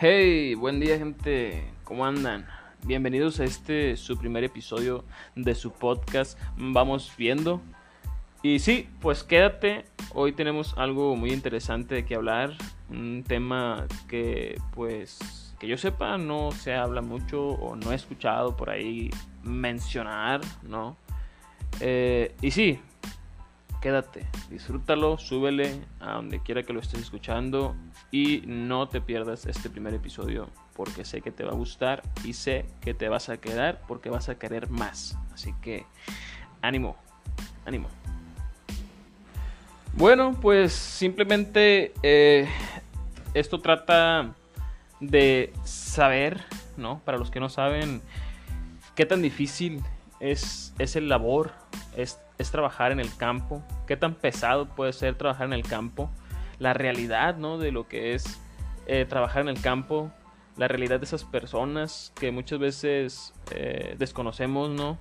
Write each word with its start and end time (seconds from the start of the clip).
Hey, 0.00 0.54
buen 0.54 0.78
día 0.78 0.96
gente, 0.96 1.64
¿cómo 1.82 2.06
andan? 2.06 2.46
Bienvenidos 2.84 3.40
a 3.40 3.44
este 3.44 3.96
su 3.96 4.16
primer 4.16 4.44
episodio 4.44 5.04
de 5.34 5.56
su 5.56 5.72
podcast 5.72 6.38
Vamos 6.56 7.12
viendo. 7.18 7.60
Y 8.40 8.60
sí, 8.60 8.88
pues 9.00 9.24
quédate, 9.24 9.86
hoy 10.14 10.30
tenemos 10.30 10.78
algo 10.78 11.16
muy 11.16 11.32
interesante 11.32 11.96
de 11.96 12.04
que 12.04 12.14
hablar, 12.14 12.52
un 12.88 13.24
tema 13.26 13.88
que 14.06 14.60
pues 14.72 15.18
que 15.58 15.66
yo 15.66 15.76
sepa 15.76 16.16
no 16.16 16.52
se 16.52 16.74
habla 16.74 17.02
mucho 17.02 17.48
o 17.48 17.74
no 17.74 17.90
he 17.90 17.96
escuchado 17.96 18.56
por 18.56 18.70
ahí 18.70 19.10
mencionar, 19.42 20.42
¿no? 20.62 20.96
Eh, 21.80 22.36
y 22.40 22.52
sí, 22.52 22.78
quédate, 23.80 24.26
disfrútalo, 24.50 25.18
súbele 25.18 25.80
a 26.00 26.14
donde 26.14 26.40
quiera 26.40 26.62
que 26.62 26.72
lo 26.72 26.80
estés 26.80 27.00
escuchando 27.00 27.76
y 28.10 28.42
no 28.46 28.88
te 28.88 29.00
pierdas 29.00 29.46
este 29.46 29.70
primer 29.70 29.94
episodio 29.94 30.48
porque 30.74 31.04
sé 31.04 31.20
que 31.20 31.30
te 31.30 31.44
va 31.44 31.52
a 31.52 31.54
gustar 31.54 32.02
y 32.24 32.32
sé 32.32 32.66
que 32.80 32.94
te 32.94 33.08
vas 33.08 33.28
a 33.28 33.38
quedar 33.38 33.80
porque 33.86 34.10
vas 34.10 34.28
a 34.28 34.38
querer 34.38 34.68
más. 34.70 35.16
Así 35.32 35.54
que 35.62 35.86
ánimo, 36.62 36.96
ánimo. 37.64 37.88
Bueno, 39.94 40.36
pues 40.40 40.72
simplemente 40.72 41.92
eh, 42.02 42.48
esto 43.34 43.60
trata 43.60 44.34
de 45.00 45.52
saber, 45.64 46.44
¿no? 46.76 47.00
Para 47.00 47.18
los 47.18 47.30
que 47.30 47.40
no 47.40 47.48
saben, 47.48 48.00
qué 48.94 49.06
tan 49.06 49.22
difícil 49.22 49.82
es, 50.20 50.72
es 50.78 50.96
el 50.96 51.08
labor, 51.08 51.52
es 51.96 52.18
es 52.38 52.50
trabajar 52.50 52.92
en 52.92 53.00
el 53.00 53.14
campo, 53.16 53.62
qué 53.86 53.96
tan 53.96 54.14
pesado 54.14 54.68
puede 54.68 54.92
ser 54.92 55.16
trabajar 55.16 55.46
en 55.46 55.52
el 55.52 55.64
campo, 55.64 56.10
la 56.58 56.72
realidad 56.72 57.36
¿no? 57.36 57.58
de 57.58 57.72
lo 57.72 57.88
que 57.88 58.14
es 58.14 58.40
eh, 58.86 59.04
trabajar 59.04 59.42
en 59.42 59.48
el 59.48 59.60
campo, 59.60 60.10
la 60.56 60.68
realidad 60.68 60.98
de 60.98 61.06
esas 61.06 61.24
personas 61.24 62.12
que 62.18 62.32
muchas 62.32 62.58
veces 62.58 63.34
eh, 63.52 63.94
desconocemos, 63.98 64.70
¿no? 64.70 64.98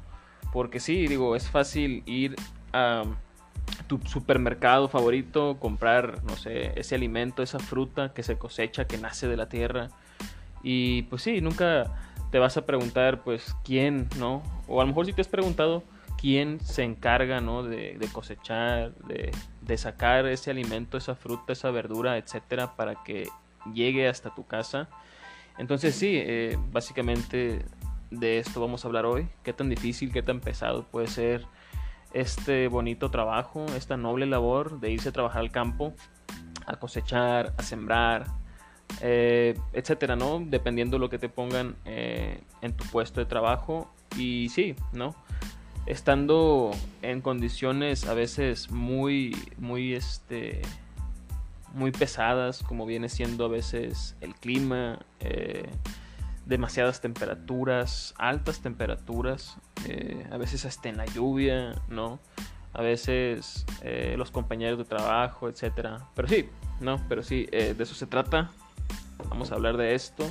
Porque 0.53 0.79
sí, 0.79 1.07
digo, 1.07 1.35
es 1.35 1.49
fácil 1.49 2.03
ir 2.05 2.35
a 2.73 3.03
tu 3.87 3.99
supermercado 4.05 4.87
favorito, 4.87 5.57
comprar, 5.59 6.23
no 6.23 6.35
sé, 6.35 6.73
ese 6.75 6.95
alimento, 6.95 7.41
esa 7.41 7.59
fruta 7.59 8.13
que 8.13 8.23
se 8.23 8.37
cosecha, 8.37 8.85
que 8.85 8.97
nace 8.97 9.27
de 9.27 9.37
la 9.37 9.49
tierra. 9.49 9.89
Y 10.63 11.03
pues 11.03 11.23
sí, 11.23 11.41
nunca 11.41 11.95
te 12.31 12.39
vas 12.39 12.57
a 12.57 12.65
preguntar, 12.65 13.23
pues, 13.23 13.55
quién, 13.63 14.09
¿no? 14.17 14.43
O 14.67 14.81
a 14.81 14.83
lo 14.83 14.89
mejor 14.89 15.05
si 15.05 15.13
te 15.13 15.21
has 15.21 15.27
preguntado, 15.27 15.83
quién 16.17 16.59
se 16.59 16.83
encarga 16.83 17.41
¿no? 17.41 17.63
de, 17.63 17.97
cosechar, 18.11 18.93
de, 18.95 19.77
sacar 19.77 20.25
ese 20.25 20.51
alimento, 20.51 20.97
esa 20.97 21.15
fruta, 21.15 21.53
esa 21.53 21.71
verdura, 21.71 22.17
etcétera, 22.17 22.75
para 22.75 23.03
que 23.03 23.29
llegue 23.73 24.07
hasta 24.07 24.33
tu 24.33 24.45
casa. 24.45 24.89
Entonces, 25.57 25.95
sí, 25.95 26.13
eh, 26.15 26.57
básicamente 26.71 27.65
de 28.11 28.39
esto 28.39 28.61
vamos 28.61 28.83
a 28.83 28.87
hablar 28.87 29.05
hoy. 29.05 29.27
Qué 29.43 29.53
tan 29.53 29.69
difícil, 29.69 30.11
qué 30.11 30.21
tan 30.21 30.39
pesado 30.39 30.83
puede 30.83 31.07
ser 31.07 31.45
este 32.13 32.67
bonito 32.67 33.11
trabajo, 33.11 33.65
esta 33.75 33.97
noble 33.97 34.25
labor 34.25 34.79
de 34.79 34.91
irse 34.91 35.09
a 35.09 35.11
trabajar 35.11 35.41
al 35.41 35.51
campo, 35.51 35.93
a 36.65 36.77
cosechar, 36.77 37.53
a 37.57 37.63
sembrar, 37.63 38.27
eh, 39.01 39.57
etcétera, 39.73 40.15
¿no? 40.15 40.41
Dependiendo 40.43 40.97
lo 40.97 41.09
que 41.09 41.19
te 41.19 41.29
pongan 41.29 41.75
eh, 41.85 42.41
en 42.61 42.73
tu 42.73 42.85
puesto 42.85 43.19
de 43.19 43.25
trabajo. 43.25 43.91
Y 44.17 44.49
sí, 44.49 44.75
¿no? 44.93 45.15
Estando 45.87 46.71
en 47.01 47.21
condiciones 47.21 48.05
a 48.05 48.13
veces 48.13 48.69
muy, 48.69 49.35
muy, 49.57 49.93
este, 49.93 50.61
muy 51.73 51.91
pesadas, 51.91 52.61
como 52.61 52.85
viene 52.85 53.07
siendo 53.09 53.45
a 53.45 53.47
veces 53.47 54.15
el 54.19 54.35
clima, 54.35 54.99
eh, 55.21 55.69
demasiadas 56.45 56.99
temperaturas, 57.01 58.13
altas 58.17 58.61
temperaturas, 58.61 59.57
eh, 59.85 60.27
a 60.29 60.37
veces 60.37 60.65
hasta 60.65 60.89
en 60.89 60.97
la 60.97 61.05
lluvia, 61.05 61.81
¿no? 61.87 62.19
A 62.73 62.81
veces 62.81 63.65
eh, 63.81 64.15
los 64.17 64.29
compañeros 64.29 64.77
de 64.77 64.85
trabajo, 64.85 65.47
etcétera. 65.49 66.05
Pero 66.15 66.27
sí, 66.27 66.49
¿no? 66.81 67.01
Pero 67.07 67.23
sí, 67.23 67.45
de 67.45 67.75
eso 67.79 67.95
se 67.95 68.07
trata. 68.07 68.51
Vamos 69.29 69.51
a 69.51 69.55
hablar 69.55 69.77
de 69.77 69.95
esto. 69.95 70.25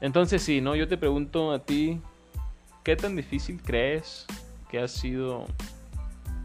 Entonces 0.00 0.42
sí, 0.42 0.60
¿no? 0.60 0.74
Yo 0.74 0.88
te 0.88 0.98
pregunto 0.98 1.52
a 1.52 1.60
ti, 1.60 2.00
¿qué 2.82 2.96
tan 2.96 3.16
difícil 3.16 3.62
crees 3.62 4.26
ha 4.72 4.88
sido, 4.88 5.46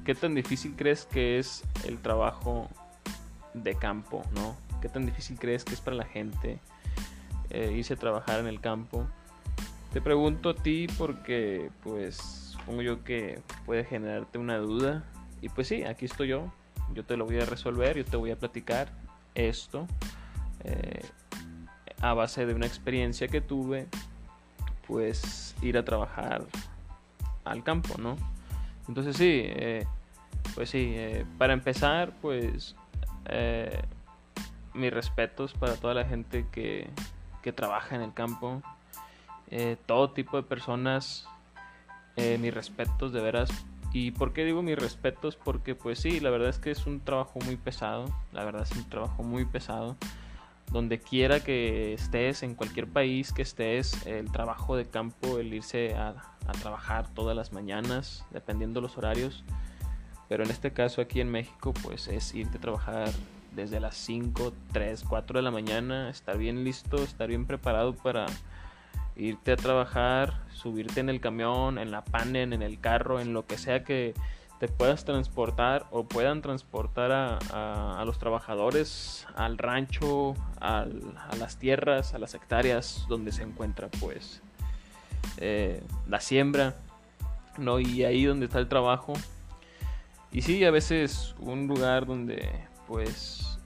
qué 0.06 0.16
tan 0.16 0.35
difícil 0.35 0.75
crees 0.75 1.06
que 1.06 1.40
es 1.40 1.63
el 1.85 2.00
trabajo 2.00 2.69
de 3.53 3.75
campo, 3.75 4.24
¿no? 4.34 4.56
¿Qué 4.81 4.90
tan 4.90 5.06
difícil 5.06 5.38
crees 5.40 5.66
que 5.66 5.74
es 5.74 5.81
para 5.81 5.97
la 5.97 6.06
gente 6.06 6.59
eh, 7.50 7.74
irse 7.75 7.96
a 7.96 7.97
trabajar 7.97 8.40
en 8.40 8.47
el 8.47 8.62
campo? 8.62 9.08
Te 9.91 10.02
pregunto 10.02 10.50
a 10.50 10.56
ti 10.56 10.88
porque, 10.97 11.72
pues, 11.84 12.18
supongo 12.52 12.81
yo 12.84 13.03
que 13.03 13.41
puede 13.66 13.84
generarte 13.84 14.38
una 14.38 14.58
duda. 14.58 15.03
Y 15.41 15.50
pues 15.50 15.68
sí, 15.68 15.84
aquí 15.84 16.06
estoy 16.06 16.28
yo. 16.28 16.53
Yo 16.94 17.03
te 17.03 17.18
lo 17.18 17.25
voy 17.25 17.40
a 17.40 17.46
resolver, 17.46 17.97
yo 17.97 18.06
te 18.06 18.18
voy 18.18 18.31
a 18.31 18.38
platicar 18.38 18.90
esto 19.35 19.88
eh, 20.63 21.03
a 22.02 22.13
base 22.13 22.46
de 22.46 22.53
una 22.53 22.66
experiencia 22.66 23.28
que 23.28 23.41
tuve, 23.41 23.88
pues 24.88 25.56
ir 25.62 25.78
a 25.78 25.85
trabajar 25.85 26.46
al 27.49 27.63
campo, 27.63 27.95
¿no? 27.97 28.15
Entonces 28.87 29.17
sí, 29.17 29.43
eh, 29.45 29.85
pues 30.55 30.69
sí, 30.69 30.93
eh, 30.95 31.25
para 31.37 31.53
empezar, 31.53 32.13
pues 32.21 32.75
eh, 33.25 33.81
mis 34.73 34.91
respetos 34.93 35.53
para 35.53 35.75
toda 35.75 35.93
la 35.93 36.05
gente 36.05 36.45
que, 36.51 36.89
que 37.41 37.51
trabaja 37.51 37.95
en 37.95 38.01
el 38.01 38.13
campo, 38.13 38.61
todo 39.87 40.11
tipo 40.11 40.37
de 40.37 40.43
personas, 40.43 41.27
mis 42.15 42.53
respetos 42.53 43.11
de 43.11 43.19
veras. 43.19 43.49
¿Y 43.91 44.11
por 44.11 44.31
qué 44.31 44.45
digo 44.45 44.61
mis 44.61 44.77
respetos? 44.77 45.35
Porque 45.35 45.73
pues 45.73 45.97
sí, 45.97 46.19
la 46.19 46.29
verdad 46.29 46.49
es 46.49 46.59
que 46.59 46.69
es 46.69 46.85
un 46.85 46.99
trabajo 46.99 47.39
muy 47.43 47.55
pesado, 47.55 48.05
la 48.31 48.43
verdad 48.43 48.61
es 48.61 48.71
un 48.77 48.87
trabajo 48.87 49.23
muy 49.23 49.45
pesado 49.45 49.97
donde 50.72 51.00
quiera 51.00 51.40
que 51.40 51.94
estés, 51.94 52.44
en 52.44 52.56
cualquier 52.56 52.88
país 52.88 53.34
que 53.34 53.41
estés, 53.41 54.06
el 54.06 54.31
trabajo 54.31 54.75
de 54.75 54.85
campo, 54.85 55.40
el 55.40 55.53
irse 55.53 55.96
a, 55.96 56.16
trabajar 56.62 57.07
todas 57.13 57.35
las 57.35 57.53
mañanas, 57.53 58.25
dependiendo 58.31 58.81
los 58.81 58.97
horarios. 58.97 59.44
Pero 60.28 60.44
en 60.44 60.50
este 60.50 60.74
caso 60.74 61.00
aquí 61.00 61.22
en 61.22 61.29
México, 61.29 61.74
pues 61.84 62.08
es 62.08 62.34
irte 62.34 62.58
a 62.58 62.62
trabajar 62.62 63.12
desde 63.56 63.79
las 63.79 63.96
5, 63.97 64.52
3, 64.72 65.03
4 65.08 65.40
de 65.40 65.44
la 65.44 65.52
mañana, 65.52 66.09
estar 66.09 66.40
bien 66.40 66.63
listo, 66.63 66.97
estar 67.03 67.28
bien 67.28 67.46
preparado 67.46 67.96
para 67.96 68.25
irte 69.16 69.52
a 69.52 69.58
trabajar, 69.58 70.41
subirte 70.52 71.02
en 71.02 71.09
el 71.09 71.22
camión, 71.22 71.78
en 71.78 71.91
la 71.91 72.03
panen, 72.03 72.52
en 72.53 72.63
el 72.63 72.79
carro, 72.79 73.19
en 73.19 73.34
lo 73.34 73.46
que 73.46 73.59
sea 73.59 73.84
que 73.84 74.16
te 74.59 74.68
puedas 74.68 75.06
transportar 75.06 75.86
o 75.90 76.03
puedan 76.03 76.42
transportar 76.42 77.12
a, 77.12 78.03
los 78.06 78.20
trabajadores 78.20 79.25
al 79.36 79.58
rancho, 79.58 80.36
a 80.59 80.86
las 81.38 81.58
tierras, 81.58 82.14
a 82.14 82.20
las 82.20 82.34
hectáreas 82.34 83.06
donde 83.08 83.31
se 83.31 83.44
encuentra 83.44 83.88
pues 84.00 84.42
eh, 85.38 85.81
la 86.08 86.20
siembra, 86.20 86.75
¿no? 87.58 87.80
Y 87.80 88.03
ahí 88.03 88.25
donde 88.25 88.46
está 88.47 88.59
el 88.59 88.68
trabajo. 88.68 89.14
Y 90.31 90.42
sí, 90.42 90.64
a 90.66 90.72
veces 90.72 91.36
un 91.40 91.68
lugar 91.68 92.06
donde 92.06 92.50
pues 92.88 93.59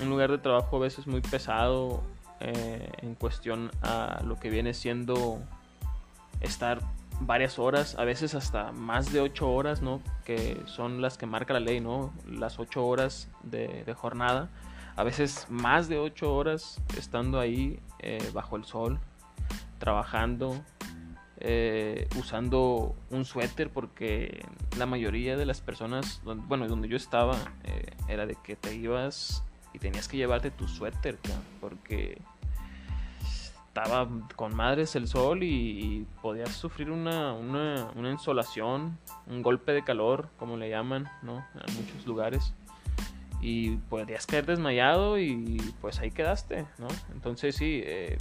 un 0.00 0.08
lugar 0.08 0.30
de 0.30 0.38
trabajo 0.38 0.76
a 0.76 0.80
veces 0.80 1.06
muy 1.06 1.20
pesado 1.20 2.02
eh, 2.40 2.90
en 3.02 3.14
cuestión 3.14 3.70
a 3.82 4.22
lo 4.24 4.38
que 4.38 4.50
viene 4.50 4.72
siendo 4.72 5.40
estar 6.40 6.80
varias 7.20 7.58
horas, 7.58 7.96
a 7.98 8.04
veces 8.04 8.34
hasta 8.34 8.72
más 8.72 9.12
de 9.12 9.20
ocho 9.20 9.50
horas, 9.50 9.82
¿no? 9.82 10.02
Que 10.24 10.60
son 10.66 11.00
las 11.00 11.18
que 11.18 11.26
marca 11.26 11.54
la 11.54 11.60
ley, 11.60 11.80
¿no? 11.80 12.12
Las 12.28 12.58
ocho 12.58 12.86
horas 12.86 13.28
de, 13.42 13.94
jornada. 13.94 14.50
A 14.96 15.04
veces 15.04 15.46
más 15.50 15.88
de 15.88 15.98
ocho 15.98 16.34
horas 16.34 16.80
estando 16.96 17.38
ahí 17.38 17.80
eh, 17.98 18.30
bajo 18.32 18.56
el 18.56 18.64
sol, 18.64 18.98
trabajando, 19.78 20.62
eh, 21.38 22.08
usando 22.16 22.94
un 23.10 23.24
suéter, 23.24 23.70
porque 23.70 24.44
la 24.78 24.86
mayoría 24.86 25.36
de 25.36 25.44
las 25.44 25.60
personas, 25.60 26.20
bueno, 26.24 26.66
donde 26.66 26.88
yo 26.88 26.96
estaba, 26.96 27.36
eh, 27.64 27.94
era 28.08 28.26
de 28.26 28.36
que 28.42 28.56
te 28.56 28.74
ibas 28.74 29.42
y 29.74 29.78
tenías 29.78 30.08
que 30.08 30.16
llevarte 30.16 30.50
tu 30.50 30.66
suéter, 30.66 31.18
porque 31.60 32.18
estaba 33.76 34.08
con 34.36 34.56
madres 34.56 34.96
el 34.96 35.06
sol 35.06 35.42
y, 35.42 36.06
podías 36.22 36.50
sufrir 36.50 36.90
una, 36.90 37.34
una, 37.34 38.10
insolación, 38.10 38.98
un 39.26 39.42
golpe 39.42 39.72
de 39.72 39.84
calor, 39.84 40.30
como 40.38 40.56
le 40.56 40.70
llaman, 40.70 41.08
¿no? 41.22 41.46
En 41.54 41.74
muchos 41.74 42.06
lugares. 42.06 42.54
Y 43.42 43.76
podías 43.76 44.26
caer 44.26 44.46
desmayado 44.46 45.18
y 45.18 45.58
pues 45.82 46.00
ahí 46.00 46.10
quedaste, 46.10 46.66
¿no? 46.78 46.88
Entonces 47.12 47.54
sí, 47.54 47.82
eh, 47.84 48.16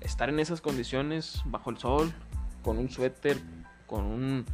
estar 0.00 0.28
en 0.28 0.38
esas 0.38 0.60
condiciones, 0.60 1.42
bajo 1.46 1.70
el 1.70 1.78
sol, 1.78 2.12
con 2.62 2.78
un 2.78 2.88
suéter, 2.88 3.38
con 3.86 4.04
un, 4.04 4.46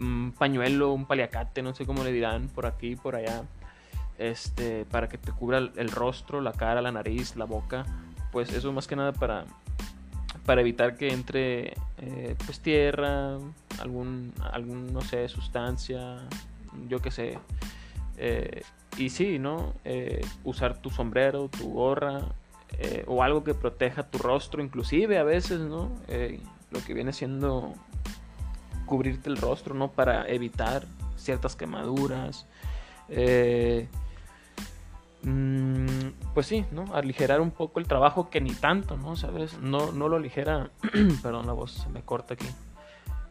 un, 0.00 0.34
pañuelo, 0.36 0.92
un 0.92 1.06
paliacate, 1.06 1.62
no 1.62 1.76
sé 1.76 1.86
cómo 1.86 2.02
le 2.02 2.10
dirán, 2.10 2.48
por 2.48 2.66
aquí, 2.66 2.96
por 2.96 3.14
allá, 3.14 3.44
este, 4.18 4.84
para 4.86 5.08
que 5.08 5.16
te 5.16 5.30
cubra 5.30 5.58
el 5.58 5.90
rostro, 5.92 6.40
la 6.40 6.52
cara, 6.52 6.82
la 6.82 6.90
nariz, 6.90 7.36
la 7.36 7.44
boca, 7.44 7.86
pues 8.32 8.52
eso 8.52 8.72
más 8.72 8.86
que 8.86 8.96
nada 8.96 9.12
para, 9.12 9.44
para 10.46 10.60
evitar 10.60 10.96
que 10.96 11.12
entre 11.12 11.74
eh, 11.98 12.34
pues 12.44 12.60
tierra, 12.60 13.38
algún, 13.80 14.32
algún, 14.52 14.92
no 14.92 15.00
sé, 15.00 15.28
sustancia, 15.28 16.18
yo 16.88 17.00
qué 17.00 17.10
sé. 17.10 17.38
Eh, 18.16 18.62
y 18.96 19.10
sí, 19.10 19.38
¿no? 19.38 19.74
Eh, 19.84 20.20
usar 20.44 20.80
tu 20.80 20.90
sombrero, 20.90 21.48
tu 21.48 21.70
gorra, 21.72 22.20
o 23.06 23.22
algo 23.22 23.44
que 23.44 23.52
proteja 23.52 24.04
tu 24.04 24.18
rostro, 24.18 24.62
inclusive 24.62 25.18
a 25.18 25.24
veces, 25.24 25.60
¿no? 25.60 25.90
lo 26.70 26.82
que 26.84 26.94
viene 26.94 27.12
siendo 27.12 27.74
cubrirte 28.86 29.28
el 29.28 29.36
rostro, 29.36 29.74
¿no? 29.74 29.90
Para 29.90 30.26
evitar 30.28 30.86
ciertas 31.16 31.56
quemaduras. 31.56 32.46
Pues 36.34 36.46
sí, 36.46 36.64
¿no? 36.70 36.84
Aligerar 36.94 37.40
un 37.40 37.50
poco 37.50 37.78
el 37.78 37.86
trabajo 37.86 38.30
que 38.30 38.40
ni 38.40 38.52
tanto, 38.52 38.96
¿no? 38.96 39.16
¿Sabes? 39.16 39.58
No, 39.60 39.92
no 39.92 40.08
lo 40.08 40.16
aligera, 40.16 40.70
perdón, 41.22 41.46
la 41.46 41.52
voz 41.52 41.72
se 41.72 41.88
me 41.90 42.02
corta 42.02 42.34
aquí. 42.34 42.46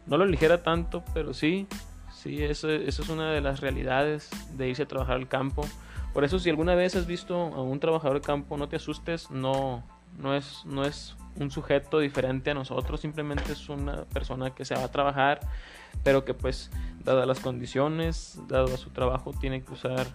No 0.06 0.16
lo 0.16 0.24
aligera 0.24 0.62
tanto, 0.62 1.04
pero 1.12 1.34
sí, 1.34 1.66
sí, 2.12 2.42
eso, 2.42 2.70
eso 2.70 3.02
es 3.02 3.08
una 3.08 3.32
de 3.32 3.40
las 3.40 3.60
realidades 3.60 4.30
de 4.56 4.68
irse 4.68 4.84
a 4.84 4.88
trabajar 4.88 5.16
al 5.16 5.28
campo. 5.28 5.66
Por 6.12 6.24
eso 6.24 6.38
si 6.38 6.50
alguna 6.50 6.74
vez 6.74 6.96
has 6.96 7.06
visto 7.06 7.36
a 7.36 7.62
un 7.62 7.80
trabajador 7.80 8.20
de 8.20 8.26
campo, 8.26 8.56
no 8.56 8.68
te 8.68 8.76
asustes, 8.76 9.30
no, 9.30 9.84
no, 10.18 10.34
es, 10.34 10.62
no 10.64 10.84
es 10.84 11.16
un 11.36 11.50
sujeto 11.50 12.00
diferente 12.00 12.50
a 12.50 12.54
nosotros, 12.54 13.00
simplemente 13.00 13.52
es 13.52 13.68
una 13.68 14.04
persona 14.04 14.50
que 14.50 14.64
se 14.64 14.74
va 14.74 14.84
a 14.84 14.90
trabajar, 14.90 15.40
pero 16.02 16.24
que 16.24 16.34
pues, 16.34 16.70
dadas 17.04 17.26
las 17.26 17.40
condiciones, 17.40 18.40
dado 18.48 18.74
a 18.74 18.76
su 18.76 18.90
trabajo, 18.90 19.32
tiene 19.32 19.62
que 19.62 19.72
usar 19.72 20.06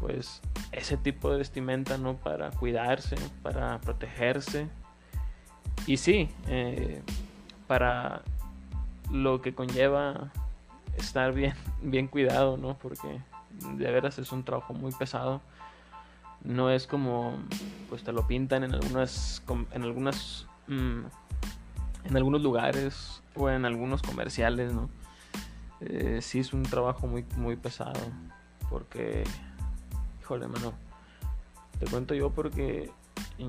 pues 0.00 0.40
ese 0.72 0.96
tipo 0.96 1.30
de 1.30 1.38
vestimenta, 1.38 1.98
¿no? 1.98 2.16
Para 2.16 2.50
cuidarse, 2.50 3.16
para 3.42 3.80
protegerse. 3.80 4.68
Y 5.86 5.96
sí, 5.96 6.28
eh, 6.46 7.02
para 7.66 8.22
lo 9.10 9.40
que 9.40 9.54
conlleva 9.54 10.30
estar 10.96 11.32
bien, 11.32 11.54
bien 11.82 12.08
cuidado, 12.08 12.56
¿no? 12.56 12.76
Porque 12.78 13.20
de 13.74 13.90
veras 13.90 14.18
es 14.18 14.32
un 14.32 14.44
trabajo 14.44 14.74
muy 14.74 14.92
pesado. 14.92 15.40
No 16.44 16.70
es 16.70 16.86
como, 16.86 17.36
pues 17.88 18.04
te 18.04 18.12
lo 18.12 18.26
pintan 18.26 18.62
en 18.62 18.74
algunas, 18.74 19.42
en 19.72 19.82
algunas, 19.82 20.46
mm, 20.68 21.00
en 22.04 22.16
algunos 22.16 22.42
lugares 22.42 23.22
o 23.34 23.50
en 23.50 23.64
algunos 23.64 24.02
comerciales, 24.02 24.72
¿no? 24.72 24.88
Eh, 25.80 26.20
sí 26.22 26.40
es 26.40 26.52
un 26.52 26.62
trabajo 26.62 27.06
muy, 27.06 27.24
muy 27.36 27.56
pesado 27.56 28.00
porque 28.68 29.24
híjole. 30.28 30.46
Te 31.78 31.86
cuento 31.86 32.14
yo 32.14 32.30
porque 32.30 32.90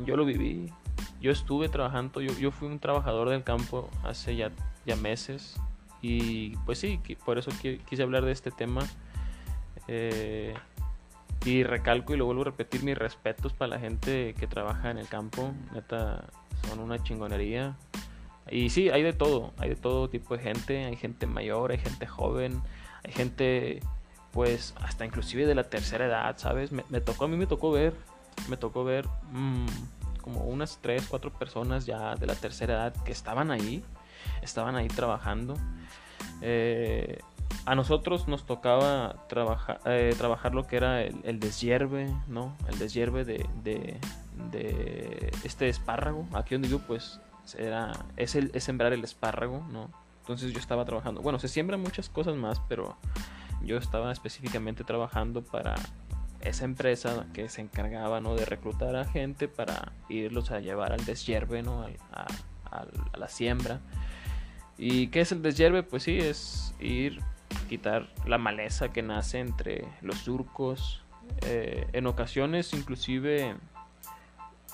yo 0.05 0.15
lo 0.15 0.25
viví. 0.25 0.71
Yo 1.19 1.31
estuve 1.31 1.67
trabajando, 1.67 2.21
yo, 2.21 2.31
yo 2.33 2.51
fui 2.51 2.67
un 2.67 2.79
trabajador 2.79 3.29
del 3.29 3.43
campo 3.43 3.89
hace 4.03 4.35
ya, 4.35 4.51
ya 4.85 4.95
meses. 4.95 5.59
Y 6.01 6.55
pues 6.65 6.79
sí, 6.79 6.99
por 7.25 7.37
eso 7.37 7.51
quise 7.59 8.03
hablar 8.03 8.23
de 8.23 8.31
este 8.31 8.51
tema. 8.51 8.81
Eh, 9.87 10.53
y 11.45 11.63
recalco 11.63 12.13
y 12.13 12.17
lo 12.17 12.25
vuelvo 12.25 12.41
a 12.43 12.45
repetir 12.45 12.83
mis 12.83 12.97
respetos 12.97 13.53
para 13.53 13.69
la 13.69 13.79
gente 13.79 14.33
que 14.35 14.47
trabaja 14.47 14.91
en 14.91 14.97
el 14.97 15.07
campo. 15.07 15.51
Neta, 15.73 16.25
son 16.69 16.79
una 16.79 17.01
chingonería. 17.03 17.75
Y 18.49 18.69
sí, 18.69 18.89
hay 18.89 19.03
de 19.03 19.13
todo, 19.13 19.53
hay 19.57 19.69
de 19.69 19.75
todo 19.75 20.09
tipo 20.09 20.37
de 20.37 20.43
gente. 20.43 20.85
Hay 20.85 20.95
gente 20.95 21.27
mayor, 21.27 21.71
hay 21.71 21.79
gente 21.79 22.07
joven, 22.07 22.61
hay 23.03 23.11
gente 23.11 23.79
pues 24.31 24.73
hasta 24.81 25.05
inclusive 25.05 25.45
de 25.45 25.55
la 25.55 25.63
tercera 25.63 26.05
edad, 26.05 26.37
¿sabes? 26.37 26.71
Me, 26.71 27.01
tocó, 27.01 27.25
a 27.25 27.27
mí 27.27 27.37
me 27.37 27.47
tocó 27.47 27.71
ver, 27.71 27.93
me 28.47 28.57
tocó 28.57 28.83
ver 28.83 29.07
mm, 29.31 29.65
como 30.21 30.43
unas 30.43 30.79
tres, 30.81 31.07
cuatro 31.09 31.31
personas 31.31 31.85
ya 31.85 32.15
de 32.15 32.25
la 32.25 32.35
tercera 32.35 32.73
edad 32.73 32.93
que 33.03 33.11
estaban 33.11 33.51
ahí, 33.51 33.83
estaban 34.41 34.75
ahí 34.75 34.87
trabajando. 34.87 35.55
Eh, 36.41 37.19
a 37.65 37.75
nosotros 37.75 38.27
nos 38.27 38.45
tocaba 38.45 39.27
trabajar, 39.27 39.81
eh, 39.85 40.13
trabajar 40.17 40.53
lo 40.53 40.65
que 40.67 40.77
era 40.77 41.01
el, 41.01 41.19
el, 41.23 41.39
deshierve, 41.39 42.13
¿no? 42.27 42.55
El 42.67 42.79
deshierve 42.79 43.25
de, 43.25 43.45
de, 43.63 45.31
este 45.43 45.69
espárrago. 45.69 46.27
Aquí 46.33 46.55
donde 46.55 46.67
vivo, 46.67 46.81
pues, 46.87 47.19
era, 47.57 47.93
es, 48.17 48.35
el, 48.35 48.51
es 48.53 48.63
sembrar 48.63 48.93
el 48.93 49.03
espárrago, 49.03 49.65
¿no? 49.71 49.89
Entonces 50.21 50.53
yo 50.53 50.59
estaba 50.59 50.85
trabajando. 50.85 51.21
Bueno, 51.21 51.39
se 51.39 51.47
siembran 51.47 51.81
muchas 51.81 52.07
cosas 52.09 52.35
más, 52.35 52.61
pero 52.69 52.95
yo 53.63 53.77
estaba 53.77 54.11
específicamente 54.11 54.83
trabajando 54.83 55.43
para 55.43 55.75
esa 56.41 56.65
empresa 56.65 57.25
que 57.33 57.49
se 57.49 57.61
encargaba 57.61 58.21
¿no? 58.21 58.35
de 58.35 58.45
reclutar 58.45 58.95
a 58.95 59.05
gente 59.05 59.47
para 59.47 59.91
irlos 60.07 60.51
a 60.51 60.59
llevar 60.59 60.93
al 60.93 61.05
deshierve, 61.05 61.63
¿no? 61.63 61.85
a, 62.11 62.27
la 63.17 63.27
siembra. 63.27 63.81
¿Y 64.77 65.07
qué 65.07 65.21
es 65.21 65.31
el 65.31 65.41
deshierve? 65.41 65.83
Pues 65.83 66.03
sí, 66.03 66.19
es 66.19 66.73
ir, 66.79 67.19
quitar 67.67 68.07
la 68.25 68.37
maleza 68.37 68.93
que 68.93 69.01
nace 69.01 69.39
entre 69.39 69.85
los 70.01 70.19
surcos. 70.19 71.03
Eh, 71.45 71.87
en 71.93 72.07
ocasiones 72.07 72.73
inclusive 72.73 73.55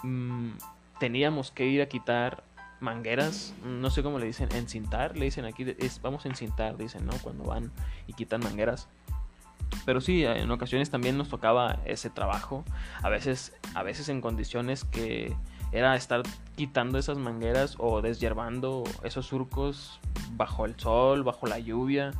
mm, 0.03 0.51
teníamos 0.99 1.51
que 1.51 1.65
ir 1.65 1.81
a 1.81 1.87
quitar 1.87 2.43
mangueras, 2.79 3.53
no 3.63 3.89
sé 3.89 4.03
cómo 4.03 4.19
le 4.19 4.25
dicen, 4.25 4.49
encintar, 4.53 5.17
le 5.17 5.25
dicen 5.25 5.45
aquí, 5.45 5.65
vamos 6.01 6.25
a 6.25 6.29
encintar, 6.29 6.77
dicen, 6.77 7.05
¿no? 7.05 7.13
Cuando 7.21 7.43
van 7.43 7.71
y 8.07 8.13
quitan 8.13 8.41
mangueras. 8.41 8.87
Pero 9.85 10.01
sí, 10.01 10.25
en 10.25 10.49
ocasiones 10.51 10.89
también 10.89 11.17
nos 11.17 11.29
tocaba 11.29 11.79
ese 11.85 12.09
trabajo, 12.09 12.63
a 13.01 13.09
veces, 13.09 13.53
a 13.73 13.83
veces 13.83 14.09
en 14.09 14.21
condiciones 14.21 14.83
que 14.83 15.35
era 15.71 15.95
estar 15.95 16.23
quitando 16.55 16.97
esas 16.97 17.17
mangueras 17.17 17.75
o 17.79 18.01
deshiervando 18.01 18.83
esos 19.03 19.25
surcos 19.25 19.99
bajo 20.31 20.65
el 20.65 20.79
sol, 20.79 21.23
bajo 21.23 21.47
la 21.47 21.59
lluvia. 21.59 22.11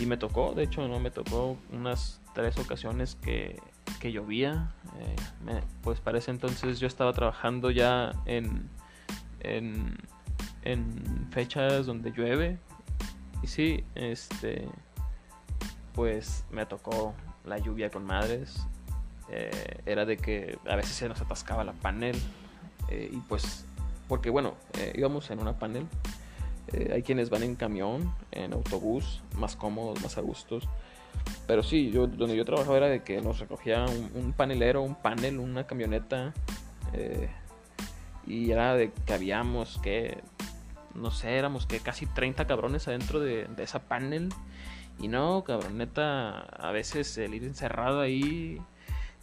Y 0.00 0.06
me 0.06 0.16
tocó, 0.16 0.54
de 0.54 0.64
hecho, 0.64 0.86
no 0.88 0.98
me 0.98 1.10
tocó 1.10 1.56
unas 1.72 2.20
tres 2.34 2.58
ocasiones 2.58 3.16
que, 3.16 3.60
que 4.00 4.12
llovía. 4.12 4.72
Eh, 4.98 5.62
pues 5.82 6.00
para 6.00 6.18
ese 6.18 6.30
entonces 6.30 6.80
yo 6.80 6.86
estaba 6.86 7.12
trabajando 7.12 7.70
ya 7.70 8.12
en, 8.26 8.68
en, 9.44 9.96
fechas 11.30 11.86
donde 11.86 12.12
llueve. 12.12 12.58
Y 13.42 13.46
sí, 13.46 13.84
este, 13.94 14.66
pues 15.94 16.44
me 16.50 16.66
tocó 16.66 17.14
la 17.44 17.58
lluvia 17.58 17.90
con 17.90 18.04
madres. 18.04 18.66
Eh, 19.30 19.80
era 19.86 20.04
de 20.04 20.16
que 20.16 20.58
a 20.68 20.76
veces 20.76 20.92
se 20.92 21.08
nos 21.08 21.20
atascaba 21.20 21.64
la 21.64 21.72
panel. 21.72 22.16
Eh, 22.88 23.10
y 23.12 23.16
pues, 23.28 23.64
porque 24.08 24.30
bueno, 24.30 24.54
eh, 24.78 24.92
íbamos 24.96 25.30
en 25.30 25.40
una 25.40 25.58
panel. 25.58 25.86
hay 26.92 27.02
quienes 27.02 27.30
van 27.30 27.42
en 27.42 27.54
camión, 27.54 28.12
en 28.32 28.52
autobús, 28.52 29.22
más 29.36 29.54
cómodos, 29.54 30.02
más 30.02 30.18
a 30.18 30.22
gustos. 30.22 30.68
Pero 31.46 31.62
sí, 31.62 31.90
yo, 31.90 32.06
donde 32.06 32.36
yo 32.36 32.44
trabajaba 32.44 32.76
era 32.76 32.88
de 32.88 33.02
que 33.02 33.20
nos 33.20 33.38
recogía 33.38 33.84
un, 33.84 34.10
un 34.14 34.32
panelero, 34.32 34.82
un 34.82 34.94
panel, 34.94 35.38
una 35.38 35.66
camioneta 35.66 36.32
y 38.26 38.50
era 38.50 38.74
de 38.74 38.92
que 39.06 39.12
habíamos 39.12 39.78
que, 39.78 40.22
no 40.94 41.10
sé, 41.10 41.36
éramos 41.36 41.66
que 41.66 41.80
casi 41.80 42.06
30 42.06 42.46
cabrones 42.46 42.88
adentro 42.88 43.20
de, 43.20 43.48
esa 43.58 43.80
panel. 43.80 44.30
Y 45.00 45.08
no, 45.08 45.42
cabroneta, 45.44 46.38
a 46.38 46.70
veces 46.70 47.18
el 47.18 47.34
ir 47.34 47.44
encerrado 47.44 48.00
ahí 48.00 48.60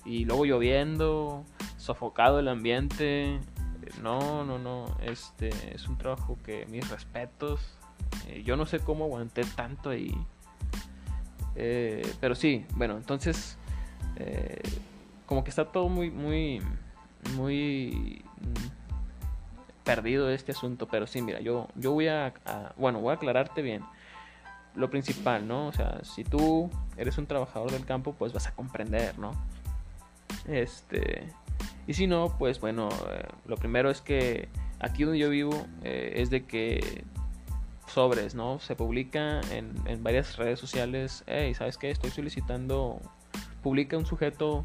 y 0.03 0.25
luego 0.25 0.45
lloviendo, 0.45 1.45
sofocado 1.77 2.39
el 2.39 2.47
ambiente. 2.47 3.39
No, 4.01 4.43
no, 4.43 4.59
no, 4.59 4.97
este 5.01 5.49
es 5.73 5.87
un 5.87 5.97
trabajo 5.97 6.37
que 6.43 6.65
mis 6.67 6.89
respetos. 6.89 7.61
Eh, 8.27 8.43
yo 8.43 8.57
no 8.57 8.65
sé 8.65 8.79
cómo 8.79 9.05
aguanté 9.05 9.43
tanto 9.55 9.89
ahí. 9.89 10.13
Eh, 11.55 12.01
pero 12.19 12.35
sí, 12.35 12.65
bueno, 12.75 12.97
entonces 12.97 13.57
eh, 14.15 14.61
como 15.25 15.43
que 15.43 15.49
está 15.49 15.65
todo 15.65 15.89
muy, 15.89 16.11
muy, 16.11 16.61
muy 17.35 18.20
perdido 19.95 20.29
este 20.29 20.53
asunto, 20.53 20.87
pero 20.87 21.05
sí, 21.05 21.21
mira, 21.21 21.41
yo, 21.41 21.67
yo 21.75 21.91
voy 21.91 22.07
a, 22.07 22.33
bueno, 22.77 23.01
voy 23.01 23.11
a 23.11 23.15
aclararte 23.15 23.61
bien 23.61 23.83
lo 24.73 24.89
principal, 24.89 25.45
¿no? 25.45 25.67
O 25.67 25.73
sea, 25.73 25.99
si 26.03 26.23
tú 26.23 26.69
eres 26.95 27.17
un 27.17 27.25
trabajador 27.25 27.71
del 27.71 27.85
campo, 27.85 28.13
pues 28.13 28.31
vas 28.31 28.47
a 28.47 28.55
comprender, 28.55 29.19
¿no? 29.19 29.31
Este, 30.47 31.27
y 31.87 31.93
si 31.93 32.07
no, 32.07 32.37
pues 32.39 32.61
bueno, 32.61 32.87
eh, 33.09 33.27
lo 33.45 33.57
primero 33.57 33.89
es 33.89 33.99
que 33.99 34.47
aquí 34.79 35.03
donde 35.03 35.19
yo 35.19 35.29
vivo 35.29 35.67
eh, 35.83 36.13
es 36.15 36.29
de 36.29 36.45
que 36.45 37.03
sobres, 37.87 38.33
¿no? 38.33 38.61
Se 38.61 38.77
publica 38.77 39.41
en, 39.51 39.73
en 39.87 40.01
varias 40.03 40.37
redes 40.37 40.57
sociales, 40.57 41.25
hey, 41.27 41.53
¿sabes 41.53 41.77
qué? 41.77 41.91
Estoy 41.91 42.11
solicitando, 42.11 43.01
publica 43.61 43.97
un 43.97 44.05
sujeto 44.05 44.61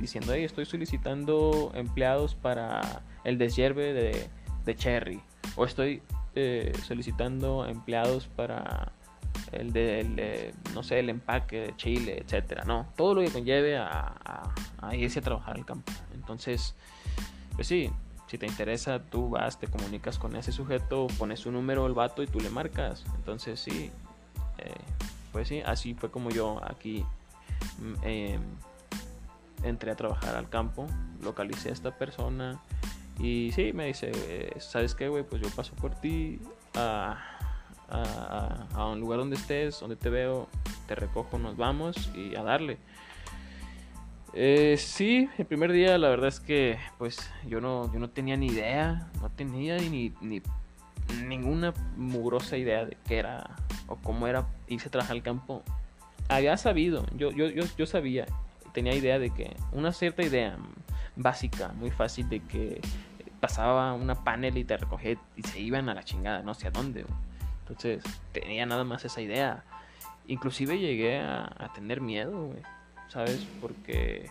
diciendo, 0.00 0.32
hey, 0.34 0.42
estoy 0.42 0.66
solicitando 0.66 1.70
empleados 1.76 2.34
para 2.34 3.02
el 3.24 3.38
deshierve 3.38 3.92
de, 3.92 4.28
de 4.64 4.76
cherry. 4.76 5.20
O 5.56 5.64
estoy 5.64 6.02
eh, 6.34 6.72
solicitando 6.86 7.66
empleados 7.66 8.26
para 8.28 8.92
el 9.52 9.72
de, 9.72 10.54
no 10.74 10.82
sé, 10.82 11.00
el 11.00 11.08
empaque 11.08 11.60
de 11.60 11.76
chile, 11.76 12.22
etcétera, 12.24 12.64
¿no? 12.64 12.86
Todo 12.96 13.14
lo 13.14 13.22
que 13.22 13.30
conlleve 13.30 13.76
a, 13.76 14.14
a, 14.80 14.94
irse 14.94 15.20
a 15.20 15.22
trabajar 15.22 15.56
al 15.56 15.64
campo. 15.64 15.90
Entonces, 16.14 16.74
pues 17.56 17.66
sí, 17.66 17.90
si 18.26 18.38
te 18.38 18.46
interesa, 18.46 19.00
tú 19.00 19.30
vas, 19.30 19.58
te 19.58 19.66
comunicas 19.66 20.18
con 20.18 20.36
ese 20.36 20.52
sujeto, 20.52 21.06
pones 21.18 21.40
su 21.40 21.50
número, 21.50 21.86
el 21.86 21.94
vato 21.94 22.22
y 22.22 22.26
tú 22.26 22.40
le 22.40 22.50
marcas. 22.50 23.04
Entonces 23.16 23.58
sí, 23.58 23.90
eh, 24.58 24.74
pues 25.32 25.48
sí, 25.48 25.62
así 25.64 25.94
fue 25.94 26.10
como 26.10 26.30
yo 26.30 26.60
aquí 26.64 27.04
mm, 27.78 27.94
em, 28.02 28.42
entré 29.62 29.90
a 29.90 29.96
trabajar 29.96 30.36
al 30.36 30.48
campo, 30.48 30.86
localicé 31.22 31.70
a 31.70 31.72
esta 31.72 31.96
persona 31.96 32.60
y 33.18 33.50
sí, 33.52 33.72
me 33.72 33.86
dice, 33.86 34.12
¿sabes 34.58 34.94
qué, 34.94 35.08
güey? 35.08 35.24
Pues 35.24 35.42
yo 35.42 35.48
paso 35.50 35.74
por 35.74 35.94
ti 35.94 36.40
a, 36.74 37.38
a, 37.90 38.86
un 38.86 39.00
lugar 39.00 39.18
donde 39.18 39.36
estés, 39.36 39.80
donde 39.80 39.96
te 39.96 40.10
veo, 40.10 40.48
te 40.86 40.94
recojo, 40.94 41.38
nos 41.38 41.56
vamos 41.56 42.10
y 42.14 42.36
a 42.36 42.42
darle. 42.42 42.78
Eh, 44.34 44.76
sí, 44.78 45.28
el 45.38 45.46
primer 45.46 45.72
día 45.72 45.96
la 45.96 46.10
verdad 46.10 46.28
es 46.28 46.38
que 46.38 46.78
pues 46.98 47.18
yo 47.46 47.60
no, 47.60 47.92
yo 47.92 47.98
no 47.98 48.10
tenía 48.10 48.36
ni 48.36 48.46
idea, 48.46 49.10
no 49.20 49.30
tenía 49.30 49.78
ni, 49.78 50.12
ni 50.20 50.42
ninguna 51.26 51.72
mugrosa 51.96 52.56
idea 52.56 52.84
de 52.84 52.96
qué 53.06 53.18
era 53.18 53.56
o 53.86 53.96
cómo 53.96 54.26
era 54.26 54.46
irse 54.68 54.88
a 54.88 54.90
trabajar 54.90 55.16
al 55.16 55.22
campo. 55.22 55.62
Había 56.28 56.56
sabido, 56.58 57.06
yo, 57.16 57.30
yo, 57.30 57.48
yo, 57.48 57.64
yo 57.76 57.86
sabía, 57.86 58.26
tenía 58.74 58.94
idea 58.94 59.18
de 59.18 59.30
que, 59.30 59.56
una 59.72 59.92
cierta 59.92 60.22
idea 60.22 60.58
básica, 61.16 61.72
muy 61.72 61.90
fácil 61.90 62.28
de 62.28 62.40
que 62.40 62.82
pasaba 63.40 63.92
una 63.94 64.24
panel 64.24 64.58
y 64.58 64.64
te 64.64 64.76
recogía 64.76 65.16
y 65.36 65.42
se 65.42 65.60
iban 65.60 65.88
a 65.88 65.94
la 65.94 66.02
chingada, 66.02 66.42
no 66.42 66.54
sé 66.54 66.68
a 66.68 66.70
dónde. 66.70 67.06
Entonces 67.60 68.02
tenía 68.32 68.66
nada 68.66 68.84
más 68.84 69.04
esa 69.04 69.20
idea. 69.20 69.64
Inclusive 70.26 70.78
llegué 70.78 71.20
a, 71.20 71.44
a 71.58 71.72
tener 71.72 72.00
miedo, 72.00 72.46
güey 72.46 72.62
¿sabes? 73.08 73.46
Porque 73.60 74.30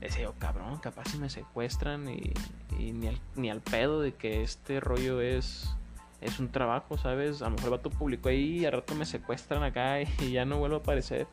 decía, 0.00 0.28
oh, 0.28 0.34
cabrón, 0.38 0.78
capaz 0.78 1.08
si 1.10 1.18
me 1.18 1.30
secuestran 1.30 2.08
y, 2.08 2.32
ni, 2.78 3.08
al, 3.08 3.20
ni, 3.34 3.50
al, 3.50 3.60
pedo 3.60 4.00
de 4.00 4.14
que 4.14 4.42
este 4.42 4.80
rollo 4.80 5.20
es, 5.20 5.74
es 6.20 6.38
un 6.38 6.50
trabajo, 6.50 6.98
¿sabes? 6.98 7.40
A 7.42 7.46
lo 7.46 7.52
mejor 7.52 7.64
el 7.66 7.70
vato 7.70 7.90
publicó 7.90 8.28
ahí 8.28 8.60
y 8.60 8.66
al 8.66 8.72
rato 8.72 8.94
me 8.94 9.06
secuestran 9.06 9.62
acá 9.62 10.00
y 10.20 10.32
ya 10.32 10.44
no 10.44 10.58
vuelvo 10.58 10.76
a 10.76 10.80
aparecer. 10.80 11.26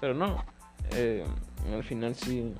Pero 0.00 0.14
no, 0.14 0.44
eh, 0.92 1.24
al 1.72 1.84
final 1.84 2.14
sí, 2.14 2.54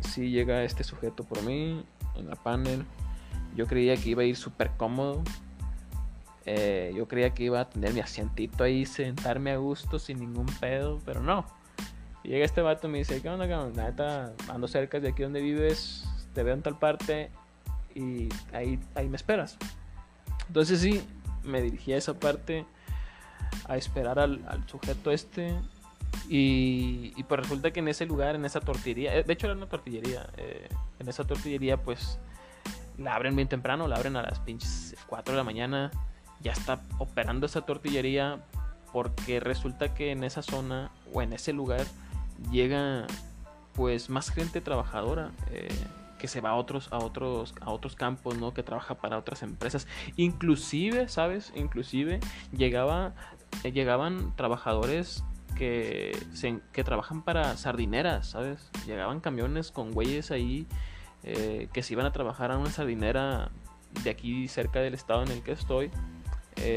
sí 0.00 0.30
llega 0.30 0.64
este 0.64 0.84
sujeto 0.84 1.24
por 1.24 1.42
mí 1.42 1.84
en 2.16 2.28
la 2.28 2.36
panel. 2.36 2.84
Yo 3.56 3.66
creía 3.66 3.96
que 3.96 4.10
iba 4.10 4.22
a 4.22 4.26
ir 4.26 4.36
súper 4.36 4.70
cómodo. 4.76 5.22
Eh, 6.46 6.92
yo 6.96 7.06
creía 7.06 7.30
que 7.30 7.44
iba 7.44 7.60
a 7.60 7.68
tener 7.68 7.92
mi 7.92 8.00
asientito 8.00 8.64
ahí, 8.64 8.86
sentarme 8.86 9.50
a 9.52 9.56
gusto 9.56 9.98
sin 9.98 10.20
ningún 10.20 10.46
pedo, 10.46 11.00
pero 11.04 11.20
no 11.20 11.44
llega 12.22 12.44
este 12.44 12.62
vato 12.62 12.88
y 12.88 12.90
me 12.90 12.98
dice, 12.98 13.20
¿qué 13.20 13.28
onda, 13.28 13.48
cabrón? 13.48 13.74
Neta, 13.74 14.32
ando 14.48 14.68
cerca 14.68 15.00
de 15.00 15.08
aquí 15.08 15.22
donde 15.22 15.40
vives, 15.40 16.04
te 16.34 16.42
veo 16.42 16.54
en 16.54 16.62
tal 16.62 16.78
parte 16.78 17.30
y 17.94 18.28
ahí, 18.52 18.78
ahí 18.94 19.08
me 19.08 19.16
esperas. 19.16 19.56
Entonces 20.46 20.80
sí, 20.80 21.02
me 21.42 21.62
dirigí 21.62 21.92
a 21.92 21.96
esa 21.96 22.18
parte 22.18 22.66
a 23.66 23.76
esperar 23.76 24.18
al, 24.18 24.40
sujeto 24.66 25.10
este 25.10 25.54
y, 26.28 27.12
y, 27.16 27.22
pues 27.24 27.40
resulta 27.40 27.72
que 27.72 27.80
en 27.80 27.88
ese 27.88 28.06
lugar, 28.06 28.34
en 28.34 28.44
esa 28.44 28.60
tortillería, 28.60 29.16
eh, 29.16 29.22
de 29.24 29.32
hecho 29.32 29.46
era 29.46 29.56
una 29.56 29.68
tortillería, 29.68 30.28
eh, 30.36 30.68
en 30.98 31.08
esa 31.08 31.24
tortillería 31.24 31.76
pues 31.76 32.18
la 33.00 33.14
abren 33.14 33.34
bien 33.34 33.48
temprano, 33.48 33.88
la 33.88 33.96
abren 33.96 34.16
a 34.16 34.22
las 34.22 34.38
pinches 34.40 34.94
4 35.06 35.32
de 35.32 35.38
la 35.38 35.44
mañana, 35.44 35.90
ya 36.40 36.52
está 36.52 36.80
operando 36.98 37.46
esa 37.46 37.62
tortillería 37.62 38.40
porque 38.92 39.40
resulta 39.40 39.94
que 39.94 40.10
en 40.10 40.24
esa 40.24 40.42
zona 40.42 40.90
o 41.12 41.22
en 41.22 41.32
ese 41.32 41.52
lugar 41.52 41.86
llega 42.50 43.06
pues 43.74 44.10
más 44.10 44.30
gente 44.30 44.60
trabajadora 44.60 45.30
eh, 45.50 45.68
que 46.18 46.28
se 46.28 46.40
va 46.40 46.50
a 46.50 46.54
otros 46.54 46.92
a 46.92 46.98
otros 46.98 47.54
a 47.60 47.70
otros 47.70 47.94
campos 47.94 48.36
no 48.36 48.52
que 48.52 48.62
trabaja 48.62 48.96
para 48.96 49.18
otras 49.18 49.42
empresas. 49.42 49.86
Inclusive 50.16 51.08
sabes 51.08 51.52
inclusive 51.54 52.20
llegaba 52.52 53.14
eh, 53.64 53.72
llegaban 53.72 54.34
trabajadores 54.36 55.24
que 55.56 56.18
se, 56.32 56.60
que 56.72 56.84
trabajan 56.84 57.22
para 57.22 57.56
sardineras 57.56 58.30
sabes 58.30 58.70
llegaban 58.86 59.20
camiones 59.20 59.70
con 59.70 59.92
güeyes 59.92 60.30
ahí 60.30 60.66
eh, 61.24 61.68
que 61.72 61.82
se 61.82 61.94
iban 61.94 62.06
a 62.06 62.12
trabajar 62.12 62.50
a 62.50 62.58
una 62.58 62.70
sardinera 62.70 63.50
de 64.04 64.10
aquí 64.10 64.48
cerca 64.48 64.80
del 64.80 64.94
estado 64.94 65.22
en 65.22 65.30
el 65.30 65.42
que 65.42 65.52
estoy 65.52 65.90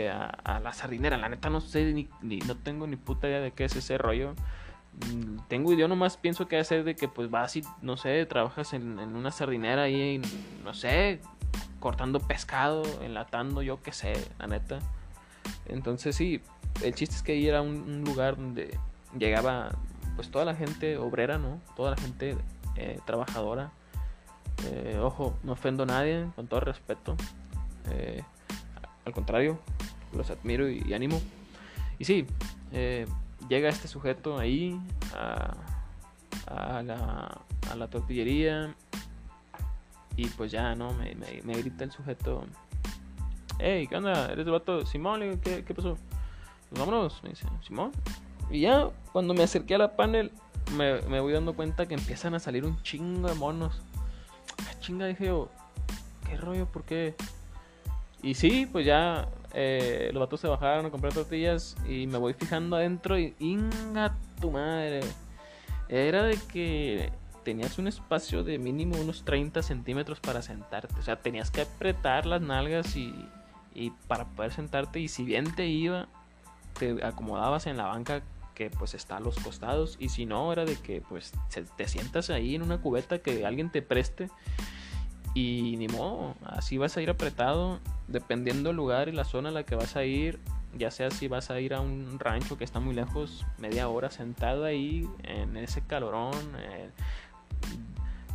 a, 0.10 0.60
la 0.62 0.72
sardinera 0.72 1.18
la 1.18 1.28
neta 1.28 1.50
no 1.50 1.60
sé 1.60 1.94
ni, 1.94 2.08
no 2.40 2.56
tengo 2.56 2.88
ni 2.88 2.96
puta 2.96 3.28
idea 3.28 3.42
de 3.42 3.52
qué 3.52 3.66
es 3.66 3.76
ese 3.76 3.98
rollo 3.98 4.34
Mm, 4.94 5.40
tengo 5.48 5.74
yo 5.74 5.88
nomás 5.88 6.18
pienso 6.18 6.48
que 6.48 6.60
hacer 6.60 6.84
de 6.84 6.96
que 6.96 7.08
pues 7.08 7.30
vas 7.30 7.56
y 7.56 7.64
no 7.82 7.98
sé, 7.98 8.26
trabajas 8.26 8.74
en, 8.74 9.00
una 9.00 9.32
sardinera 9.32 9.84
ahí, 9.84 10.22
no 10.64 10.74
sé, 10.74 11.20
cortando 11.80 12.20
pescado, 12.20 12.84
enlatando, 13.02 13.62
yo 13.62 13.82
qué 13.82 13.92
sé, 13.92 14.14
la 14.40 14.48
neta. 14.48 14.80
Entonces 15.66 16.16
sí, 16.16 16.42
el 16.84 16.94
chiste 16.94 17.16
es 17.16 17.24
que 17.24 17.34
ahí 17.34 17.48
era 17.48 17.62
un, 17.62 18.04
lugar 18.06 18.38
donde 18.38 18.78
llegaba 19.18 19.72
pues 20.16 20.30
toda 20.30 20.46
la 20.46 20.56
gente 20.56 20.98
obrera, 20.98 21.38
¿no? 21.38 21.60
Toda 21.76 21.92
la 21.92 21.98
gente 21.98 22.38
eh, 22.76 23.00
trabajadora. 23.06 23.72
Eh, 24.66 25.00
ojo, 25.02 25.38
no 25.44 25.54
ofendo 25.54 25.84
a 25.84 25.86
nadie, 25.86 26.28
con 26.36 26.48
todo 26.48 26.62
respeto. 26.62 27.16
Eh, 27.92 28.24
al 29.06 29.14
contrario, 29.14 29.60
los 30.14 30.30
admiro 30.30 30.70
y, 30.70 30.84
y 30.88 30.94
animo. 30.94 31.22
Y 32.00 32.06
sí, 32.06 32.26
llega 33.50 33.70
este 33.70 33.88
sujeto 33.88 34.40
ahí 34.40 34.80
a, 35.16 35.54
a, 36.48 36.82
la, 36.82 37.42
a 37.72 37.76
la 37.76 37.88
tortillería 37.88 38.74
y 40.16 40.28
pues 40.28 40.52
ya, 40.52 40.76
¿no? 40.76 40.94
Me, 40.94 41.16
me, 41.16 41.54
grita 41.58 41.84
el 41.84 41.92
sujeto, 41.92 42.46
hey, 43.60 43.88
¿qué 43.88 43.96
onda? 43.96 44.32
¿Eres 44.32 44.46
el 44.46 44.52
vato? 44.52 44.86
Simón, 44.86 45.40
¿qué, 45.42 45.64
qué 45.66 45.74
pasó? 45.74 45.98
Pues 46.70 46.80
vámonos, 46.80 47.22
me 47.24 47.30
dice, 47.30 47.48
Simón. 47.66 47.92
Y 48.52 48.62
ya, 48.62 48.90
cuando 49.12 49.34
me 49.34 49.44
acerqué 49.44 49.76
a 49.76 49.80
la 49.80 49.96
panel, 49.96 50.32
me, 50.76 51.02
me 51.04 51.20
voy 51.20 51.34
dando 51.34 51.54
cuenta 51.56 51.88
que 51.88 51.96
empiezan 51.96 52.36
a 52.36 52.40
salir 52.40 52.66
un 52.66 52.82
chingo 52.84 53.28
de 53.28 53.36
monos. 53.36 53.82
Ah, 54.68 54.80
chinga, 54.80 55.06
dije 55.06 55.26
yo, 55.28 55.50
¿qué 56.28 56.38
rollo? 56.38 56.66
¿Por 56.66 56.84
qué? 56.84 57.16
Y 58.22 58.36
sí, 58.36 58.68
pues 58.72 58.86
ya 58.86 59.28
eh, 59.54 60.10
los 60.14 60.22
vatos 60.22 60.40
se 60.40 60.48
bajaron 60.48 60.86
a 60.86 60.90
comprar 60.90 61.14
tortillas 61.14 61.76
y 61.88 62.08
me 62.08 62.18
voy 62.18 62.34
fijando 62.34 62.76
adentro 62.76 63.20
y 63.20 63.36
inga 63.40 64.16
tu 64.40 64.52
madre. 64.52 65.02
Era 65.90 66.24
de 66.24 66.38
que 66.52 67.12
tenías 67.44 67.78
un 67.78 67.88
espacio 67.88 68.44
de 68.44 68.58
mínimo 68.58 68.98
unos 68.98 69.24
30 69.26 69.62
centímetros 69.62 70.20
para 70.20 70.42
sentarte. 70.42 70.96
O 70.98 71.04
sea, 71.04 71.18
tenías 71.18 71.52
que 71.52 71.62
apretar 71.62 72.26
las 72.26 72.42
nalgas 72.42 72.96
y, 72.96 73.14
y 73.76 73.92
para 74.08 74.26
poder 74.26 74.54
sentarte. 74.54 75.00
Y 75.00 75.08
si 75.08 75.24
bien 75.24 75.54
te 75.54 75.68
iba, 75.68 76.08
te 76.80 77.04
acomodabas 77.06 77.68
en 77.68 77.78
la 77.78 77.86
banca 77.86 78.24
que 78.54 78.70
pues 78.70 78.94
está 78.94 79.18
a 79.18 79.20
los 79.20 79.36
costados. 79.40 79.98
Y 80.00 80.10
si 80.10 80.26
no, 80.26 80.52
era 80.52 80.66
de 80.66 80.76
que 80.76 81.02
pues 81.02 81.32
te 81.76 81.88
sientas 81.88 82.30
ahí 82.30 82.56
en 82.56 82.62
una 82.62 82.82
cubeta 82.82 83.20
que 83.20 83.46
alguien 83.46 83.72
te 83.72 83.82
preste 83.82 84.30
y 85.34 85.76
ni 85.78 85.88
modo, 85.88 86.36
así 86.46 86.78
vas 86.78 86.96
a 86.96 87.02
ir 87.02 87.10
apretado, 87.10 87.80
dependiendo 88.08 88.70
del 88.70 88.76
lugar 88.76 89.10
y 89.10 89.14
la 89.14 89.24
zona 89.24 89.50
a 89.50 89.52
la 89.52 89.64
que 89.64 89.76
vas 89.76 89.96
a 89.96 90.04
ir, 90.04 90.40
ya 90.78 90.92
sea 90.92 91.10
si 91.10 91.28
vas 91.28 91.50
a 91.50 91.60
ir 91.60 91.74
a 91.74 91.82
un 91.82 92.20
rancho 92.20 92.58
que 92.58 92.64
está 92.64 92.80
muy 92.80 92.94
lejos, 92.94 93.46
media 93.58 93.90
hora 93.90 94.12
sentado 94.12 94.64
ahí 94.64 95.10
en 95.24 95.58
ese 95.58 95.82
calorón, 95.82 96.36
eh, 96.58 96.90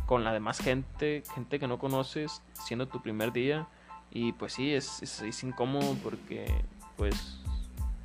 con 0.05 0.23
la 0.23 0.33
demás 0.33 0.59
gente, 0.59 1.23
gente 1.33 1.59
que 1.59 1.67
no 1.67 1.79
conoces, 1.79 2.41
siendo 2.65 2.87
tu 2.87 3.01
primer 3.01 3.31
día. 3.31 3.67
Y 4.11 4.33
pues 4.33 4.53
sí, 4.53 4.73
es, 4.73 5.03
es, 5.03 5.43
incómodo 5.43 5.95
porque, 6.03 6.51
pues, 6.97 7.39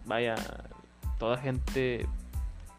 vaya, 0.04 0.34
toda 1.18 1.38
gente 1.38 2.06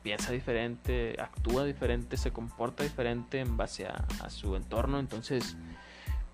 piensa 0.05 0.31
diferente, 0.31 1.15
actúa 1.19 1.63
diferente, 1.63 2.15
se 2.15 2.31
comporta 2.31 2.83
diferente 2.83 3.39
en 3.39 3.57
base 3.57 3.87
a, 3.87 4.29
su 4.29 4.55
entorno. 4.55 4.99
Entonces, 4.99 5.57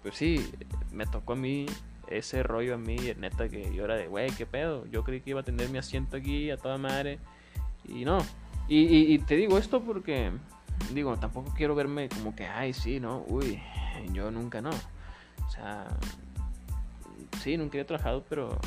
pues 0.03 0.15
sí, 0.15 0.46
me 0.91 1.05
tocó 1.05 1.34
a 1.34 1.36
mí 1.38 1.67
ese 2.08 2.43
rollo 2.43 2.75
a 2.75 2.77
mí, 2.77 2.98
neta, 3.17 3.48
que 3.48 3.74
yo 3.74 3.86
era 3.86 3.96
de, 3.96 4.08
güey, 4.08 4.29
qué 4.31 4.46
pedo. 4.46 4.86
Yo 4.88 5.05
creí 5.05 5.22
que 5.22 5.29
iba 5.29 5.39
a 5.39 5.43
tener 5.43 5.70
mi 5.70 5.77
asiento 5.77 6.17
aquí 6.17 6.51
a 6.51 6.58
toda 6.58 6.77
madre. 6.77 7.20
Y 7.86 8.03
no. 8.03 8.17
Y, 8.67 9.17
te 9.20 9.38
digo 9.38 9.58
esto 9.58 9.81
porque, 9.81 10.31
digo, 10.93 11.15
tampoco 11.15 11.53
quiero 11.55 11.74
verme 11.74 12.10
como 12.10 12.36
que, 12.36 12.48
ay, 12.48 12.74
sí, 12.74 13.00
¿no? 13.00 13.24
Uy, 13.29 13.62
yo 14.12 14.31
nunca 14.31 14.60
no. 14.62 14.72
O 15.48 15.50
sea, 15.50 15.88
sí, 17.41 17.55
nunca 17.55 17.75
había 17.75 17.88
trabajado, 17.88 18.25
pero, 18.27 18.60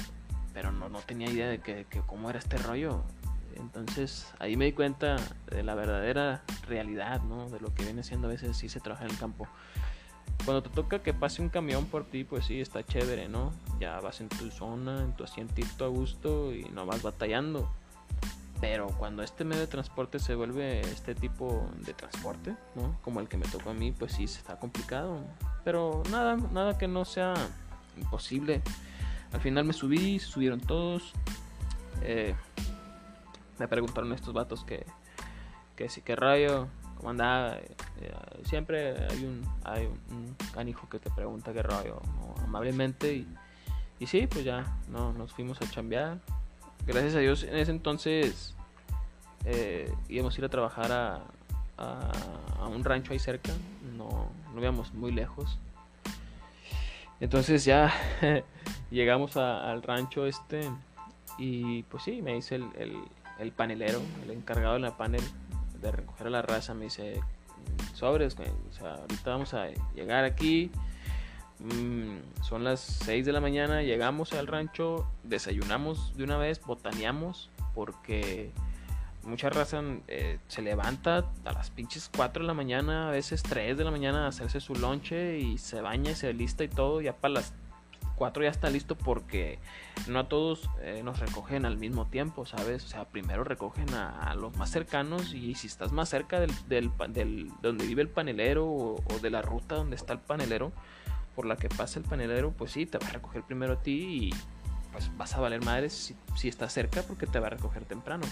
pero 0.54 0.72
no, 0.72 0.88
no 0.88 1.00
tenía 1.00 1.28
idea 1.28 1.48
de 1.48 1.58
que, 1.58 1.84
que 1.90 2.00
cómo 2.00 2.30
era 2.30 2.38
este 2.38 2.56
rollo. 2.56 3.04
Entonces 3.56 4.32
ahí 4.38 4.56
me 4.56 4.66
di 4.66 4.72
cuenta 4.72 5.16
de 5.50 5.62
la 5.62 5.74
verdadera 5.74 6.42
realidad, 6.66 7.22
¿no? 7.22 7.50
De 7.50 7.60
lo 7.60 7.72
que 7.74 7.84
viene 7.84 8.02
siendo 8.02 8.28
a 8.28 8.30
veces 8.30 8.56
sí 8.56 8.68
se 8.68 8.80
trabaja 8.80 9.04
en 9.04 9.10
el 9.10 9.18
campo 9.18 9.48
cuando 10.44 10.62
te 10.62 10.70
toca 10.70 11.02
que 11.02 11.14
pase 11.14 11.40
un 11.40 11.48
camión 11.48 11.86
por 11.86 12.04
ti, 12.04 12.24
pues 12.24 12.46
sí, 12.46 12.60
está 12.60 12.84
chévere, 12.84 13.28
¿no? 13.28 13.52
Ya 13.80 13.98
vas 14.00 14.20
en 14.20 14.28
tu 14.28 14.50
zona, 14.50 15.02
en 15.02 15.12
tu 15.14 15.24
asientito 15.24 15.84
a 15.84 15.88
gusto 15.88 16.52
y 16.52 16.64
no 16.64 16.84
vas 16.84 17.02
batallando. 17.02 17.70
Pero 18.60 18.88
cuando 18.98 19.22
este 19.22 19.44
medio 19.44 19.62
de 19.62 19.66
transporte 19.66 20.18
se 20.18 20.34
vuelve 20.34 20.80
este 20.80 21.14
tipo 21.14 21.68
de 21.78 21.94
transporte, 21.94 22.54
¿no? 22.74 22.98
Como 23.02 23.20
el 23.20 23.28
que 23.28 23.36
me 23.36 23.46
tocó 23.46 23.70
a 23.70 23.74
mí, 23.74 23.92
pues 23.92 24.12
sí, 24.12 24.24
está 24.24 24.58
complicado. 24.58 25.20
Pero 25.64 26.02
nada, 26.10 26.36
nada 26.36 26.76
que 26.76 26.88
no 26.88 27.04
sea 27.04 27.34
imposible. 27.96 28.62
Al 29.32 29.40
final 29.40 29.64
me 29.64 29.72
subí, 29.72 30.18
subieron 30.18 30.60
todos. 30.60 31.12
Eh, 32.02 32.34
me 33.58 33.68
preguntaron 33.68 34.12
estos 34.12 34.32
vatos 34.32 34.64
que, 34.64 34.84
que 35.76 35.88
sí, 35.88 36.02
que 36.02 36.16
rayo, 36.16 36.68
cómo 36.96 37.10
andaba. 37.10 37.56
Eh, 37.56 38.14
siempre 38.44 39.06
hay 39.10 39.24
un, 39.24 39.42
hay 39.64 39.86
un, 39.86 40.36
canijo 40.52 40.88
que 40.88 40.98
te 40.98 41.10
pregunta 41.10 41.52
qué 41.52 41.62
rayo, 41.62 42.00
amablemente. 42.42 43.14
Y, 43.14 43.28
y 43.98 44.06
sí, 44.06 44.26
pues 44.26 44.44
ya, 44.44 44.64
no, 44.88 45.12
nos 45.12 45.32
fuimos 45.32 45.60
a 45.62 45.70
chambear. 45.70 46.18
Gracias 46.86 47.14
a 47.14 47.18
Dios, 47.18 47.44
en 47.44 47.56
ese 47.56 47.70
entonces 47.70 48.54
eh, 49.44 49.92
íbamos 50.08 50.36
a 50.36 50.38
ir 50.38 50.44
a 50.44 50.48
trabajar 50.48 50.92
a, 50.92 51.22
a, 51.78 52.68
un 52.68 52.84
rancho 52.84 53.12
ahí 53.12 53.18
cerca. 53.18 53.52
No, 53.96 54.30
no 54.54 54.60
íbamos 54.60 54.92
muy 54.94 55.12
lejos. 55.12 55.58
Entonces 57.20 57.64
ya 57.64 57.92
llegamos 58.90 59.36
al 59.36 59.82
rancho 59.82 60.26
este 60.26 60.68
y 61.38 61.82
pues 61.84 62.02
sí, 62.04 62.22
me 62.22 62.34
dice 62.34 62.56
el, 62.56 62.98
panelero, 63.52 64.00
el 64.24 64.30
encargado 64.30 64.74
de 64.74 64.80
la 64.80 64.96
panel 64.96 65.22
de 65.80 65.92
recoger 65.92 66.28
a 66.28 66.30
la 66.30 66.42
raza, 66.42 66.74
me 66.74 66.84
dice, 66.84 67.20
sobres, 67.92 68.36
ahorita 68.80 69.30
vamos 69.30 69.54
a 69.54 69.68
llegar 69.94 70.24
aquí, 70.24 70.70
mm, 71.58 72.42
son 72.42 72.64
las 72.64 72.80
6 72.80 73.26
de 73.26 73.32
la 73.32 73.40
mañana, 73.40 73.82
llegamos 73.82 74.32
al 74.32 74.46
rancho, 74.46 75.06
desayunamos 75.22 76.16
de 76.16 76.24
una 76.24 76.38
vez, 76.38 76.60
botaneamos, 76.60 77.50
porque 77.74 78.52
mucha 79.24 79.50
raza 79.50 79.82
eh, 80.08 80.38
se 80.48 80.62
levanta 80.62 81.24
a 81.44 81.52
las 81.52 81.70
pinches 81.70 82.10
4 82.14 82.42
de 82.42 82.46
la 82.46 82.54
mañana, 82.54 83.08
a 83.08 83.10
veces 83.10 83.42
3 83.42 83.76
de 83.76 83.84
la 83.84 83.90
mañana 83.90 84.26
a 84.26 84.28
hacerse 84.28 84.60
su 84.60 84.74
lonche 84.74 85.38
y 85.38 85.58
se 85.58 85.80
baña 85.80 86.12
y 86.12 86.14
se 86.14 86.32
lista 86.32 86.64
y 86.64 86.68
todo, 86.68 87.00
ya 87.00 87.14
para 87.16 87.34
las 87.34 87.52
4 88.16 88.44
ya 88.44 88.50
está 88.50 88.70
listo 88.70 88.96
porque 88.96 89.58
no 90.06 90.18
a 90.18 90.28
todos 90.28 90.68
eh, 90.80 91.02
nos 91.04 91.18
recogen 91.18 91.64
al 91.64 91.78
mismo 91.78 92.06
tiempo, 92.06 92.46
¿sabes? 92.46 92.84
O 92.84 92.88
sea, 92.88 93.04
primero 93.06 93.44
recogen 93.44 93.92
a, 93.94 94.34
los 94.34 94.56
más 94.56 94.70
cercanos 94.70 95.34
y 95.34 95.54
si 95.54 95.66
estás 95.66 95.92
más 95.92 96.08
cerca 96.08 96.40
del, 96.40 96.52
del, 96.68 96.90
del 97.08 97.52
donde 97.62 97.86
vive 97.86 98.02
el 98.02 98.08
panelero 98.08 98.66
o, 98.66 98.96
de 99.20 99.30
la 99.30 99.42
ruta 99.42 99.76
donde 99.76 99.96
está 99.96 100.12
el 100.12 100.20
panelero, 100.20 100.72
por 101.34 101.46
la 101.46 101.56
que 101.56 101.68
pasa 101.68 101.98
el 101.98 102.04
panelero, 102.04 102.52
pues 102.52 102.72
sí, 102.72 102.86
te 102.86 102.98
va 102.98 103.06
a 103.08 103.12
recoger 103.12 103.42
primero 103.42 103.74
a 103.74 103.82
ti 103.82 104.28
y 104.28 104.34
pues 104.92 105.10
vas 105.16 105.34
a 105.34 105.40
valer 105.40 105.64
madres 105.64 105.92
si, 105.92 106.16
si 106.36 106.48
estás 106.48 106.72
cerca 106.72 107.02
porque 107.02 107.26
te 107.26 107.40
va 107.40 107.48
a 107.48 107.50
recoger 107.50 107.84
temprano. 107.84 108.26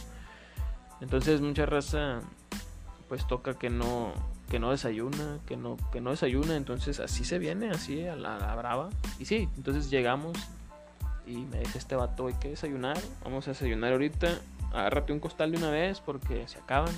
Entonces 1.01 1.41
mucha 1.41 1.67
raza 1.67 2.21
pues 3.09 3.27
toca 3.27 3.59
que 3.59 3.69
no 3.69 4.15
que 4.51 4.59
no 4.59 4.71
desayuna, 4.71 5.39
que 5.47 5.57
no 5.57 5.77
que 5.93 6.01
no 6.01 6.11
desayuna, 6.11 6.57
entonces 6.57 7.01
así 7.01 7.25
se 7.25 7.39
viene, 7.39 7.71
así 7.71 8.07
a 8.07 8.17
la, 8.17 8.55
brava. 8.55 8.91
Y 9.19 9.25
sí, 9.25 9.49
entonces 9.57 9.91
llegamos 9.91 10.37
y 11.27 11.37
me 11.37 11.61
dice 11.61 11.79
este 11.79 11.97
vato, 11.97 12.27
hay 12.27 12.35
que 12.35 12.49
desayunar, 12.51 12.99
vamos 13.25 13.47
a 13.49 13.53
desayunar 13.53 13.93
ahorita, 13.93 14.39
agárrate 14.73 15.13
un 15.13 15.21
costal 15.21 15.53
de 15.53 15.59
una 15.59 15.71
vez 15.71 16.01
porque 16.01 16.47
se 16.49 16.59
acaban, 16.59 16.95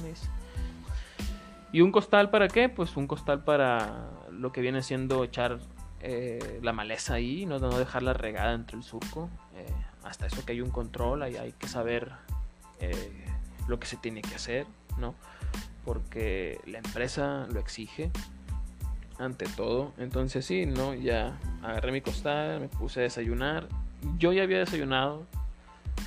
¿Y 1.73 1.81
un 1.81 1.91
costal 1.91 2.31
para 2.31 2.47
qué? 2.47 2.69
Pues 2.69 2.97
un 2.97 3.09
costal 3.09 3.43
para 3.43 4.09
lo 4.31 4.53
que 4.53 4.61
viene 4.61 4.81
siendo 4.83 5.25
echar 5.25 5.59
eh, 6.01 6.61
la 6.63 6.73
maleza 6.73 7.15
ahí, 7.15 7.47
no, 7.47 7.59
no 7.59 7.77
dejarla 7.77 8.13
regada 8.13 8.53
entre 8.53 8.77
el 8.77 8.85
surco. 8.85 9.29
Eh, 9.57 9.67
hasta 10.05 10.27
eso 10.27 10.45
que 10.45 10.53
hay 10.53 10.61
un 10.61 10.71
control, 10.71 11.23
ahí 11.23 11.37
hay 11.37 11.53
que 11.53 11.67
saber 11.67 12.13
eh, 12.79 13.25
lo 13.69 13.81
que 13.81 13.87
se 13.87 13.97
tiene 13.97 14.21
que 14.23 14.35
hacer, 14.35 14.67
¿no? 14.99 15.15
Porque 15.85 16.61
la 16.67 16.79
empresa 16.79 17.47
lo 17.51 17.61
exige 17.61 18.11
ante 19.19 19.47
todo. 19.47 19.93
Entonces 19.99 20.45
sí, 20.45 20.67
¿no? 20.67 20.95
Ya 20.95 21.39
agarré 21.63 21.93
mi 21.93 22.01
costal, 22.01 22.61
me 22.61 22.69
puse 22.69 23.01
a 23.01 23.03
desayunar. 23.05 23.69
Yo 24.19 24.33
ya 24.33 24.43
había 24.43 24.59
desayunado. 24.59 25.27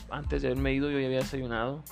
Antes 0.10 0.42
de 0.42 0.50
haberme 0.50 0.74
ido 0.74 0.90
yo 0.90 1.00
ya 1.00 1.06
había 1.06 1.20
desayunado. 1.20 1.84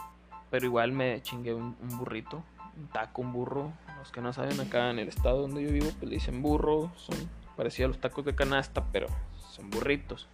Pero 0.49 0.65
igual 0.65 0.91
me 0.91 1.21
chingué 1.21 1.53
un, 1.53 1.75
burrito. 1.97 2.43
Un 2.77 2.87
taco, 2.87 3.21
un 3.21 3.33
burro. 3.33 3.71
Los 3.99 4.11
que 4.11 4.21
no 4.21 4.33
saben 4.33 4.59
acá 4.59 4.91
en 4.91 4.99
el 4.99 5.07
estado 5.07 5.41
donde 5.41 5.63
yo 5.63 5.71
vivo, 5.71 5.87
pues 5.99 6.09
le 6.09 6.15
dicen 6.15 6.41
burro. 6.41 6.91
Son 6.97 7.15
parecidos 7.55 7.89
a 7.89 7.91
los 7.93 8.01
tacos 8.01 8.25
de 8.25 8.35
canasta, 8.35 8.85
pero 8.91 9.07
son 9.51 9.69
burritos. 9.69 10.27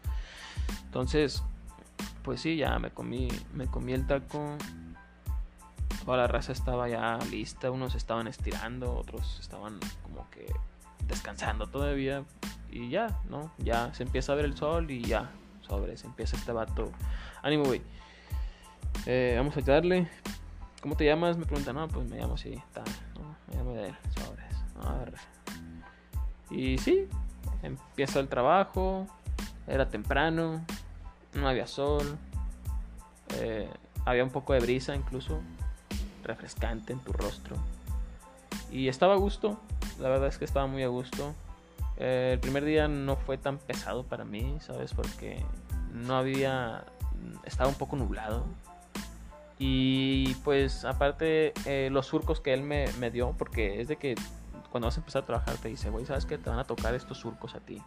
Entonces, 0.86 1.44
pues 2.24 2.42
sí, 2.42 2.58
ya 2.58 2.78
me 2.80 2.92
comí, 2.92 3.30
me 3.54 3.68
comí 3.68 3.94
el 3.94 4.06
taco 4.06 4.58
toda 6.06 6.18
la 6.18 6.28
raza 6.28 6.52
estaba 6.52 6.88
ya 6.90 7.20
lista, 7.30 7.72
unos 7.72 7.96
estaban 7.96 8.28
estirando, 8.28 8.94
otros 8.96 9.40
estaban 9.40 9.80
como 10.04 10.30
que 10.30 10.52
descansando 11.08 11.68
todavía 11.68 12.24
y 12.70 12.90
ya, 12.90 13.20
¿no? 13.30 13.52
Ya 13.58 13.94
se 13.94 14.04
empieza 14.04 14.32
a 14.32 14.36
ver 14.36 14.46
el 14.46 14.56
sol 14.56 14.90
y 14.90 15.04
ya, 15.04 15.32
sobre, 15.62 15.98
se 15.98 16.08
empieza 16.08 16.36
este 16.36 16.52
vato. 16.52 16.92
Ánimo, 17.44 17.66
güey. 17.66 17.82
Eh, 19.06 19.36
vamos 19.38 19.56
a 19.58 19.62
darle. 19.62 20.10
¿Cómo 20.82 20.96
te 20.96 21.06
llamas? 21.06 21.38
Me 21.38 21.46
preguntan, 21.46 21.76
no, 21.76 21.88
pues 21.88 22.10
me 22.10 22.18
llamo 22.18 22.36
así, 22.36 22.54
está, 22.54 22.84
¿no? 23.16 23.36
Me 23.48 23.56
llamo 23.56 23.74
de 23.74 23.94
sobres. 24.16 24.56
A 24.84 24.94
ver. 24.96 25.14
Y 26.50 26.78
sí, 26.78 27.08
empieza 27.62 28.20
el 28.20 28.28
trabajo, 28.28 29.08
era 29.68 29.90
temprano, 29.90 30.66
no 31.34 31.48
había 31.48 31.68
sol, 31.68 32.18
eh, 33.36 33.70
había 34.06 34.24
un 34.24 34.32
poco 34.32 34.54
de 34.54 34.60
brisa 34.60 34.96
incluso, 34.96 35.42
refrescante 36.24 36.94
en 36.94 37.00
tu 37.00 37.14
rostro. 37.14 37.56
Y 38.72 38.88
estaba 38.88 39.14
a 39.14 39.18
gusto, 39.18 39.60
la 40.00 40.10
verdad 40.10 40.28
es 40.28 40.38
que 40.38 40.46
estaba 40.46 40.68
muy 40.68 40.84
a 40.84 40.88
gusto. 40.88 41.34
Eh, 41.98 42.32
el 42.34 42.40
primer 42.40 42.66
día 42.66 42.88
no 42.88 43.16
fue 43.16 43.38
tan 43.38 43.58
pesado 43.58 44.04
para 44.04 44.26
mí, 44.26 44.58
¿sabes? 44.62 44.94
Porque 44.94 45.44
no 45.94 46.16
había... 46.16 46.86
estaba 47.46 47.70
un 47.70 47.76
poco 47.76 47.96
nublado. 47.96 48.46
Y 49.60 50.34
pues 50.44 50.86
aparte 50.86 51.54
eh, 51.66 51.90
los 51.92 52.08
surcos 52.08 52.40
que 52.40 52.54
él 52.54 52.64
me, 52.64 52.88
me, 53.00 53.12
dio, 53.12 53.36
porque 53.38 53.80
es 53.80 53.88
de 53.88 53.98
que 53.98 54.16
cuando 54.72 54.88
vas 54.88 54.98
a 54.98 55.02
empezar 55.02 55.24
a 55.24 55.26
trabajar 55.26 55.58
te 55.58 55.68
dice, 55.68 55.90
güey, 55.90 56.06
¿sabes 56.06 56.26
que 56.26 56.38
Te 56.38 56.50
van 56.50 56.58
a 56.58 56.64
tocar 56.64 56.96
estos 56.96 57.20
surcos 57.20 57.54
a 57.54 57.60
ti. 57.60 57.80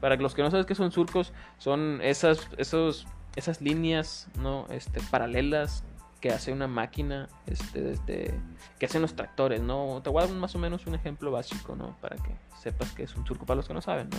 Para 0.00 0.16
los 0.16 0.34
que 0.34 0.42
no 0.42 0.50
sabes 0.50 0.66
qué 0.66 0.74
son 0.74 0.90
surcos, 0.90 1.32
son 1.58 2.00
esas, 2.02 2.48
esos, 2.56 3.06
esas 3.36 3.60
líneas 3.60 4.26
¿no? 4.40 4.66
este, 4.70 5.00
paralelas 5.10 5.84
que 6.20 6.30
hace 6.30 6.52
una 6.52 6.66
máquina, 6.66 7.28
este, 7.46 7.80
desde, 7.80 8.34
que 8.78 8.86
hacen 8.86 9.02
los 9.02 9.14
tractores, 9.14 9.60
¿no? 9.60 10.00
Te 10.02 10.10
voy 10.10 10.22
a 10.22 10.26
dar 10.26 10.36
más 10.36 10.54
o 10.54 10.58
menos 10.58 10.86
un 10.86 10.94
ejemplo 10.94 11.30
básico, 11.30 11.74
¿no? 11.74 11.96
Para 12.00 12.16
que 12.16 12.34
sepas 12.60 12.92
que 12.92 13.04
es 13.04 13.14
un 13.16 13.26
surco 13.26 13.46
para 13.46 13.56
los 13.56 13.66
que 13.66 13.74
no 13.74 13.80
saben, 13.80 14.10
¿no? 14.10 14.18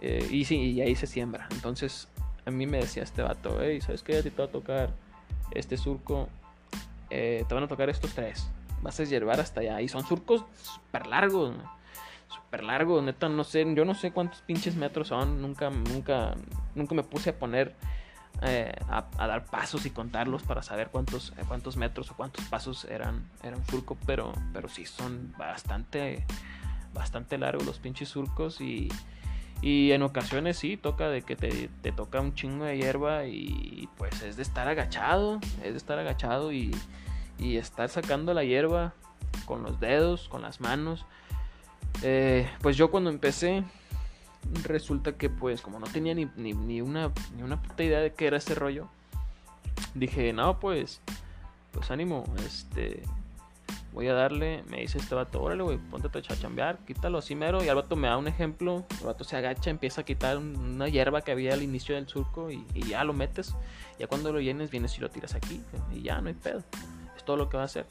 Eh, 0.00 0.26
y 0.30 0.44
sí, 0.44 0.56
y 0.72 0.80
ahí 0.80 0.94
se 0.96 1.06
siembra. 1.06 1.48
Entonces, 1.52 2.08
a 2.46 2.50
mí 2.50 2.66
me 2.66 2.78
decía 2.78 3.02
este 3.02 3.22
vato, 3.22 3.58
hey, 3.60 3.80
¿sabes 3.80 4.02
qué? 4.02 4.22
Te 4.22 4.30
va 4.30 4.44
a 4.44 4.48
tocar 4.48 4.90
este 5.52 5.76
surco, 5.76 6.28
eh, 7.10 7.44
te 7.48 7.54
van 7.54 7.64
a 7.64 7.68
tocar 7.68 7.88
estos 7.88 8.12
tres. 8.14 8.48
Vas 8.82 8.98
a 9.00 9.04
llevar 9.04 9.40
hasta 9.40 9.60
allá. 9.60 9.80
Y 9.80 9.88
son 9.88 10.04
surcos 10.04 10.44
súper 10.62 11.06
largos, 11.06 11.56
¿no? 11.56 11.78
Súper 12.28 12.62
largos, 12.62 13.02
neta, 13.02 13.28
no 13.28 13.42
sé, 13.44 13.66
yo 13.74 13.84
no 13.84 13.94
sé 13.94 14.12
cuántos 14.12 14.40
pinches 14.42 14.76
metros 14.76 15.08
son. 15.08 15.40
Nunca, 15.40 15.70
nunca, 15.70 16.34
nunca 16.74 16.94
me 16.94 17.02
puse 17.02 17.30
a 17.30 17.38
poner 17.38 17.74
eh, 18.42 18.72
a, 18.88 19.26
dar 19.26 19.44
pasos 19.46 19.86
y 19.86 19.90
contarlos 19.90 20.42
para 20.42 20.62
saber 20.62 20.88
cuántos, 20.88 21.32
eh, 21.36 21.42
cuántos 21.46 21.76
metros 21.76 22.10
o 22.10 22.16
cuántos 22.16 22.44
pasos 22.46 22.84
eran, 22.84 23.28
eran 23.42 23.64
surco, 23.66 23.96
pero, 24.06 24.32
pero 24.52 24.68
sí 24.68 24.86
son 24.86 25.34
bastante, 25.36 26.24
bastante 26.94 27.38
largos 27.38 27.66
los 27.66 27.78
pinches 27.78 28.08
surcos 28.08 28.60
y, 28.60 28.88
y 29.60 29.92
en 29.92 30.02
ocasiones 30.02 30.58
sí 30.58 30.76
toca 30.76 31.08
de 31.08 31.22
que 31.22 31.36
te, 31.36 31.68
te, 31.82 31.92
toca 31.92 32.20
un 32.20 32.34
chingo 32.34 32.64
de 32.64 32.76
hierba 32.76 33.26
y 33.26 33.88
pues 33.96 34.22
es 34.22 34.36
de 34.36 34.42
estar 34.42 34.68
agachado, 34.68 35.40
es 35.64 35.72
de 35.72 35.76
estar 35.78 35.98
agachado 35.98 36.52
y, 36.52 36.70
y 37.38 37.56
estar 37.56 37.88
sacando 37.88 38.34
la 38.34 38.44
hierba 38.44 38.94
con 39.46 39.62
los 39.62 39.80
dedos, 39.80 40.28
con 40.28 40.42
las 40.42 40.60
manos. 40.60 41.06
Eh, 42.02 42.48
pues 42.60 42.76
yo 42.76 42.90
cuando 42.90 43.10
empecé 43.10 43.64
resulta 44.64 45.12
que 45.12 45.28
pues 45.30 45.60
como 45.60 45.78
no 45.78 45.86
tenía 45.86 46.14
ni, 46.14 46.26
ni, 46.36 46.80
una, 46.80 47.12
ni 47.36 47.42
una 47.42 47.60
puta 47.60 47.82
idea 47.82 48.00
de 48.00 48.12
qué 48.12 48.26
era 48.26 48.38
ese 48.38 48.54
rollo, 48.54 48.88
dije, 49.94 50.32
no, 50.32 50.58
pues, 50.58 51.00
pues 51.72 51.90
ánimo, 51.90 52.24
este, 52.46 53.02
voy 53.92 54.08
a 54.08 54.14
darle, 54.14 54.62
me 54.68 54.80
dice 54.80 54.98
este 54.98 55.14
vato, 55.14 55.42
órale, 55.42 55.62
güey, 55.62 55.78
ponte 55.78 56.08
a 56.18 56.22
chambear, 56.22 56.78
quítalo 56.86 57.18
así 57.18 57.34
mero, 57.34 57.62
y 57.64 57.68
al 57.68 57.76
vato 57.76 57.96
me 57.96 58.08
da 58.08 58.16
un 58.16 58.28
ejemplo, 58.28 58.84
el 59.00 59.06
vato 59.06 59.24
se 59.24 59.36
agacha, 59.36 59.70
empieza 59.70 60.02
a 60.02 60.04
quitar 60.04 60.38
una 60.38 60.88
hierba 60.88 61.22
que 61.22 61.32
había 61.32 61.54
al 61.54 61.62
inicio 61.62 61.94
del 61.94 62.08
surco 62.08 62.50
y, 62.50 62.64
y 62.74 62.88
ya 62.88 63.04
lo 63.04 63.12
metes, 63.12 63.54
ya 63.98 64.06
cuando 64.06 64.32
lo 64.32 64.40
llenes 64.40 64.70
vienes 64.70 64.96
y 64.98 65.00
lo 65.00 65.10
tiras 65.10 65.34
aquí, 65.34 65.60
y 65.92 66.02
ya 66.02 66.20
no 66.20 66.28
hay 66.28 66.34
pedo, 66.34 66.62
es 67.16 67.24
todo 67.24 67.36
lo 67.36 67.48
que 67.48 67.56
va 67.56 67.64
a 67.64 67.66
hacer. 67.66 67.86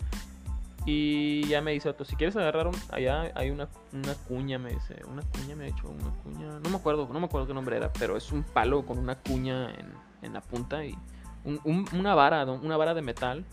Y 0.90 1.46
ya 1.50 1.62
me 1.62 1.74
dice, 1.74 1.94
si 2.06 2.16
quieres 2.16 2.38
agarrar 2.38 2.72
allá 2.92 3.30
hay 3.36 3.50
una, 3.50 3.68
una, 3.92 4.16
cuña, 4.16 4.58
me 4.58 4.72
dice, 4.72 5.02
una 5.06 5.22
cuña 5.22 5.54
me 5.54 5.66
ha 5.66 5.68
hecho, 5.68 5.90
una 5.90 6.12
cuña, 6.24 6.60
no 6.62 6.70
me 6.70 6.78
acuerdo, 6.78 7.10
no 7.12 7.20
me 7.20 7.26
acuerdo 7.26 7.46
qué 7.46 7.54
nombre 7.54 7.76
era, 7.76 7.92
pero 7.92 8.16
es 8.16 8.32
un 8.32 8.44
palo 8.44 8.86
con 8.86 8.98
una 8.98 9.16
cuña 9.16 9.70
en, 9.70 9.92
en 10.22 10.32
la 10.32 10.40
punta 10.40 10.86
y 10.86 10.98
una 11.66 12.16
vara, 12.16 12.46
una 12.46 12.78
vara 12.78 12.94
de 12.94 13.02
metal, 13.02 13.44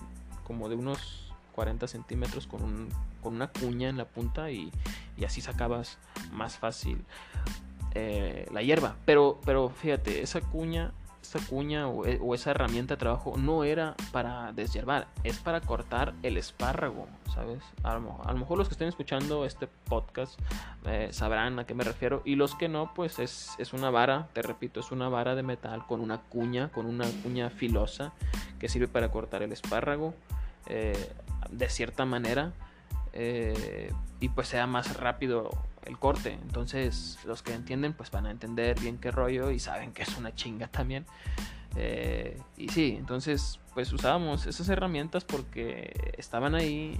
como 0.45 0.69
de 0.69 0.77
unos 0.77 1.33
40 1.57 1.89
centímetros 1.89 2.47
con, 2.47 2.63
un, 2.63 2.89
con 3.21 3.35
una 3.35 3.49
cuña 3.49 3.89
en 3.89 3.97
la 3.97 4.05
punta 4.05 4.53
y, 4.53 4.71
y 5.17 5.25
así 5.25 5.41
sacabas 5.41 5.99
más 6.33 6.57
fácil 6.57 7.05
eh, 7.95 8.47
la 8.53 8.63
hierba. 8.63 8.95
Pero, 9.05 9.41
pero 9.45 9.71
fíjate, 9.71 10.23
esa 10.23 10.41
cuña 10.41 10.93
esa 11.25 11.41
cuña 11.47 11.87
e, 12.05 12.19
o, 12.21 12.35
esa 12.35 12.51
herramienta 12.51 12.95
de 12.95 12.99
trabajo 12.99 13.35
no 13.37 13.65
era 13.65 13.95
para 14.13 14.53
deshiervar, 14.53 15.09
es 15.25 15.39
para 15.39 15.61
cortar 15.61 16.15
el 16.23 16.37
espárrago, 16.37 17.09
¿sabes? 17.35 17.63
A 17.83 17.95
lo, 17.95 18.39
mejor 18.39 18.59
los 18.59 18.69
que 18.69 18.75
estén 18.75 18.89
escuchando 18.89 19.45
este 19.47 19.67
podcast 19.67 20.39
eh, 20.85 21.09
sabrán 21.13 21.59
a 21.59 21.65
qué 21.65 21.75
me 21.75 21.83
refiero 21.83 22.23
y 22.25 22.37
los 22.37 22.55
que 22.55 22.69
no, 22.69 22.93
pues 22.95 23.19
es, 23.19 23.55
es, 23.59 23.73
una 23.73 23.91
vara, 23.91 24.29
te 24.35 24.43
repito, 24.43 24.81
es 24.81 24.93
una 24.93 25.09
vara 25.09 25.35
de 25.35 25.43
metal 25.43 25.87
con 25.87 26.01
una 26.01 26.21
cuña, 26.21 26.69
con 26.69 26.87
una 26.87 27.07
cuña 27.23 27.49
filosa 27.49 28.13
que 28.59 28.69
sirve 28.69 28.89
para 28.89 29.11
cortar 29.11 29.43
el 29.43 29.53
espárrago 29.53 30.15
eh, 30.67 31.13
de 31.51 31.69
cierta 31.69 32.05
manera 32.05 32.53
eh, 33.13 33.93
y 34.21 34.29
pues 34.29 34.49
sea 34.49 34.67
más 34.67 34.97
rápido 34.99 35.51
el 35.87 35.99
corte. 35.99 36.39
Entonces, 36.43 37.19
los 37.25 37.43
que 37.43 37.55
entienden, 37.55 37.93
pues 37.93 38.11
van 38.11 38.27
a 38.27 38.31
entender 38.31 38.79
bien 38.81 38.99
qué 38.99 39.11
rollo 39.11 39.51
y 39.51 39.59
saben 39.59 39.93
que 39.93 40.03
es 40.03 40.17
una 40.17 40.35
chinga 40.35 40.69
también. 40.69 41.07
Eh, 41.77 42.41
y 42.57 42.69
sí, 42.69 42.97
entonces, 42.99 43.59
pues 43.75 43.93
usábamos 43.93 44.47
esas 44.47 44.69
herramientas 44.69 45.25
porque 45.25 46.15
estaban 46.17 46.55
ahí, 46.55 46.99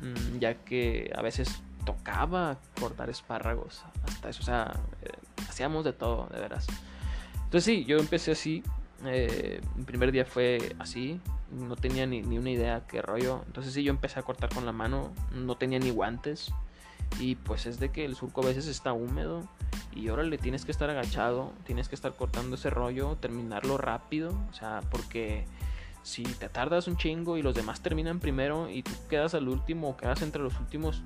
mm, 0.00 0.38
ya 0.38 0.54
que 0.54 1.12
a 1.14 1.22
veces 1.22 1.62
tocaba 1.84 2.58
cortar 2.78 3.10
espárragos. 3.10 3.84
Hasta 4.04 4.30
eso, 4.30 4.42
o 4.42 4.44
sea, 4.44 4.72
eh, 5.02 5.10
hacíamos 5.48 5.84
de 5.84 5.92
todo, 5.92 6.28
de 6.32 6.40
veras. 6.40 6.66
Entonces, 7.44 7.64
sí, 7.64 7.84
yo 7.84 7.98
empecé 7.98 8.32
así. 8.32 8.62
Eh, 9.04 9.60
mi 9.76 9.84
primer 9.84 10.12
día 10.12 10.24
fue 10.24 10.76
así, 10.78 11.20
no 11.50 11.74
tenía 11.74 12.06
ni, 12.06 12.22
ni 12.22 12.38
una 12.38 12.50
idea 12.50 12.86
qué 12.86 13.02
rollo. 13.02 13.42
Entonces, 13.46 13.72
sí, 13.72 13.82
yo 13.82 13.90
empecé 13.90 14.18
a 14.20 14.22
cortar 14.22 14.52
con 14.52 14.66
la 14.66 14.72
mano, 14.72 15.12
no 15.32 15.56
tenía 15.56 15.78
ni 15.78 15.90
guantes. 15.90 16.52
Y 17.18 17.34
pues 17.34 17.66
es 17.66 17.78
de 17.78 17.90
que 17.90 18.04
el 18.04 18.14
surco 18.14 18.42
a 18.42 18.46
veces 18.46 18.66
está 18.66 18.92
húmedo 18.92 19.48
y 19.92 20.08
ahora 20.08 20.22
le 20.22 20.38
tienes 20.38 20.64
que 20.64 20.70
estar 20.70 20.88
agachado, 20.88 21.52
tienes 21.64 21.88
que 21.88 21.94
estar 21.94 22.14
cortando 22.14 22.56
ese 22.56 22.70
rollo, 22.70 23.16
terminarlo 23.16 23.76
rápido, 23.76 24.32
o 24.50 24.54
sea, 24.54 24.80
porque 24.90 25.44
si 26.02 26.22
te 26.22 26.48
tardas 26.48 26.88
un 26.88 26.96
chingo 26.96 27.36
y 27.36 27.42
los 27.42 27.54
demás 27.54 27.82
terminan 27.82 28.20
primero 28.20 28.70
y 28.70 28.82
tú 28.82 28.92
quedas 29.08 29.34
al 29.34 29.48
último, 29.48 29.96
quedas 29.96 30.22
entre 30.22 30.42
los 30.42 30.58
últimos, 30.58 31.02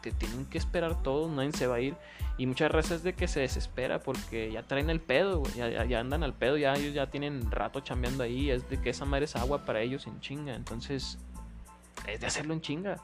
te 0.00 0.12
tienen 0.12 0.46
que 0.46 0.58
esperar 0.58 1.02
todos, 1.02 1.30
nadie 1.30 1.52
se 1.52 1.66
va 1.66 1.76
a 1.76 1.80
ir. 1.80 1.96
Y 2.38 2.46
muchas 2.46 2.72
veces 2.72 3.02
de 3.02 3.14
que 3.14 3.28
se 3.28 3.40
desespera 3.40 4.00
porque 4.00 4.52
ya 4.52 4.62
traen 4.62 4.90
el 4.90 5.00
pedo, 5.00 5.42
ya, 5.54 5.84
ya, 5.84 6.00
andan 6.00 6.22
al 6.22 6.34
pedo, 6.34 6.56
ya 6.56 6.74
ellos 6.74 6.94
ya 6.94 7.10
tienen 7.10 7.50
rato 7.50 7.80
chambeando 7.80 8.22
ahí, 8.22 8.50
es 8.50 8.68
de 8.68 8.80
que 8.80 8.90
esa 8.90 9.04
madre 9.04 9.24
es 9.24 9.36
agua 9.36 9.64
para 9.64 9.80
ellos 9.80 10.06
en 10.06 10.20
chinga, 10.20 10.54
entonces 10.54 11.18
es 12.06 12.20
de 12.20 12.26
hacerlo 12.26 12.52
en 12.54 12.60
chinga. 12.60 12.98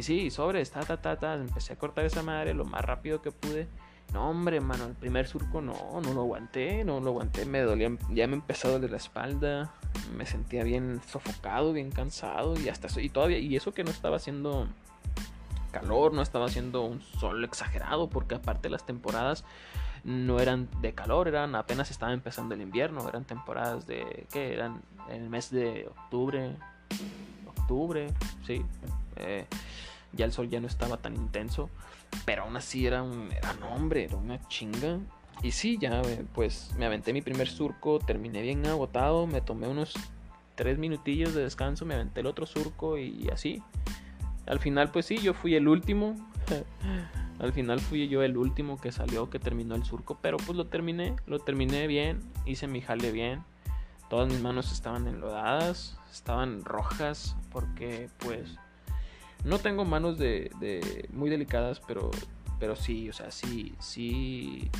Y 0.00 0.02
sí, 0.02 0.30
sobres, 0.30 0.70
ta, 0.70 0.80
ta, 0.80 0.96
ta, 0.96 1.18
ta. 1.18 1.34
Empecé 1.34 1.74
a 1.74 1.76
cortar 1.76 2.06
esa 2.06 2.22
madre 2.22 2.54
lo 2.54 2.64
más 2.64 2.82
rápido 2.82 3.20
que 3.20 3.32
pude. 3.32 3.68
No, 4.14 4.30
hombre, 4.30 4.58
mano, 4.58 4.86
el 4.86 4.94
primer 4.94 5.28
surco 5.28 5.60
no, 5.60 5.74
no 6.02 6.14
lo 6.14 6.22
aguanté, 6.22 6.86
no 6.86 7.00
lo 7.00 7.10
aguanté, 7.10 7.44
me 7.44 7.60
dolía, 7.60 7.90
ya 8.08 8.26
me 8.26 8.36
empezó 8.36 8.76
a 8.76 8.78
la 8.78 8.96
espalda, 8.96 9.74
me 10.16 10.24
sentía 10.24 10.64
bien 10.64 11.02
sofocado, 11.06 11.74
bien 11.74 11.90
cansado 11.90 12.58
y 12.58 12.70
hasta 12.70 12.88
y 12.98 13.10
todavía, 13.10 13.40
y 13.40 13.54
eso 13.54 13.74
que 13.74 13.84
no 13.84 13.90
estaba 13.90 14.16
haciendo 14.16 14.68
calor, 15.70 16.14
no 16.14 16.22
estaba 16.22 16.46
haciendo 16.46 16.80
un 16.80 17.02
sol 17.02 17.44
exagerado, 17.44 18.08
porque 18.08 18.36
aparte 18.36 18.70
las 18.70 18.86
temporadas 18.86 19.44
no 20.02 20.40
eran 20.40 20.66
de 20.80 20.94
calor, 20.94 21.28
eran 21.28 21.54
apenas 21.56 21.90
estaba 21.90 22.14
empezando 22.14 22.54
el 22.54 22.62
invierno, 22.62 23.06
eran 23.06 23.26
temporadas 23.26 23.86
de, 23.86 24.26
¿qué? 24.32 24.54
Eran 24.54 24.80
en 25.10 25.24
el 25.24 25.28
mes 25.28 25.50
de 25.50 25.88
octubre, 25.88 26.56
octubre, 27.46 28.08
sí, 28.46 28.64
eh, 29.16 29.46
ya 30.12 30.24
el 30.24 30.32
sol 30.32 30.48
ya 30.48 30.60
no 30.60 30.66
estaba 30.66 30.96
tan 30.96 31.16
intenso, 31.16 31.70
pero 32.24 32.42
aún 32.42 32.56
así 32.56 32.86
era 32.86 33.02
un, 33.02 33.30
era 33.32 33.54
hombre, 33.74 34.04
era 34.04 34.16
una 34.16 34.40
chinga. 34.48 34.98
Y 35.42 35.52
sí, 35.52 35.78
ya 35.80 36.02
eh, 36.02 36.24
pues 36.34 36.72
me 36.78 36.86
aventé 36.86 37.12
mi 37.12 37.22
primer 37.22 37.48
surco, 37.48 37.98
terminé 37.98 38.42
bien 38.42 38.66
agotado, 38.66 39.26
me 39.26 39.40
tomé 39.40 39.68
unos 39.68 39.94
tres 40.54 40.78
minutillos 40.78 41.34
de 41.34 41.42
descanso, 41.42 41.86
me 41.86 41.94
aventé 41.94 42.20
el 42.20 42.26
otro 42.26 42.46
surco 42.46 42.98
y 42.98 43.28
así. 43.32 43.62
Al 44.46 44.58
final 44.58 44.90
pues 44.90 45.06
sí, 45.06 45.16
yo 45.18 45.32
fui 45.32 45.54
el 45.54 45.68
último. 45.68 46.16
Al 47.38 47.54
final 47.54 47.80
fui 47.80 48.06
yo 48.08 48.22
el 48.22 48.36
último 48.36 48.78
que 48.78 48.92
salió, 48.92 49.30
que 49.30 49.38
terminó 49.38 49.74
el 49.74 49.84
surco, 49.84 50.18
pero 50.20 50.36
pues 50.36 50.58
lo 50.58 50.66
terminé, 50.66 51.16
lo 51.26 51.38
terminé 51.38 51.86
bien, 51.86 52.20
hice 52.44 52.66
mi 52.66 52.82
jale 52.82 53.12
bien. 53.12 53.42
Todas 54.10 54.30
mis 54.30 54.42
manos 54.42 54.72
estaban 54.72 55.06
enlodadas, 55.06 55.98
estaban 56.12 56.64
rojas, 56.64 57.36
porque 57.50 58.10
pues 58.18 58.58
no 59.44 59.58
tengo 59.58 59.84
manos 59.84 60.18
de, 60.18 60.50
muy 61.12 61.30
delicadas, 61.30 61.80
pero, 61.80 62.10
pero 62.58 62.76
sí, 62.76 63.08
o 63.08 63.12
sea, 63.12 63.30
sí, 63.30 63.74
sí, 63.80 64.70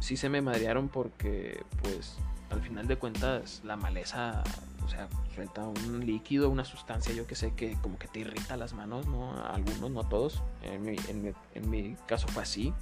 sí 0.00 0.16
se 0.16 0.28
me 0.28 0.40
madrearon 0.40 0.88
porque, 0.88 1.62
pues, 1.82 2.18
al 2.50 2.60
final 2.60 2.86
de 2.86 2.96
cuentas, 2.96 3.60
la 3.64 3.76
maleza, 3.76 4.42
o 4.84 4.88
sea, 4.88 5.08
suelta 5.34 5.62
un 5.62 6.04
líquido, 6.04 6.50
una 6.50 6.64
sustancia, 6.64 7.14
yo 7.14 7.26
que 7.26 7.34
sé, 7.34 7.54
que 7.54 7.76
como 7.80 7.98
que 7.98 8.08
te 8.08 8.20
irrita 8.20 8.56
las 8.56 8.74
manos, 8.74 9.06
¿no? 9.06 9.32
A 9.32 9.54
algunos, 9.54 9.90
no 9.90 10.00
a 10.00 10.08
todos. 10.08 10.42
En 10.62 10.82
mi, 10.82 10.96
en 11.08 11.22
mi, 11.22 11.32
en 11.54 11.70
mi 11.70 11.96
caso 12.06 12.26
fue 12.28 12.42
así. 12.42 12.72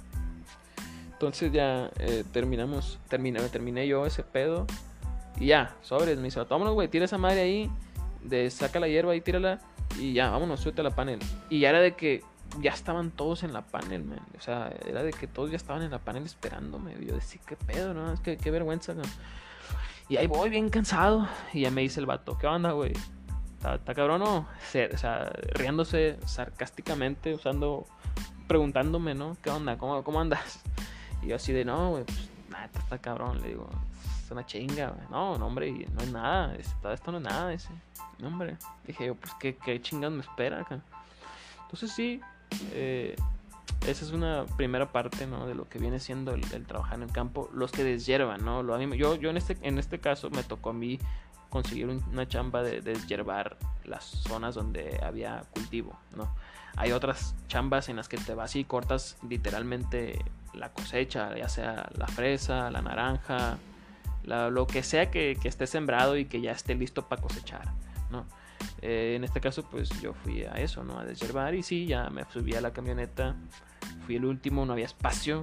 Entonces 1.13 1.51
ya 1.51 1.91
eh, 1.99 2.23
terminamos, 2.31 2.97
terminé, 3.09 3.41
terminé 3.49 3.87
yo 3.87 4.05
ese 4.05 4.23
pedo. 4.23 4.65
Y 5.39 5.47
ya, 5.47 5.75
sobres, 5.81 6.17
me 6.17 6.25
dice, 6.25 6.41
vámonos, 6.43 6.73
güey, 6.73 6.87
tira 6.87 7.05
esa 7.05 7.17
madre 7.17 7.41
ahí, 7.41 7.71
de, 8.23 8.49
saca 8.49 8.79
la 8.79 8.87
hierba 8.87 9.15
y 9.15 9.21
tírala. 9.21 9.59
Y 9.97 10.13
ya, 10.13 10.29
vámonos, 10.29 10.59
suelta 10.59 10.83
la 10.83 10.91
panel. 10.91 11.19
Y 11.49 11.59
ya 11.59 11.69
era 11.69 11.81
de 11.81 11.95
que 11.95 12.23
ya 12.61 12.71
estaban 12.71 13.11
todos 13.11 13.43
en 13.43 13.53
la 13.53 13.61
panel, 13.61 14.03
man. 14.03 14.21
O 14.37 14.41
sea, 14.41 14.71
era 14.85 15.03
de 15.03 15.11
que 15.11 15.27
todos 15.27 15.51
ya 15.51 15.57
estaban 15.57 15.83
en 15.83 15.91
la 15.91 15.99
panel 15.99 16.23
esperándome. 16.23 16.95
Y 16.99 17.07
yo 17.07 17.15
decía, 17.15 17.41
qué 17.45 17.55
pedo, 17.55 17.93
¿no? 17.93 18.11
Es 18.13 18.19
que 18.19 18.37
qué 18.37 18.51
vergüenza, 18.51 18.93
Y 20.07 20.17
ahí 20.17 20.27
voy 20.27 20.49
bien 20.49 20.69
cansado. 20.69 21.27
Y 21.53 21.61
ya 21.61 21.71
me 21.71 21.81
dice 21.81 21.99
el 21.99 22.05
vato, 22.05 22.37
¿qué 22.37 22.47
onda, 22.47 22.71
güey? 22.71 22.93
¿Está, 23.57 23.93
cabrón 23.93 24.21
o? 24.21 24.37
o 24.39 24.97
sea, 24.97 25.31
riéndose 25.53 26.17
sarcásticamente, 26.25 27.33
usando, 27.33 27.85
preguntándome, 28.47 29.15
¿no? 29.15 29.35
¿Qué 29.41 29.49
onda? 29.49 29.77
¿Cómo, 29.77 30.03
cómo 30.03 30.21
andas? 30.21 30.61
Y 31.21 31.27
yo 31.27 31.35
así 31.35 31.51
de, 31.51 31.65
no, 31.65 31.91
güey, 31.91 32.05
pues 32.05 32.29
nada, 32.67 32.79
está 32.79 32.97
cabrón. 32.97 33.41
Le 33.41 33.49
digo, 33.49 33.69
es 34.23 34.31
una 34.31 34.45
chinga. 34.45 34.93
No, 35.09 35.37
no, 35.37 35.47
hombre, 35.47 35.71
no 35.71 36.01
es 36.01 36.11
nada. 36.11 36.55
Esto 36.55 37.11
no 37.11 37.17
es 37.17 37.23
nada, 37.23 37.53
ese. 37.53 37.69
No, 38.19 38.27
hombre. 38.27 38.57
Dije 38.85 39.07
yo, 39.07 39.15
pues 39.15 39.33
qué, 39.39 39.55
qué 39.55 39.81
chingados 39.81 40.15
me 40.15 40.21
espera. 40.21 40.65
Entonces 41.61 41.91
sí, 41.91 42.21
eh, 42.73 43.15
esa 43.85 44.05
es 44.05 44.11
una 44.11 44.45
primera 44.57 44.91
parte, 44.91 45.27
¿no? 45.27 45.47
De 45.47 45.55
lo 45.55 45.67
que 45.69 45.79
viene 45.79 45.99
siendo 45.99 46.33
el, 46.33 46.43
trabajar 46.65 46.95
en 46.95 47.03
el 47.03 47.11
campo. 47.11 47.49
Los 47.53 47.71
que 47.71 47.83
deshiervan, 47.83 48.43
¿no? 48.43 48.63
Lo, 48.63 48.81
yo 48.93 49.15
yo 49.15 49.29
en, 49.29 49.37
este, 49.37 49.57
en 49.61 49.77
este 49.77 49.99
caso 49.99 50.29
me 50.29 50.43
tocó 50.43 50.71
a 50.71 50.73
mí 50.73 50.99
conseguir 51.49 51.87
una 51.87 52.27
chamba 52.27 52.61
de, 52.61 52.81
de 52.81 52.93
deshiervar 52.93 53.57
las 53.85 54.03
zonas 54.03 54.53
donde 54.55 54.99
había 55.03 55.43
cultivo, 55.51 55.97
¿no? 56.15 56.29
Hay 56.79 56.93
otras 56.93 57.35
chambas 57.49 57.89
en 57.89 57.97
las 57.97 58.07
que 58.07 58.17
te 58.17 58.33
vas 58.33 58.55
y 58.55 58.63
cortas 58.63 59.17
literalmente 59.27 60.17
la 60.53 60.71
cosecha, 60.71 61.37
ya 61.37 61.49
sea 61.49 61.89
la 61.93 62.07
fresa, 62.07 62.71
la 62.71 62.81
naranja, 62.81 63.57
lo 64.23 64.65
que 64.65 64.81
sea 64.81 65.11
que, 65.11 65.37
esté 65.43 65.67
sembrado 65.67 66.15
y 66.15 66.23
que 66.23 66.39
ya 66.39 66.53
esté 66.53 66.75
listo 66.75 67.09
para 67.09 67.21
cosechar, 67.21 67.67
¿no? 68.09 68.25
Eh, 68.81 69.15
en 69.17 69.25
este 69.25 69.41
caso, 69.41 69.63
pues 69.69 69.89
yo 70.01 70.13
fui 70.13 70.43
a 70.43 70.53
eso, 70.53 70.85
¿no? 70.85 70.97
A 70.99 71.03
deservar 71.03 71.53
y 71.53 71.63
sí, 71.63 71.85
ya 71.85 72.09
me 72.09 72.23
subí 72.31 72.55
a 72.55 72.61
la 72.61 72.71
camioneta, 72.71 73.35
fui 74.05 74.15
el 74.15 74.23
último, 74.23 74.65
no 74.65 74.71
había 74.71 74.85
espacio, 74.85 75.41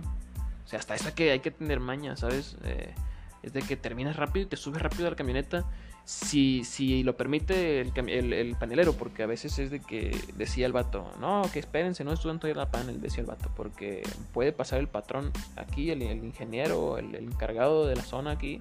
o 0.64 0.68
sea, 0.68 0.78
hasta 0.78 0.94
esa 0.94 1.14
que 1.14 1.32
hay 1.32 1.40
que 1.40 1.50
tener 1.50 1.80
maña, 1.80 2.16
¿sabes? 2.16 2.56
Eh, 2.64 2.94
es 3.42 3.52
de 3.52 3.60
que 3.60 3.76
terminas 3.76 4.16
rápido 4.16 4.46
y 4.46 4.48
te 4.48 4.56
subes 4.56 4.80
rápido 4.80 5.06
a 5.06 5.10
la 5.10 5.16
camioneta 5.16 5.66
si, 6.06 6.62
si 6.62 7.02
lo 7.02 7.16
permite 7.16 7.80
el, 7.80 8.32
el, 8.32 8.54
panelero, 8.54 8.92
porque 8.92 9.24
a 9.24 9.26
veces 9.26 9.58
es 9.58 9.72
de 9.72 9.80
que 9.80 10.16
decía 10.36 10.64
el 10.64 10.72
vato, 10.72 11.10
no, 11.20 11.42
que 11.52 11.58
espérense, 11.58 12.04
no 12.04 12.12
estudian 12.12 12.38
todavía 12.38 12.62
la 12.62 12.70
panel, 12.70 13.00
decía 13.00 13.22
el 13.22 13.26
vato, 13.26 13.50
porque 13.56 14.04
puede 14.32 14.52
pasar 14.52 14.78
el 14.78 14.86
patrón 14.86 15.32
aquí, 15.56 15.90
el, 15.90 16.02
ingeniero, 16.02 16.96
el, 16.98 17.12
encargado 17.16 17.88
de 17.88 17.96
la 17.96 18.02
zona 18.02 18.30
aquí, 18.30 18.60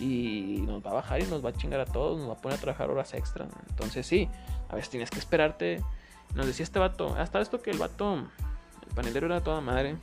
y 0.00 0.62
nos 0.64 0.86
va 0.86 0.92
a 0.92 0.94
bajar 0.94 1.20
y 1.20 1.24
nos 1.24 1.44
va 1.44 1.50
a 1.50 1.52
chingar 1.52 1.80
a 1.80 1.86
todos, 1.86 2.20
nos 2.20 2.28
va 2.28 2.34
a 2.34 2.40
poner 2.40 2.58
a 2.58 2.60
trabajar 2.60 2.88
horas 2.88 3.14
extra. 3.14 3.48
Entonces 3.70 4.06
sí, 4.06 4.28
a 4.68 4.76
veces 4.76 4.90
tienes 4.90 5.10
que 5.10 5.18
esperarte. 5.18 5.82
Nos 6.36 6.46
decía 6.46 6.62
este 6.62 6.78
vato, 6.78 7.16
hasta 7.16 7.40
esto 7.40 7.60
que 7.60 7.72
el 7.72 7.78
vato, 7.78 8.14
el 8.14 8.94
panelero 8.94 9.26
era 9.26 9.42
toda 9.42 9.60
madre, 9.60 9.96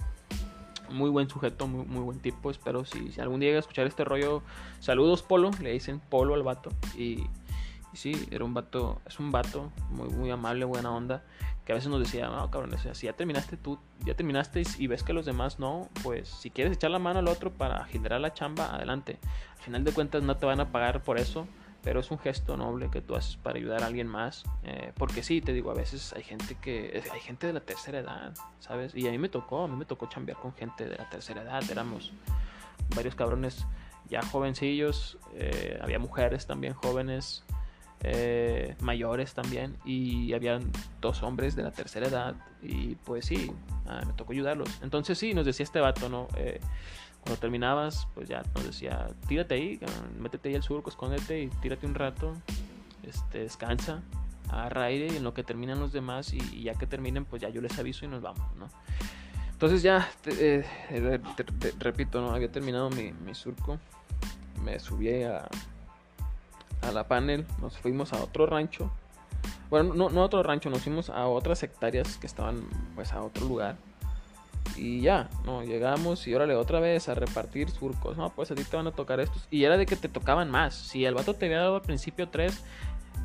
muy 0.90 1.10
buen 1.10 1.30
sujeto, 1.30 1.68
muy, 1.68 1.86
muy 1.86 2.02
buen 2.02 2.20
tipo. 2.20 2.52
Espero 2.52 2.86
si, 2.86 3.14
algún 3.20 3.40
día 3.40 3.50
llega 3.50 3.60
a 3.60 3.62
escuchar 3.62 3.88
este 3.88 4.04
rollo. 4.04 4.42
Saludos, 4.80 5.24
Polo. 5.24 5.52
Le 5.62 5.72
dicen 5.72 6.00
Polo 6.00 6.34
al 6.34 6.44
vato. 6.44 6.72
Y, 6.98 7.26
sí, 7.94 8.28
era 8.32 8.46
un 8.46 8.54
vato, 8.54 9.02
es 9.06 9.20
un 9.20 9.32
vato 9.32 9.72
muy, 9.90 10.10
muy 10.10 10.30
amable, 10.30 10.66
buena 10.66 10.92
onda, 10.92 11.24
que 11.66 11.72
a 11.72 11.76
veces 11.76 11.90
nos 11.90 12.00
decía, 12.00 12.28
no, 12.28 12.50
cabrón, 12.52 12.72
si 12.94 13.08
ya 13.08 13.14
terminaste 13.14 13.58
tú, 13.58 13.80
ya 14.06 14.14
terminaste 14.14 14.64
y 14.78 14.88
ves 14.88 15.04
que 15.04 15.14
los 15.14 15.26
demás 15.26 15.60
no, 15.60 15.90
pues 16.04 16.30
si 16.30 16.52
quieres 16.52 16.74
echar 16.74 16.92
la 16.92 17.00
mano 17.00 17.20
al 17.20 17.28
otro 17.28 17.52
para 17.52 17.84
generar 17.86 18.22
la 18.22 18.34
chamba, 18.34 18.74
adelante. 18.74 19.20
Al 19.58 19.64
final 19.64 19.84
de 19.84 19.92
cuentas 19.92 20.24
no 20.24 20.38
te 20.38 20.46
van 20.46 20.60
a 20.60 20.72
pagar 20.72 21.04
por 21.04 21.18
eso, 21.18 21.48
pero 21.84 22.00
es 22.00 22.12
un 22.12 22.20
gesto 22.20 22.58
noble 22.58 22.90
que 22.90 23.02
tú 23.02 23.16
haces 23.16 23.38
para 23.38 23.58
ayudar 23.58 23.84
a 23.84 23.88
alguien 23.88 24.08
más. 24.08 24.44
Eh, 24.64 24.92
porque 24.96 25.24
sí, 25.24 25.42
te 25.42 25.54
digo, 25.54 25.72
a 25.72 25.74
veces 25.74 26.14
hay 26.14 26.24
gente 26.24 26.56
que, 26.62 27.02
hay 27.12 27.20
gente 27.20 27.48
de 27.48 27.54
la 27.54 27.62
tercera 27.62 28.00
edad, 28.00 28.34
¿sabes? 28.60 28.94
Y 28.96 29.08
a 29.08 29.12
mí 29.12 29.18
me 29.18 29.30
tocó, 29.30 29.64
a 29.64 29.68
mí 29.68 29.76
me 29.76 29.86
tocó 29.86 30.08
chambear 30.08 30.38
con 30.38 30.54
gente 30.54 30.88
de 30.88 30.98
la 30.98 31.10
tercera 31.10 31.42
edad, 31.42 31.64
éramos 31.70 32.12
varios 32.96 33.16
cabrones 33.16 33.66
ya 34.10 34.22
jovencillos, 34.22 35.18
eh, 35.34 35.78
había 35.82 36.00
mujeres 36.00 36.48
también 36.48 36.74
jóvenes, 36.74 37.44
eh, 38.02 38.76
mayores 38.80 39.34
también, 39.34 39.76
y 39.84 40.34
habían 40.34 40.72
dos 41.02 41.24
hombres 41.24 41.56
de 41.56 41.64
la 41.64 41.72
tercera 41.72 42.08
edad, 42.08 42.36
y 42.62 42.96
pues 42.96 43.26
sí, 43.26 43.52
ah, 43.86 44.02
me 44.06 44.14
tocó 44.14 44.32
ayudarlos. 44.32 44.70
Entonces 44.82 45.18
sí, 45.18 45.34
nos 45.34 45.46
decía 45.46 45.66
este 45.66 45.82
vato, 45.82 46.08
¿no? 46.08 46.28
Cuando 47.22 47.40
terminabas, 47.40 48.08
pues 48.14 48.30
ya 48.30 48.44
nos 48.56 48.66
decía, 48.66 49.08
tírate 49.28 49.56
ahí, 49.56 49.80
métete 50.20 50.50
ahí 50.50 50.56
al 50.56 50.64
surco, 50.64 50.90
escóndete 50.90 51.42
y 51.42 51.48
tírate 51.48 51.86
un 51.86 51.96
rato, 51.96 52.34
este, 53.04 53.40
descansa, 53.40 54.02
agarra 54.50 54.86
aire 54.86 55.08
y 55.14 55.18
en 55.18 55.24
lo 55.24 55.34
que 55.34 55.44
terminan 55.44 55.80
los 55.80 55.92
demás 55.92 56.34
y, 56.34 56.64
ya 56.64 56.74
que 56.74 56.88
terminen, 56.88 57.26
pues 57.26 57.42
ya 57.42 57.50
yo 57.50 57.62
les 57.62 57.78
aviso 57.78 58.06
y 58.06 58.08
nos 58.08 58.22
vamos, 58.22 58.56
¿no? 58.56 58.70
Entonces 59.52 59.82
ya, 59.82 60.10
repito, 61.80 62.22
¿no? 62.22 62.32
Había 62.32 62.52
terminado 62.52 62.90
mi, 62.92 63.12
mi 63.12 63.34
surco 63.34 63.80
me 64.64 64.80
subí 64.80 65.24
a, 65.24 65.48
a 66.82 66.92
la 66.92 67.08
panel, 67.08 67.46
nos 67.62 67.78
fuimos 67.78 68.14
a 68.14 68.22
otro 68.22 68.46
rancho. 68.46 68.92
Bueno, 69.70 69.94
no, 69.94 70.10
no 70.10 70.22
a 70.22 70.26
otro 70.26 70.44
rancho, 70.44 70.70
nos 70.70 70.82
fuimos 70.82 71.10
a 71.10 71.28
otras 71.28 71.64
hectáreas 71.64 72.18
que 72.18 72.28
estaban 72.28 72.68
pues 72.96 73.14
a 73.14 73.22
otro 73.22 73.46
lugar. 73.46 73.78
Y 74.76 75.02
ya, 75.02 75.30
no, 75.46 75.64
llegamos 75.64 76.28
y 76.28 76.34
órale 76.36 76.56
otra 76.56 76.80
vez 76.80 77.10
a 77.10 77.16
repartir 77.16 77.70
surcos. 77.70 78.18
No, 78.18 78.30
pues 78.30 78.52
a 78.52 78.56
ti 78.56 78.64
te 78.64 78.76
van 78.76 78.88
a 78.88 78.92
tocar 78.92 79.20
estos. 79.20 79.48
Y 79.50 79.64
era 79.64 79.78
de 79.78 79.86
que 79.86 79.96
te 79.96 80.10
tocaban 80.10 80.52
más. 80.52 80.76
Si 80.76 81.06
el 81.06 81.16
vato 81.16 81.34
te 81.34 81.46
había 81.46 81.60
dado 81.60 81.76
al 81.76 81.82
principio 81.82 82.30
tres, 82.30 82.64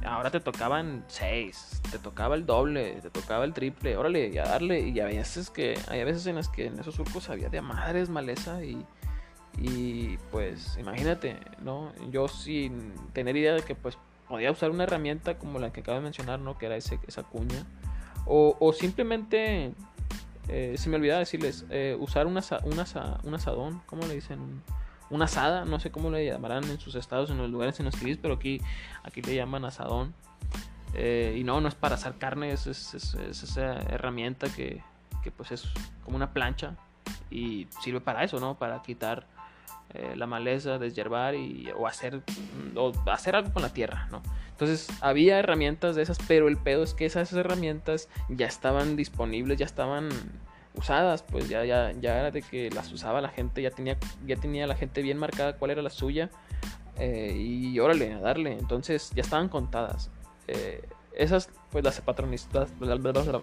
ahora 0.04 0.30
te 0.30 0.40
tocaban 0.40 1.04
seis. 1.08 1.82
Te 1.90 1.98
tocaba 1.98 2.34
el 2.34 2.46
doble, 2.46 3.00
te 3.02 3.10
tocaba 3.10 3.44
el 3.44 3.52
triple. 3.52 3.96
Órale, 3.96 4.28
y 4.28 4.38
a 4.38 4.44
darle. 4.44 4.80
Y 4.88 5.00
a 5.00 5.06
veces 5.06 5.50
que, 5.50 5.78
hay 5.88 6.04
veces 6.04 6.26
en 6.26 6.36
las 6.36 6.48
que 6.48 6.66
en 6.66 6.78
esos 6.78 6.94
surcos 6.94 7.28
había 7.28 7.48
de 7.48 7.60
madres 7.60 8.08
maleza 8.08 8.64
y 8.64 8.84
y 9.58 10.16
pues 10.30 10.76
imagínate, 10.78 11.36
¿no? 11.62 11.92
Yo 12.10 12.28
sin 12.28 12.94
tener 13.12 13.36
idea 13.36 13.54
de 13.54 13.62
que 13.62 13.74
pues 13.74 13.98
podía 14.28 14.50
usar 14.50 14.70
una 14.70 14.84
herramienta 14.84 15.38
como 15.38 15.58
la 15.58 15.72
que 15.72 15.80
acabo 15.80 15.98
de 15.98 16.04
mencionar, 16.04 16.40
¿no? 16.40 16.56
Que 16.56 16.66
era 16.66 16.76
ese, 16.76 16.98
esa 17.06 17.22
cuña. 17.22 17.66
O, 18.24 18.72
simplemente, 18.72 19.74
eh, 20.48 20.74
se 20.76 20.88
me 20.88 20.96
olvidaba 20.96 21.20
decirles, 21.20 21.64
eh, 21.70 21.96
usar 21.98 22.26
una, 22.26 22.42
una, 22.64 23.20
un 23.22 23.34
asadón, 23.34 23.82
¿cómo 23.86 24.06
le 24.06 24.14
dicen? 24.14 24.62
Una 25.10 25.26
asada, 25.26 25.64
no 25.64 25.78
sé 25.78 25.90
cómo 25.90 26.10
le 26.10 26.24
llamarán 26.24 26.64
en 26.64 26.80
sus 26.80 26.94
estados, 26.94 27.30
en 27.30 27.38
los 27.38 27.50
lugares 27.50 27.78
en 27.80 27.86
los 27.86 27.96
que 27.96 28.16
pero 28.20 28.34
aquí, 28.34 28.60
aquí 29.02 29.20
le 29.22 29.34
llaman 29.34 29.64
asadón. 29.64 30.14
Eh, 30.94 31.36
y 31.38 31.44
no, 31.44 31.60
no 31.60 31.68
es 31.68 31.74
para 31.74 31.94
asar 31.94 32.18
carne, 32.18 32.52
es, 32.52 32.66
es, 32.66 32.94
es 32.94 33.42
esa 33.42 33.74
herramienta 33.80 34.48
que, 34.48 34.82
que 35.22 35.30
pues 35.30 35.52
es 35.52 35.64
como 36.04 36.16
una 36.16 36.32
plancha 36.32 36.76
y 37.30 37.66
sirve 37.80 38.00
para 38.00 38.24
eso, 38.24 38.40
¿no? 38.40 38.58
Para 38.58 38.82
quitar 38.82 39.26
eh, 39.94 40.14
la 40.16 40.26
maleza, 40.26 40.78
deshiervar 40.78 41.34
y, 41.34 41.70
o, 41.76 41.86
hacer, 41.86 42.22
o 42.76 42.92
hacer 43.10 43.36
algo 43.36 43.52
con 43.52 43.62
la 43.62 43.72
tierra, 43.72 44.08
¿no? 44.10 44.22
Entonces 44.62 44.96
había 45.00 45.40
herramientas 45.40 45.96
de 45.96 46.02
esas, 46.02 46.18
pero 46.28 46.46
el 46.46 46.56
pedo 46.56 46.84
es 46.84 46.94
que 46.94 47.04
esas 47.04 47.32
herramientas 47.32 48.08
ya 48.28 48.46
estaban 48.46 48.94
disponibles, 48.94 49.58
ya 49.58 49.66
estaban 49.66 50.08
usadas, 50.76 51.24
pues 51.24 51.48
ya, 51.48 51.64
ya, 51.64 51.90
ya 52.00 52.20
era 52.20 52.30
de 52.30 52.42
que 52.42 52.70
las 52.70 52.92
usaba 52.92 53.20
la 53.20 53.28
gente, 53.28 53.60
ya 53.60 53.72
tenía, 53.72 53.98
ya 54.24 54.36
tenía 54.36 54.68
la 54.68 54.76
gente 54.76 55.02
bien 55.02 55.18
marcada 55.18 55.56
cuál 55.56 55.72
era 55.72 55.82
la 55.82 55.90
suya 55.90 56.30
eh, 56.96 57.34
y 57.36 57.76
órale, 57.80 58.12
a 58.12 58.20
darle, 58.20 58.52
entonces 58.52 59.10
ya 59.16 59.22
estaban 59.22 59.48
contadas. 59.48 60.12
Eh, 60.46 60.88
esas, 61.16 61.50
pues 61.72 61.82
las 61.82 62.00
patronistas, 62.00 62.70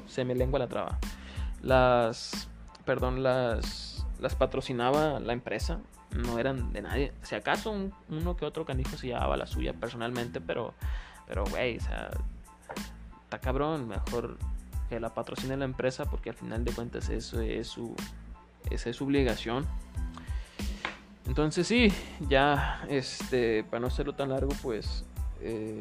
se 0.08 0.24
me 0.24 0.36
lengua 0.36 0.60
la 0.60 0.68
traba. 0.68 1.00
Las, 1.62 2.48
perdón, 2.86 3.24
las, 3.24 4.08
las 4.22 4.36
patrocinaba 4.36 5.20
la 5.20 5.34
empresa, 5.34 5.82
no 6.12 6.40
eran 6.40 6.72
de 6.72 6.82
nadie. 6.82 7.14
Si 7.24 7.36
acaso 7.36 7.76
uno 8.08 8.36
que 8.38 8.46
otro 8.46 8.66
canijo 8.66 8.96
se 8.96 9.08
llevaba 9.08 9.36
la 9.36 9.48
suya 9.48 9.74
personalmente, 9.74 10.40
pero, 10.40 10.74
pero, 11.30 11.46
güey, 11.46 11.78
o 11.78 11.82
sea, 11.82 12.10
está 13.24 13.40
cabrón, 13.40 13.88
mejor 13.88 14.38
que 14.90 15.00
la 15.00 15.14
patrocine 15.14 15.56
la 15.56 15.66
empresa 15.66 16.06
porque 16.10 16.32
al 16.32 16.36
final 16.36 16.66
de 16.66 16.74
cuentas 16.74 17.10
eso 17.10 17.40
es 17.40 17.68
su, 17.68 17.96
esa 18.70 18.90
es 18.90 18.98
su 18.98 19.06
obligación. 19.06 19.66
Entonces 21.26 21.66
sí, 21.68 21.94
ya, 22.28 22.84
este, 22.90 23.64
para 23.64 23.80
no 23.80 23.88
hacerlo 23.88 24.14
tan 24.16 24.30
largo, 24.30 24.52
pues, 24.62 25.06
eh, 25.42 25.80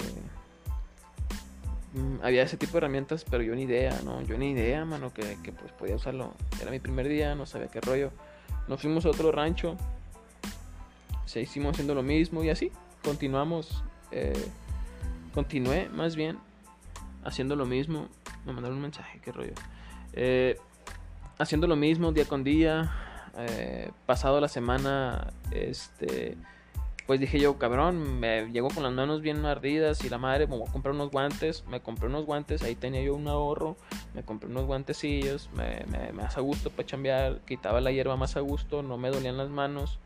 mm, 1.95 2.23
había 2.23 2.43
ese 2.43 2.57
tipo 2.59 2.73
de 2.73 2.79
herramientas, 2.79 3.25
pero 3.29 3.43
yo 3.43 3.57
ni 3.57 3.63
idea, 3.63 3.99
¿no? 4.05 4.21
Yo 4.23 4.39
ni 4.39 4.51
idea, 4.51 4.85
mano, 4.85 5.13
que, 5.13 5.39
que 5.43 5.51
pues 5.51 5.73
podía 5.73 5.97
usarlo. 5.97 6.35
Era 6.61 6.71
mi 6.71 6.79
primer 6.79 7.09
día, 7.09 7.35
no 7.35 7.47
sabía 7.47 7.69
qué 7.69 7.81
rollo. 7.81 8.13
Nos 8.69 8.83
fuimos 8.83 9.07
a 9.07 9.09
otro 9.09 9.33
rancho 9.33 9.77
se 11.29 11.43
hicimos 11.43 11.73
haciendo 11.73 11.95
lo 11.95 12.03
mismo 12.03 12.43
y 12.43 12.49
así 12.49 12.73
continuamos. 13.05 13.85
Eh, 14.11 14.33
continué 15.39 15.89
más 15.91 16.17
bien 16.17 16.37
haciendo 17.23 17.55
lo 17.55 17.65
mismo. 17.65 18.09
Me 18.45 18.53
mandaron 18.53 18.79
un 18.79 18.83
mensaje, 18.83 19.21
qué 19.23 19.31
rollo. 19.31 19.53
Eh, 20.13 20.57
haciendo 21.39 21.69
lo 21.69 21.77
mismo 21.77 22.11
día 22.11 22.25
con 22.25 22.43
día. 22.43 22.91
Eh, 23.39 23.93
pasado 24.05 24.41
la 24.41 24.49
semana, 24.49 25.33
este, 25.53 26.37
pues 27.07 27.21
dije 27.21 27.39
yo, 27.39 27.57
cabrón, 27.57 28.19
me 28.19 28.51
llegó 28.51 28.67
con 28.69 28.83
las 28.83 28.93
manos 28.93 29.23
bien 29.23 29.47
ardidas 29.47 30.05
y 30.05 30.09
la 30.09 30.19
madre, 30.19 30.49
me 30.49 30.57
voy 30.57 30.67
a 30.69 30.73
comprar 30.73 30.93
unos 30.93 31.13
guantes. 31.13 31.65
Me 31.69 31.79
compré 31.81 32.09
unos 32.09 32.27
guantes, 32.27 32.65
ahí 32.65 32.75
tenía 32.75 33.05
yo 33.05 33.15
un 33.15 33.29
ahorro. 33.29 33.77
Me 34.15 34.25
compré 34.25 34.51
unos 34.51 34.65
guantecillos, 34.65 35.51
me, 35.55 35.85
me, 35.87 36.13
me 36.13 36.25
gusto 36.43 36.71
para 36.71 36.85
chambear. 36.85 37.43
Quitaba 37.47 37.81
la 37.81 37.93
hierba 37.93 38.17
más 38.17 38.37
a 38.37 38.41
gusto, 38.41 38.83
no 38.83 38.99
me 38.99 39.09
dolían 39.11 39.37
las 39.37 39.51
manos. 39.51 40.01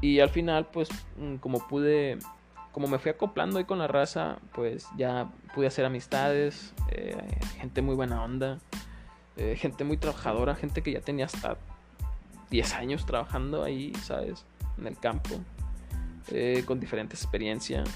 Y 0.00 0.20
al 0.20 0.28
final, 0.28 0.68
pues, 0.72 0.90
mm, 1.18 1.36
como 1.38 1.66
pude, 1.66 2.18
como 2.74 2.88
me 2.88 2.98
fui 2.98 3.12
acoplando 3.12 3.58
ahí 3.58 3.64
con 3.64 3.78
la 3.78 3.86
raza, 3.86 4.38
pues 4.52 4.88
ya 4.96 5.30
pude 5.54 5.68
hacer 5.68 5.84
amistades, 5.84 6.74
eh, 6.90 7.16
gente 7.56 7.82
muy 7.82 7.94
buena 7.94 8.20
onda, 8.20 8.58
eh, 9.36 9.54
gente 9.56 9.84
muy 9.84 9.96
trabajadora, 9.96 10.56
gente 10.56 10.82
que 10.82 10.90
ya 10.90 11.00
tenía 11.00 11.26
hasta 11.26 11.56
10 12.50 12.74
años 12.74 13.06
trabajando 13.06 13.62
ahí, 13.62 13.92
¿sabes? 14.02 14.44
En 14.76 14.88
el 14.88 14.98
campo, 14.98 15.36
eh, 16.32 16.64
con 16.66 16.80
diferentes 16.80 17.22
experiencias. 17.22 17.88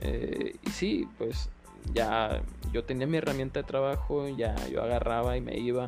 y 0.00 0.70
sí, 0.70 1.06
pues 1.18 1.50
ya 1.92 2.42
yo 2.72 2.84
tenía 2.84 3.06
mi 3.06 3.18
herramienta 3.18 3.60
de 3.60 3.64
trabajo, 3.64 4.26
ya 4.28 4.54
yo 4.68 4.82
agarraba 4.82 5.36
y 5.36 5.42
me 5.42 5.58
iba. 5.58 5.84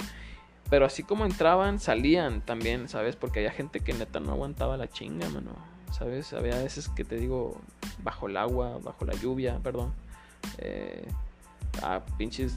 Pero 0.69 0.85
así 0.85 1.03
como 1.03 1.25
entraban, 1.25 1.79
salían 1.81 2.43
también, 2.43 2.89
¿sabes? 2.89 3.17
Porque 3.17 3.39
había 3.41 3.53
gente 3.53 3.81
que 3.81 3.95
neta 3.95 4.21
no 4.21 4.33
aguantaba 4.33 4.77
la 4.77 4.89
chinga, 4.89 5.29
mano. 5.31 5.76
¿Sabes? 5.93 6.33
Había 6.33 6.63
veces 6.63 6.89
que 6.89 7.05
te 7.05 7.17
digo, 7.17 7.61
bajo 8.03 8.29
el 8.29 8.37
agua, 8.37 8.79
bajo 8.83 9.05
la 9.05 9.15
lluvia, 9.15 9.59
perdón. 9.63 9.93
Eh, 10.59 11.07
a 11.83 12.05
pinches 12.19 12.57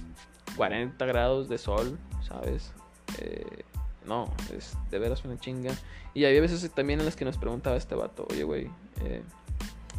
40 0.56 1.06
grados 1.06 1.50
de 1.50 1.58
sol, 1.58 1.98
¿sabes? 2.28 2.72
Eh, 3.20 3.64
no, 4.06 4.32
es 4.56 4.76
de 4.92 5.00
veras 5.00 5.24
una 5.26 5.40
chinga. 5.40 5.72
Y 6.14 6.26
había 6.26 6.42
veces 6.42 6.70
también 6.72 7.00
en 7.00 7.06
las 7.06 7.16
que 7.16 7.26
nos 7.26 7.38
preguntaba 7.38 7.78
este 7.78 7.96
vato, 7.96 8.28
oye, 8.30 8.44
güey, 8.44 8.70
eh, 9.04 9.22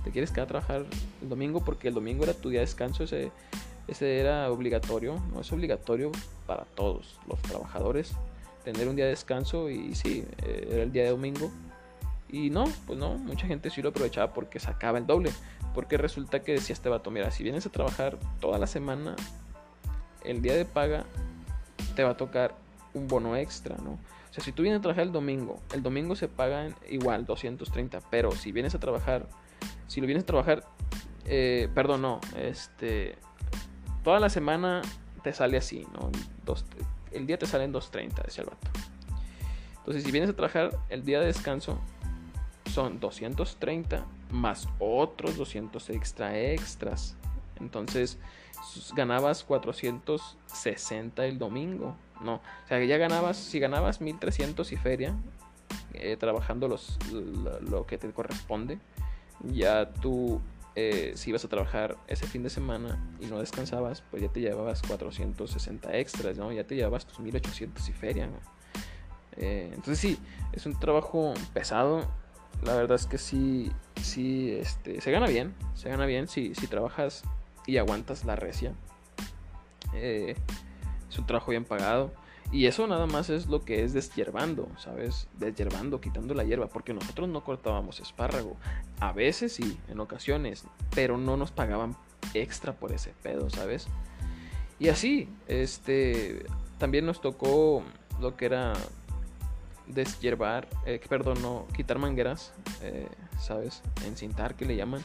¿te 0.04 0.10
quieres 0.10 0.30
quedar 0.30 0.44
a 0.44 0.48
trabajar 0.48 0.86
el 1.22 1.28
domingo? 1.28 1.64
Porque 1.64 1.88
el 1.88 1.94
domingo 1.94 2.24
era 2.24 2.34
tu 2.34 2.50
día 2.50 2.60
de 2.60 2.66
descanso, 2.66 3.04
ese 3.04 3.30
ese 3.88 4.20
era 4.20 4.50
obligatorio, 4.52 5.20
no 5.32 5.40
es 5.40 5.50
obligatorio 5.52 6.12
para 6.46 6.64
todos 6.64 7.18
los 7.26 7.40
trabajadores 7.42 8.14
tener 8.64 8.88
un 8.88 8.94
día 8.94 9.06
de 9.06 9.10
descanso 9.10 9.68
y 9.68 9.94
sí, 9.94 10.24
era 10.70 10.82
el 10.82 10.92
día 10.92 11.04
de 11.04 11.10
domingo. 11.10 11.50
Y 12.32 12.50
no, 12.50 12.64
pues 12.86 12.98
no, 12.98 13.14
mucha 13.18 13.46
gente 13.46 13.70
sí 13.70 13.82
lo 13.82 13.90
aprovechaba 13.90 14.32
porque 14.32 14.60
sacaba 14.60 14.98
el 14.98 15.06
doble. 15.06 15.32
Porque 15.74 15.96
resulta 15.96 16.42
que 16.42 16.52
decía 16.52 16.74
este 16.74 16.88
vato, 16.88 17.10
mira, 17.10 17.30
si 17.30 17.42
vienes 17.42 17.66
a 17.66 17.70
trabajar 17.70 18.18
toda 18.40 18.58
la 18.58 18.66
semana, 18.66 19.16
el 20.24 20.42
día 20.42 20.54
de 20.54 20.64
paga 20.64 21.04
te 21.94 22.04
va 22.04 22.10
a 22.10 22.16
tocar 22.16 22.54
un 22.94 23.08
bono 23.08 23.36
extra, 23.36 23.76
¿no? 23.76 23.92
O 23.92 24.32
sea, 24.32 24.44
si 24.44 24.52
tú 24.52 24.62
vienes 24.62 24.78
a 24.78 24.82
trabajar 24.82 25.04
el 25.04 25.12
domingo, 25.12 25.60
el 25.74 25.82
domingo 25.82 26.14
se 26.14 26.28
pagan 26.28 26.74
igual 26.88 27.26
230, 27.26 28.00
pero 28.10 28.30
si 28.30 28.52
vienes 28.52 28.74
a 28.76 28.78
trabajar, 28.78 29.26
si 29.88 30.00
lo 30.00 30.06
vienes 30.06 30.22
a 30.22 30.26
trabajar, 30.26 30.64
eh, 31.24 31.68
perdón, 31.74 32.02
no, 32.02 32.20
este, 32.36 33.16
toda 34.04 34.20
la 34.20 34.30
semana 34.30 34.82
te 35.24 35.32
sale 35.32 35.56
así, 35.56 35.84
¿no? 35.94 36.10
el 37.10 37.26
día 37.26 37.38
te 37.38 37.46
sale 37.46 37.64
en 37.64 37.72
2.30, 37.72 38.24
decía 38.24 38.44
el 38.44 38.50
vato. 38.50 38.68
Entonces, 39.78 40.04
si 40.04 40.12
vienes 40.12 40.30
a 40.30 40.34
trabajar 40.34 40.78
el 40.90 41.04
día 41.04 41.18
de 41.18 41.26
descanso, 41.26 41.80
son 42.70 43.00
230 43.00 44.06
más 44.30 44.68
otros 44.78 45.36
200 45.36 45.90
extra 45.90 46.38
extras 46.38 47.16
Entonces 47.58 48.18
ganabas 48.94 49.44
460 49.44 51.26
el 51.26 51.38
domingo. 51.38 51.96
No, 52.22 52.34
o 52.34 52.68
sea, 52.68 52.82
ya 52.84 52.98
ganabas, 52.98 53.36
si 53.36 53.58
ganabas 53.58 54.00
1300 54.00 54.72
y 54.72 54.76
feria, 54.76 55.14
eh, 55.94 56.16
trabajando 56.16 56.68
los, 56.68 56.98
lo, 57.12 57.86
que 57.86 57.96
te 57.98 58.10
corresponde, 58.10 58.78
ya 59.42 59.90
tú, 59.90 60.40
eh, 60.74 61.12
si 61.14 61.30
ibas 61.30 61.44
a 61.44 61.48
trabajar 61.48 61.96
ese 62.08 62.26
fin 62.26 62.42
de 62.42 62.50
semana 62.50 63.02
y 63.20 63.26
no 63.26 63.38
descansabas, 63.38 64.02
pues 64.10 64.22
ya 64.22 64.28
te 64.28 64.40
llevabas 64.40 64.82
460 64.82 65.96
extras, 65.96 66.36
¿no? 66.36 66.52
Ya 66.52 66.64
te 66.64 66.76
llevabas 66.76 67.06
tus 67.06 67.20
1800 67.20 67.88
y 67.88 67.92
feria, 67.92 68.28
eh, 69.36 69.70
entonces 69.72 69.98
sí, 69.98 70.18
es 70.52 70.66
un 70.66 70.78
trabajo 70.78 71.32
pesado. 71.54 72.06
La 72.62 72.74
verdad 72.74 72.96
es 72.96 73.06
que 73.06 73.18
sí, 73.18 73.72
sí, 74.02 74.52
este, 74.52 75.00
se 75.00 75.10
gana 75.10 75.26
bien, 75.26 75.54
se 75.74 75.88
gana 75.88 76.06
bien 76.06 76.28
si, 76.28 76.54
si 76.54 76.66
trabajas 76.66 77.22
y 77.66 77.78
aguantas 77.78 78.24
la 78.24 78.36
recia. 78.36 78.74
es 79.94 80.36
un 81.18 81.26
trabajo 81.26 81.50
bien 81.50 81.64
pagado. 81.64 82.12
Y 82.52 82.66
eso 82.66 82.86
nada 82.88 83.06
más 83.06 83.30
es 83.30 83.46
lo 83.46 83.64
que 83.64 83.84
es 83.84 83.92
deshierbando, 83.92 84.68
¿sabes? 84.76 85.28
Deshierbando, 85.38 86.00
quitando 86.00 86.34
la 86.34 86.42
hierba, 86.42 86.66
porque 86.66 86.92
nosotros 86.92 87.28
no 87.28 87.44
cortábamos 87.44 88.00
espárrago. 88.00 88.56
A 88.98 89.12
veces 89.12 89.52
sí, 89.52 89.78
en 89.88 90.00
ocasiones, 90.00 90.64
pero 90.92 91.16
no 91.16 91.36
nos 91.36 91.52
pagaban 91.52 91.96
extra 92.34 92.72
por 92.72 92.92
ese 92.92 93.14
pedo, 93.22 93.50
¿sabes? 93.50 93.86
Y 94.80 94.88
así, 94.88 95.28
este, 95.46 96.44
también 96.78 97.06
nos 97.06 97.20
tocó 97.20 97.84
lo 98.20 98.36
que 98.36 98.46
era 98.46 98.72
deshiervar, 99.90 100.68
eh, 100.86 101.00
perdón, 101.08 101.42
no, 101.42 101.66
quitar 101.74 101.98
mangueras, 101.98 102.52
eh, 102.82 103.08
¿sabes? 103.38 103.82
Encintar, 104.06 104.54
que 104.54 104.64
le 104.64 104.76
llaman. 104.76 105.04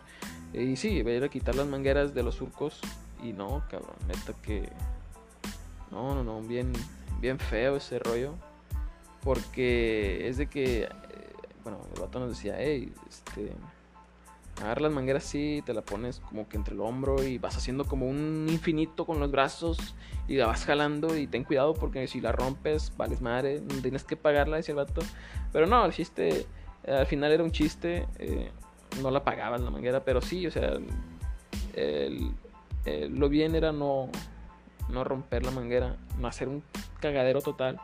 Y 0.53 0.75
sí, 0.75 0.89
ir 0.89 1.23
a 1.23 1.29
quitar 1.29 1.55
las 1.55 1.67
mangueras 1.67 2.13
de 2.13 2.23
los 2.23 2.35
surcos. 2.35 2.81
Y 3.23 3.33
no, 3.33 3.63
cabrón, 3.69 3.95
neta 4.07 4.33
que... 4.41 4.69
No, 5.91 6.13
no, 6.15 6.23
no, 6.23 6.41
bien, 6.41 6.73
bien 7.19 7.39
feo 7.39 7.77
ese 7.77 7.99
rollo. 7.99 8.33
Porque 9.23 10.27
es 10.27 10.37
de 10.37 10.47
que, 10.47 10.83
eh, 10.83 10.89
bueno, 11.63 11.79
el 11.95 12.01
vato 12.01 12.19
nos 12.19 12.29
decía, 12.29 12.55
hey, 12.57 12.93
este, 13.09 13.51
agarra 14.61 14.81
las 14.81 14.91
mangueras 14.91 15.25
así, 15.25 15.61
te 15.65 15.73
la 15.73 15.81
pones 15.81 16.19
como 16.19 16.47
que 16.47 16.57
entre 16.57 16.73
el 16.73 16.81
hombro 16.81 17.23
y 17.23 17.37
vas 17.37 17.57
haciendo 17.57 17.85
como 17.85 18.07
un 18.07 18.47
infinito 18.49 19.05
con 19.05 19.19
los 19.19 19.31
brazos 19.31 19.95
y 20.27 20.35
la 20.35 20.47
vas 20.47 20.65
jalando 20.65 21.17
y 21.17 21.27
ten 21.27 21.43
cuidado 21.43 21.73
porque 21.73 22.07
si 22.07 22.21
la 22.21 22.31
rompes, 22.31 22.93
vales 22.95 23.21
madre, 23.21 23.61
tienes 23.81 24.03
que 24.03 24.15
pagarla, 24.15 24.57
decía 24.57 24.73
el 24.73 24.77
vato. 24.77 25.01
Pero 25.51 25.67
no, 25.67 25.85
el 25.85 25.91
chiste, 25.91 26.45
al 26.87 27.05
final 27.05 27.31
era 27.31 27.43
un 27.43 27.51
chiste, 27.51 28.07
eh, 28.19 28.49
no 29.01 29.11
la 29.11 29.23
pagabas 29.23 29.61
la 29.61 29.69
manguera, 29.69 30.03
pero 30.03 30.21
sí, 30.21 30.47
o 30.47 30.51
sea, 30.51 30.77
lo 33.09 33.29
bien 33.29 33.55
era 33.55 33.71
no, 33.71 34.09
no 34.89 35.03
romper 35.03 35.45
la 35.45 35.51
manguera, 35.51 35.97
no 36.19 36.27
hacer 36.27 36.47
un 36.47 36.63
cagadero 36.99 37.41
total, 37.41 37.79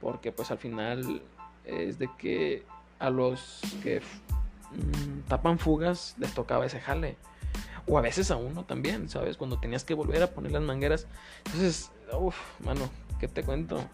porque 0.00 0.32
pues 0.32 0.50
al 0.50 0.58
final 0.58 1.22
es 1.64 1.98
de 1.98 2.08
que 2.18 2.64
a 2.98 3.10
los 3.10 3.60
que 3.82 4.00
mm, 4.72 5.28
tapan 5.28 5.58
fugas 5.58 6.14
les 6.18 6.32
tocaba 6.34 6.66
ese 6.66 6.80
jale. 6.80 7.16
O 7.86 7.98
a 7.98 8.00
veces 8.00 8.30
a 8.30 8.36
uno 8.36 8.64
también, 8.64 9.08
¿sabes? 9.08 9.36
Cuando 9.36 9.58
tenías 9.58 9.84
que 9.84 9.94
volver 9.94 10.22
a 10.22 10.28
poner 10.28 10.52
las 10.52 10.62
mangueras. 10.62 11.06
Entonces, 11.46 11.90
uff, 12.12 12.36
mano, 12.64 12.88
¿qué 13.18 13.28
te 13.28 13.42
cuento? 13.42 13.84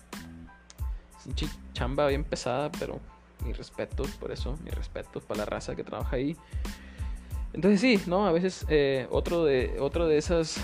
Es 1.26 1.50
chamba 1.72 2.06
bien 2.06 2.24
pesada, 2.24 2.70
pero 2.72 3.00
mis 3.44 3.56
respetos 3.56 4.08
por 4.12 4.30
eso, 4.30 4.58
mis 4.64 4.74
respetos 4.74 5.24
para 5.24 5.38
la 5.38 5.44
raza 5.46 5.74
que 5.74 5.84
trabaja 5.84 6.16
ahí. 6.16 6.36
Entonces 7.52 7.80
sí, 7.80 8.00
¿no? 8.06 8.26
A 8.26 8.32
veces 8.32 8.66
eh, 8.68 9.06
otro, 9.10 9.44
de, 9.44 9.76
otro 9.80 10.06
de 10.06 10.18
esas 10.18 10.60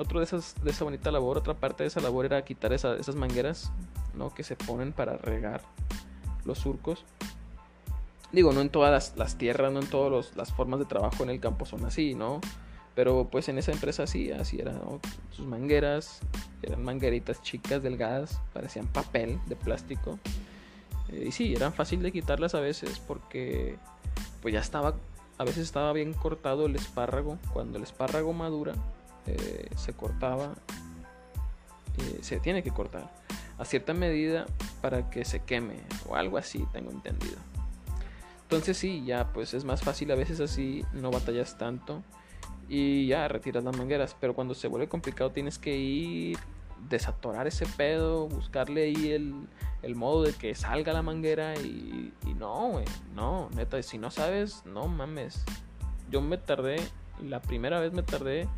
otro 0.00 0.20
de 0.20 0.24
esas 0.24 0.54
de 0.64 0.70
esa 0.70 0.84
bonita 0.84 1.10
labor, 1.10 1.36
otra 1.36 1.52
parte 1.52 1.82
de 1.82 1.88
esa 1.88 2.00
labor 2.00 2.24
era 2.24 2.42
quitar 2.42 2.72
esas 2.72 3.14
mangueras, 3.14 3.70
¿no? 4.14 4.32
Que 4.32 4.42
se 4.42 4.56
ponen 4.56 4.92
para 4.92 5.18
regar 5.18 5.62
los 6.46 6.58
surcos. 6.58 7.04
Digo, 8.32 8.52
no 8.52 8.60
en 8.60 8.70
todas 8.70 9.14
las, 9.16 9.36
tierras, 9.36 9.72
no 9.72 9.80
en 9.80 9.88
todas 9.88 10.36
las 10.36 10.52
formas 10.52 10.78
de 10.78 10.86
trabajo 10.86 11.24
en 11.24 11.30
el 11.30 11.40
campo 11.40 11.66
son 11.66 11.84
así, 11.84 12.14
¿no? 12.14 12.40
Pero 12.94 13.28
pues 13.30 13.48
en 13.48 13.58
esa 13.58 13.72
empresa 13.72 14.06
sí, 14.06 14.30
así 14.30 14.60
eran 14.60 14.80
sus 15.30 15.46
mangueras, 15.46 16.20
eran 16.62 16.84
mangueritas 16.84 17.42
chicas, 17.42 17.82
delgadas, 17.82 18.40
parecían 18.52 18.86
papel 18.86 19.40
de 19.46 19.56
plástico. 19.56 20.18
Eh, 21.08 21.26
y 21.28 21.32
sí, 21.32 21.54
eran 21.54 21.72
fácil 21.72 22.02
de 22.02 22.12
quitarlas 22.12 22.54
a 22.54 22.60
veces 22.60 23.00
porque 23.00 23.76
pues 24.42 24.54
ya 24.54 24.60
estaba, 24.60 24.94
a 25.38 25.44
veces 25.44 25.64
estaba 25.64 25.92
bien 25.92 26.12
cortado 26.12 26.66
el 26.66 26.76
espárrago. 26.76 27.38
Cuando 27.52 27.78
el 27.78 27.84
espárrago 27.84 28.32
madura, 28.32 28.74
eh, 29.26 29.68
se 29.76 29.92
cortaba, 29.92 30.54
eh, 31.98 32.18
se 32.22 32.38
tiene 32.38 32.62
que 32.62 32.70
cortar 32.70 33.10
a 33.58 33.64
cierta 33.64 33.92
medida 33.92 34.46
para 34.80 35.10
que 35.10 35.24
se 35.24 35.40
queme 35.40 35.76
o 36.08 36.16
algo 36.16 36.38
así, 36.38 36.64
tengo 36.72 36.90
entendido. 36.90 37.36
Entonces 38.50 38.78
sí, 38.78 39.04
ya 39.06 39.32
pues 39.32 39.54
es 39.54 39.64
más 39.64 39.80
fácil 39.80 40.10
a 40.10 40.16
veces 40.16 40.40
así, 40.40 40.84
no 40.92 41.12
batallas 41.12 41.56
tanto 41.56 42.02
y 42.68 43.06
ya 43.06 43.28
retiras 43.28 43.62
las 43.62 43.76
mangueras, 43.76 44.16
pero 44.20 44.34
cuando 44.34 44.54
se 44.54 44.66
vuelve 44.66 44.88
complicado 44.88 45.30
tienes 45.30 45.56
que 45.56 45.76
ir, 45.76 46.36
desatorar 46.88 47.46
ese 47.46 47.64
pedo, 47.64 48.26
buscarle 48.26 48.86
ahí 48.86 49.12
el, 49.12 49.94
modo 49.94 50.24
de 50.24 50.32
que 50.32 50.56
salga 50.56 50.92
la 50.92 51.02
manguera 51.02 51.54
y, 51.60 52.12
y 52.26 52.34
no, 52.34 52.82
no, 53.14 53.50
neta, 53.54 53.80
si 53.84 53.98
no 53.98 54.10
sabes, 54.10 54.66
no 54.66 54.88
mames. 54.88 55.44
Yo 56.10 56.20
me 56.20 56.36
tardé, 56.36 56.78
la 57.22 57.40
primera 57.40 57.78
vez 57.78 57.92
me 57.92 58.02
tardé 58.02 58.48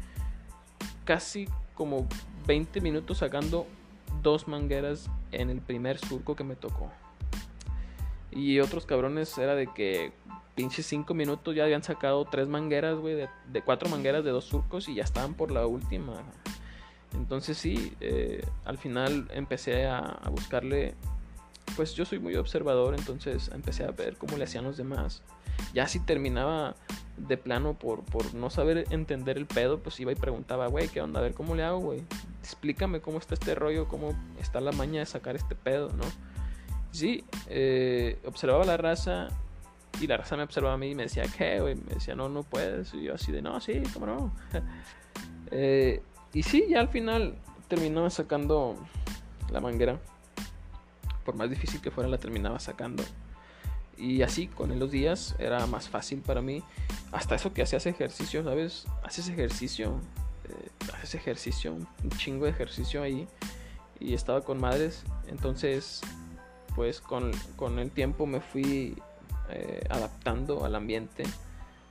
casi 1.05 1.47
como 1.75 2.09
20 2.47 2.81
minutos 2.81 3.19
sacando 3.19 3.67
dos 4.23 4.49
mangueras 4.49 5.11
en 5.33 5.51
el 5.51 5.61
primer 5.61 5.99
surco 5.99 6.35
que 6.35 6.45
me 6.45 6.57
tocó. 6.57 6.91
Y 8.33 8.61
otros 8.61 8.87
cabrones 8.87 9.37
era 9.38 9.55
de 9.55 9.68
que 9.68 10.12
pinches 10.55 10.87
5 10.87 11.14
minutos 11.14 11.55
ya 11.55 11.64
habían 11.64 11.83
sacado 11.83 12.25
tres 12.25 12.49
mangueras, 12.49 12.99
güey, 12.99 13.14
de, 13.14 13.62
cuatro 13.62 13.88
mangueras 13.88 14.25
de 14.25 14.31
dos 14.31 14.45
surcos 14.45 14.88
y 14.88 14.95
ya 14.95 15.05
estaban 15.05 15.35
por 15.35 15.51
la 15.51 15.66
última. 15.66 16.14
Entonces 17.14 17.59
sí, 17.59 17.95
eh, 18.01 18.45
al 18.64 18.79
final 18.79 19.29
empecé 19.33 19.87
a, 19.87 19.99
a, 19.99 20.31
buscarle, 20.31 20.95
pues 21.77 21.95
yo 21.95 22.07
soy 22.07 22.18
muy 22.18 22.37
observador, 22.37 22.95
entonces 22.95 23.51
empecé 23.53 23.85
a 23.85 23.90
ver 23.90 24.16
cómo 24.16 24.37
le 24.38 24.45
hacían 24.45 24.64
los 24.64 24.79
demás. 24.79 25.23
Ya 25.75 25.87
si 25.87 26.01
terminaba 26.01 26.75
de 27.16 27.37
plano 27.37 27.75
por, 27.75 28.03
por 28.05 28.35
no 28.35 28.51
saber 28.51 28.87
entender 28.90 29.37
el 29.37 29.47
pedo, 29.47 29.81
pues 29.81 30.01
iba 30.01 30.12
y 30.12 30.14
preguntaba, 30.14 30.66
güey, 30.66 30.88
¿qué 30.88 31.01
onda? 31.01 31.21
A 31.21 31.23
ver, 31.23 31.35
¿cómo 31.35 31.55
le 31.55 31.62
hago, 31.62 31.79
güey? 31.79 32.03
Explícame 32.40 33.01
cómo 33.01 33.18
está 33.18 33.35
este 33.35 33.55
rollo, 33.55 33.88
cómo 33.88 34.18
está 34.40 34.61
la 34.61 34.73
maña 34.73 35.01
de 35.01 35.07
sacar 35.07 35.37
este 35.37 35.55
pedo, 35.55 35.90
¿no? 35.90 36.05
Sí, 36.93 37.25
eh, 37.49 38.21
observaba 38.27 38.65
la 38.65 38.77
raza 38.77 39.29
y 40.01 40.07
la 40.07 40.19
raza 40.19 40.37
me 40.37 40.43
observaba 40.43 40.75
a 40.75 40.79
mí 40.79 40.91
y 40.91 40.95
me 40.95 41.05
decía, 41.05 41.25
¿qué, 41.37 41.61
güey? 41.61 41.75
Me 41.75 41.95
decía, 41.95 42.15
no, 42.15 42.29
no 42.29 42.43
puedes. 42.43 42.93
Y 42.95 43.05
yo 43.05 43.15
así 43.15 43.33
de, 43.33 43.43
no, 43.43 43.61
sí, 43.61 43.83
cómo 43.93 44.07
no. 44.07 44.33
Eh, 45.55 46.01
y 46.33 46.45
sí, 46.45 46.65
ya 46.71 46.81
al 46.81 46.89
final 46.89 47.35
terminaba 47.69 48.09
sacando 48.09 48.75
la 49.51 49.61
manguera. 49.61 50.01
Por 51.27 51.35
más 51.35 51.51
difícil 51.51 51.83
que 51.83 51.91
fuera, 51.91 52.09
la 52.09 52.17
terminaba 52.17 52.59
sacando. 52.59 53.05
Y 53.99 54.23
así 54.23 54.47
con 54.47 54.79
los 54.79 54.91
días 54.91 55.37
era 55.39 55.67
más 55.67 55.91
fácil 55.91 56.23
para 56.23 56.41
mí. 56.41 56.63
Hasta 57.13 57.35
eso 57.35 57.53
que 57.53 57.61
hacías 57.61 57.85
ejercicio, 57.85 58.43
¿sabes? 58.45 58.87
Haces 59.03 59.29
ejercicio, 59.29 60.01
eh, 60.49 60.71
haces 60.95 61.17
ejercicio, 61.17 61.75
un 61.75 62.11
chingo 62.17 62.47
de 62.47 62.53
ejercicio 62.53 63.03
ahí. 63.03 63.29
Y 64.01 64.15
estaba 64.15 64.41
con 64.41 64.59
madres. 64.59 65.05
Entonces, 65.29 66.01
pues 66.75 67.01
con, 67.01 67.33
con 67.57 67.79
el 67.79 67.91
tiempo 67.91 68.27
me 68.27 68.41
fui 68.41 68.97
eh, 69.53 69.85
adaptando 69.91 70.65
al 70.65 70.75
ambiente. 70.75 71.25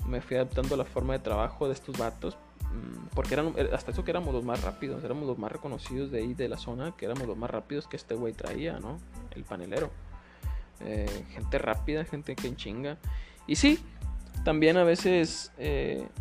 Me 0.08 0.22
fui 0.22 0.38
adaptando 0.38 0.76
a 0.76 0.78
la 0.80 0.86
forma 0.86 1.13
de 1.13 1.20
trabajo 1.20 1.67
de 1.67 1.74
estos 1.74 1.98
vatos. 1.98 2.38
Mm, 2.62 3.08
porque 3.13 3.36
eran, 3.36 3.54
eh, 3.58 3.70
hasta 3.74 3.91
eso 3.91 4.04
que 4.04 4.12
éramos 4.12 4.34
los 4.34 4.44
más 4.44 4.63
rápidos, 4.63 5.04
éramos 5.04 5.28
los 5.28 5.38
más 5.38 5.52
reconocidos 5.52 6.12
de 6.12 6.20
ahí 6.20 6.34
de 6.34 6.50
la 6.50 6.58
zona, 6.58 6.96
que 6.98 7.06
éramos 7.06 7.28
los 7.28 7.38
más 7.38 7.50
rápidos 7.50 7.88
que 7.88 7.98
este 7.98 8.15
güey 8.15 8.34
traía, 8.34 8.80
¿no? 8.80 8.98
El 9.36 9.44
panelero. 9.44 9.91
Eh, 10.80 11.26
gente 11.34 11.60
rápida, 11.60 12.04
gente 12.06 12.36
que 12.36 12.56
chinga. 12.56 12.98
Y 13.45 13.58
sí, 13.58 13.80
también 14.43 14.78
a 14.78 14.84
veces 14.84 15.51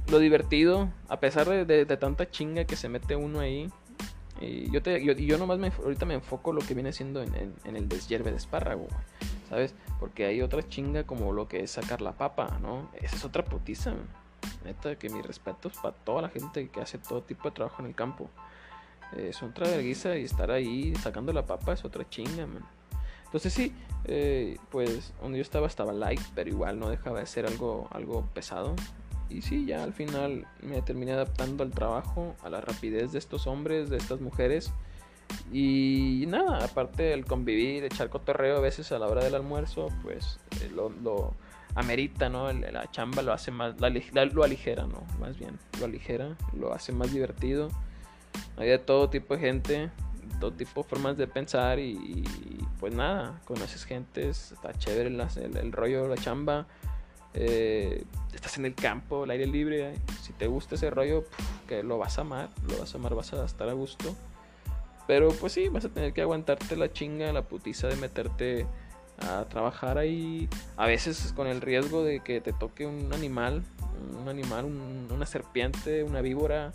lo 0.09 0.19
divertido, 0.19 0.91
a 1.09 1.21
pesar 1.21 1.49
de, 1.49 1.87
tanta 1.97 2.31
chinga 2.31 2.65
que 2.65 2.77
se 2.77 2.89
mete 2.91 3.17
uno 3.17 3.41
ahí, 3.41 3.71
y 4.41 4.71
yo, 4.71 4.83
te, 4.83 5.05
yo, 5.05 5.39
nomás 5.39 5.59
me, 5.59 5.69
ahorita 5.69 6.07
me 6.07 6.15
enfoco 6.15 6.53
lo 6.53 6.63
que 6.63 6.75
viene 6.75 6.93
siendo 6.93 7.23
en, 7.23 7.55
el 7.65 7.89
deshierve 7.89 8.31
de 8.31 8.39
espárrago, 8.39 8.89
¿sabes? 9.49 9.75
Porque 9.99 10.25
hay 10.25 10.41
otra 10.41 10.67
chinga 10.67 11.05
como 11.05 11.33
lo 11.33 11.47
que 11.47 11.63
es 11.63 11.73
sacar 11.73 12.01
la 12.01 12.13
papa, 12.13 12.59
¿no? 12.63 12.91
Esa 13.01 13.17
es 13.17 13.25
otra 13.25 13.45
putiza, 13.45 13.93
neta, 14.65 14.97
que 14.97 15.11
mis 15.11 15.25
respetos 15.27 15.75
para 15.83 15.95
toda 15.95 16.23
la 16.23 16.31
gente 16.31 16.69
que 16.69 16.81
hace 16.81 16.99
todo 16.99 17.23
tipo 17.23 17.49
de 17.49 17.55
trabajo 17.55 17.83
en 17.83 17.89
el 17.89 17.95
campo. 17.95 18.31
es 19.17 19.43
otra 19.43 19.69
vergüenza 19.69 20.17
y 20.17 20.25
estar 20.25 20.51
ahí 20.51 20.95
sacando 20.97 21.33
la 21.33 21.45
papa 21.45 21.75
es 21.75 21.85
otra 21.85 22.09
chinga, 22.09 22.47
man. 22.47 22.65
Entonces 23.27 23.53
sí, 23.53 23.73
eh, 24.05 24.57
pues 24.71 25.13
donde 25.21 25.39
yo 25.39 25.43
estaba 25.43 25.67
estaba 25.67 25.93
light, 25.93 26.21
pero 26.35 26.51
igual 26.51 26.81
no 26.81 26.89
dejaba 26.89 27.21
de 27.21 27.27
ser 27.27 27.47
algo, 27.47 27.89
algo 27.93 28.27
pesado. 28.35 28.75
Y 29.31 29.43
sí, 29.43 29.67
ya 29.67 29.83
al 29.83 29.93
final 29.93 30.47
me 30.63 30.83
terminé 30.83 31.13
adaptando 31.13 31.63
al 31.63 31.71
trabajo, 31.71 32.35
a 32.43 32.51
la 32.51 32.61
rapidez 32.61 33.13
de 33.13 33.19
estos 33.19 33.47
hombres, 33.47 33.91
de 33.91 33.97
estas 33.97 34.21
mujeres. 34.21 34.73
Y 35.53 36.25
nada, 36.29 36.65
aparte 36.65 37.05
del 37.05 37.25
convivir, 37.25 37.85
echar 37.85 38.11
cotorreo 38.11 38.57
a 38.57 38.61
veces 38.61 38.91
a 38.93 38.99
la 38.99 39.07
hora 39.07 39.23
del 39.23 39.37
almuerzo, 39.37 39.89
pues 40.03 40.41
eh, 40.61 40.71
lo, 40.75 40.89
lo, 40.89 41.35
amerita, 41.75 42.29
¿no? 42.29 42.53
La 42.53 42.91
chamba 42.91 43.23
lo 43.23 43.33
hace 43.33 43.51
más, 43.51 43.75
lo 43.81 44.45
aligera, 44.45 44.87
¿no? 44.87 45.05
Más 45.19 45.39
bien, 45.39 45.59
lo 45.79 45.87
aligera, 45.87 46.37
lo 46.53 46.73
hace 46.73 46.93
más 46.93 47.13
divertido. 47.13 47.69
Hay 48.57 48.69
de 48.69 48.79
todo 48.79 49.11
tipo 49.11 49.35
de 49.35 49.41
gente, 49.41 49.91
todo 50.41 50.53
tipo 50.53 50.83
de 50.83 50.89
formas 50.89 51.17
de 51.17 51.27
pensar 51.27 51.79
y, 51.79 52.25
pues 52.79 52.95
nada, 52.95 53.41
conoces 53.45 53.85
gente, 53.85 54.29
está 54.29 54.73
chévere 54.73 55.09
el, 55.09 55.57
el, 55.57 55.73
rollo, 55.73 56.09
la 56.09 56.17
chamba. 56.17 56.67
Eh, 57.35 58.05
estás 58.35 58.59
en 58.59 58.67
el 58.67 58.75
campo, 58.75 59.25
el 59.25 59.31
aire 59.31 59.47
libre, 59.47 59.95
si 60.23 60.33
te 60.33 60.47
gusta 60.47 60.75
ese 60.75 60.91
rollo, 60.91 61.25
que 61.69 61.83
lo 61.83 61.99
vas 61.99 62.19
a 62.19 62.23
amar, 62.23 62.51
lo 62.69 62.79
vas 62.79 62.95
a 62.95 62.99
amar, 62.99 63.15
vas 63.15 63.33
a 63.33 63.45
estar 63.45 63.69
a 63.69 63.73
gusto. 63.73 64.15
Pero 65.07 65.31
pues 65.31 65.53
sí, 65.53 65.69
vas 65.69 65.85
a 65.85 65.89
tener 65.89 66.13
que 66.13 66.23
aguantarte 66.23 66.77
la 66.77 66.93
chinga, 66.93 67.33
la 67.33 67.43
putiza 67.43 67.89
de 67.89 67.97
meterte 67.97 68.67
a 69.19 69.45
trabajar 69.45 69.99
ahí, 69.99 70.49
a 70.77 70.87
veces 70.87 71.33
con 71.35 71.47
el 71.47 71.61
riesgo 71.61 72.05
de 72.05 72.21
que 72.21 72.41
te 72.41 72.53
toque 72.53 72.87
un 72.87 73.13
animal, 73.13 73.63
un 74.21 74.29
animal, 74.29 74.65
una 74.65 75.27
serpiente, 75.27 76.05
una 76.05 76.21
víbora, 76.21 76.73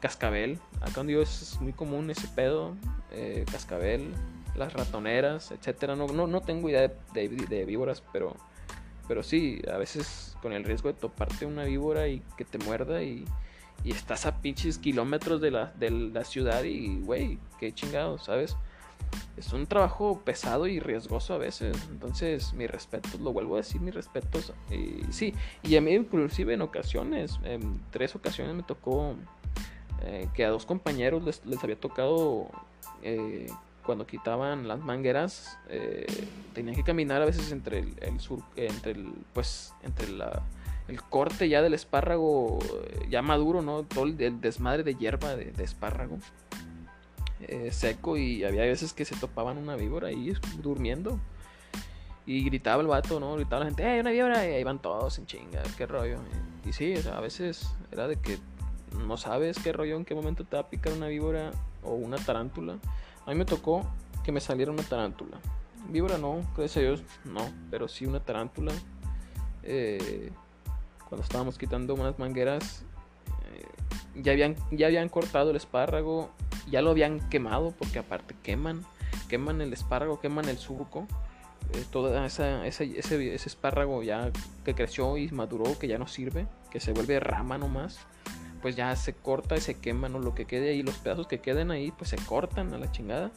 cascabel. 0.00 0.58
Acá 0.80 0.92
donde 0.96 1.20
es 1.22 1.58
muy 1.60 1.72
común 1.72 2.10
ese 2.10 2.28
pedo, 2.28 2.74
eh, 3.12 3.44
cascabel, 3.50 4.12
las 4.56 4.72
ratoneras, 4.72 5.52
etcétera. 5.52 5.96
No, 5.96 6.08
no, 6.08 6.26
no 6.26 6.40
tengo 6.42 6.68
idea 6.68 6.92
de, 7.14 7.64
víboras, 7.64 8.02
pero, 8.12 8.36
pero 9.08 9.22
sí, 9.22 9.60
a 9.72 9.76
veces 9.76 10.36
con 10.42 10.52
el 10.52 10.64
riesgo 10.64 10.88
de 10.88 10.94
toparte 10.94 11.46
una 11.46 11.64
víbora 11.64 12.08
y 12.08 12.22
que 12.36 12.44
te 12.44 12.58
muerda 12.58 13.02
y, 13.02 13.24
y 13.84 13.92
estás 13.92 14.26
a 14.26 14.40
pinches 14.40 14.78
kilómetros 14.78 15.40
de 15.40 15.50
la, 15.50 15.72
de 15.78 15.90
la 15.90 16.24
ciudad 16.24 16.64
y, 16.64 17.00
güey, 17.00 17.38
qué 17.58 17.72
chingado, 17.72 18.18
¿sabes? 18.18 18.56
es 19.36 19.52
un 19.52 19.66
trabajo 19.66 20.20
pesado 20.24 20.66
y 20.66 20.80
riesgoso 20.80 21.34
a 21.34 21.38
veces. 21.38 21.76
Entonces, 21.90 22.52
mi 22.54 22.66
respeto, 22.66 23.08
lo 23.20 23.32
vuelvo 23.32 23.54
a 23.54 23.58
decir, 23.58 23.80
mis 23.80 23.94
respetos. 23.94 24.52
Y 24.70 25.12
sí, 25.12 25.34
y 25.62 25.76
a 25.76 25.80
mí 25.80 25.92
inclusive 25.92 26.54
en 26.54 26.62
ocasiones, 26.62 27.38
en 27.44 27.80
tres 27.90 28.14
ocasiones 28.14 28.54
me 28.54 28.62
tocó 28.62 29.14
eh, 30.02 30.28
que 30.34 30.44
a 30.44 30.50
dos 30.50 30.66
compañeros 30.66 31.22
les, 31.44 31.62
había 31.62 31.78
tocado 31.78 32.48
eh, 33.02 33.46
cuando 33.84 34.06
quitaban 34.06 34.68
las 34.68 34.80
mangueras, 34.80 35.58
eh, 35.68 36.06
tenían 36.54 36.76
que 36.76 36.84
caminar 36.84 37.22
a 37.22 37.24
veces 37.24 37.52
entre 37.52 37.78
el, 37.78 38.20
sur, 38.20 38.40
entre 38.56 38.92
el, 38.92 39.12
pues, 39.32 39.74
entre 39.82 40.06
el 40.06 41.02
corte 41.08 41.48
ya 41.48 41.62
del 41.62 41.74
espárrago 41.74 42.58
ya 43.08 43.22
maduro, 43.22 43.62
¿no? 43.62 43.82
Todo 43.82 44.04
el, 44.04 44.40
desmadre 44.40 44.82
de 44.82 44.94
hierba 44.94 45.34
de 45.36 45.64
espárrago. 45.64 46.18
Eh, 47.48 47.72
seco 47.72 48.16
y 48.16 48.44
había 48.44 48.62
veces 48.62 48.92
que 48.92 49.04
se 49.04 49.16
topaban 49.16 49.58
una 49.58 49.74
víbora 49.74 50.08
ahí 50.08 50.32
durmiendo. 50.62 51.18
Y 52.24 52.44
gritaba 52.44 52.82
el 52.82 52.86
vato, 52.86 53.18
¿no? 53.18 53.34
Gritaba 53.34 53.60
la 53.60 53.66
gente, 53.66 53.82
¡eh, 53.82 54.00
una 54.00 54.10
víbora! 54.10 54.48
Y 54.48 54.54
ahí 54.54 54.62
van 54.62 54.80
todos 54.80 55.18
en 55.18 55.26
chinga, 55.26 55.62
qué 55.76 55.86
rollo. 55.86 56.18
Y 56.64 56.72
sí, 56.72 56.94
a 57.12 57.20
veces 57.20 57.74
era 57.90 58.06
de 58.06 58.16
que 58.16 58.38
no 58.96 59.16
sabes 59.16 59.58
qué 59.58 59.72
rollo, 59.72 59.96
en 59.96 60.04
qué 60.04 60.14
momento 60.14 60.44
te 60.44 60.54
va 60.54 60.62
a 60.62 60.70
picar 60.70 60.92
una 60.92 61.08
víbora 61.08 61.50
o 61.82 61.94
una 61.94 62.16
tarántula. 62.18 62.78
A 63.26 63.30
mí 63.30 63.36
me 63.36 63.44
tocó 63.44 63.86
que 64.24 64.32
me 64.32 64.40
saliera 64.40 64.70
una 64.70 64.82
tarántula. 64.82 65.38
Víbora 65.88 66.18
no, 66.18 66.42
gracias 66.56 66.76
a 66.76 66.80
Dios, 66.80 67.02
no, 67.24 67.40
pero 67.70 67.88
sí 67.88 68.06
una 68.06 68.20
tarántula. 68.20 68.72
Eh, 69.62 70.30
cuando 71.08 71.24
estábamos 71.24 71.58
quitando 71.58 71.94
unas 71.94 72.18
mangueras, 72.18 72.84
eh, 73.52 74.22
ya, 74.22 74.32
habían, 74.32 74.56
ya 74.70 74.86
habían 74.86 75.08
cortado 75.08 75.50
el 75.50 75.56
espárrago 75.56 76.30
ya 76.70 76.82
lo 76.82 76.90
habían 76.90 77.20
quemado, 77.28 77.72
porque 77.72 77.98
aparte 77.98 78.34
queman, 78.42 78.84
queman 79.28 79.60
el 79.60 79.72
espárrago, 79.72 80.20
queman 80.20 80.48
el 80.48 80.58
surco, 80.58 81.06
eh, 81.72 82.24
esa, 82.26 82.66
ese, 82.66 82.98
ese, 82.98 83.34
espárrago 83.34 84.02
ya 84.02 84.30
que 84.64 84.74
creció 84.74 85.16
y 85.16 85.30
maduró, 85.30 85.78
que 85.78 85.88
ya 85.88 85.98
no 85.98 86.06
sirve, 86.06 86.46
que 86.70 86.80
se 86.80 86.92
vuelve 86.92 87.20
rama 87.20 87.58
nomás, 87.58 87.98
pues 88.62 88.76
ya 88.76 88.94
se 88.96 89.12
corta 89.12 89.56
y 89.56 89.60
se 89.60 89.74
quema, 89.74 90.08
¿no? 90.08 90.20
Lo 90.20 90.34
que 90.34 90.46
quede 90.46 90.70
ahí, 90.70 90.82
los 90.82 90.96
pedazos 90.96 91.26
que 91.26 91.40
queden 91.40 91.70
ahí, 91.70 91.90
pues 91.90 92.10
se 92.10 92.16
cortan 92.16 92.72
a 92.72 92.78
la 92.78 92.90
chingada. 92.90 93.30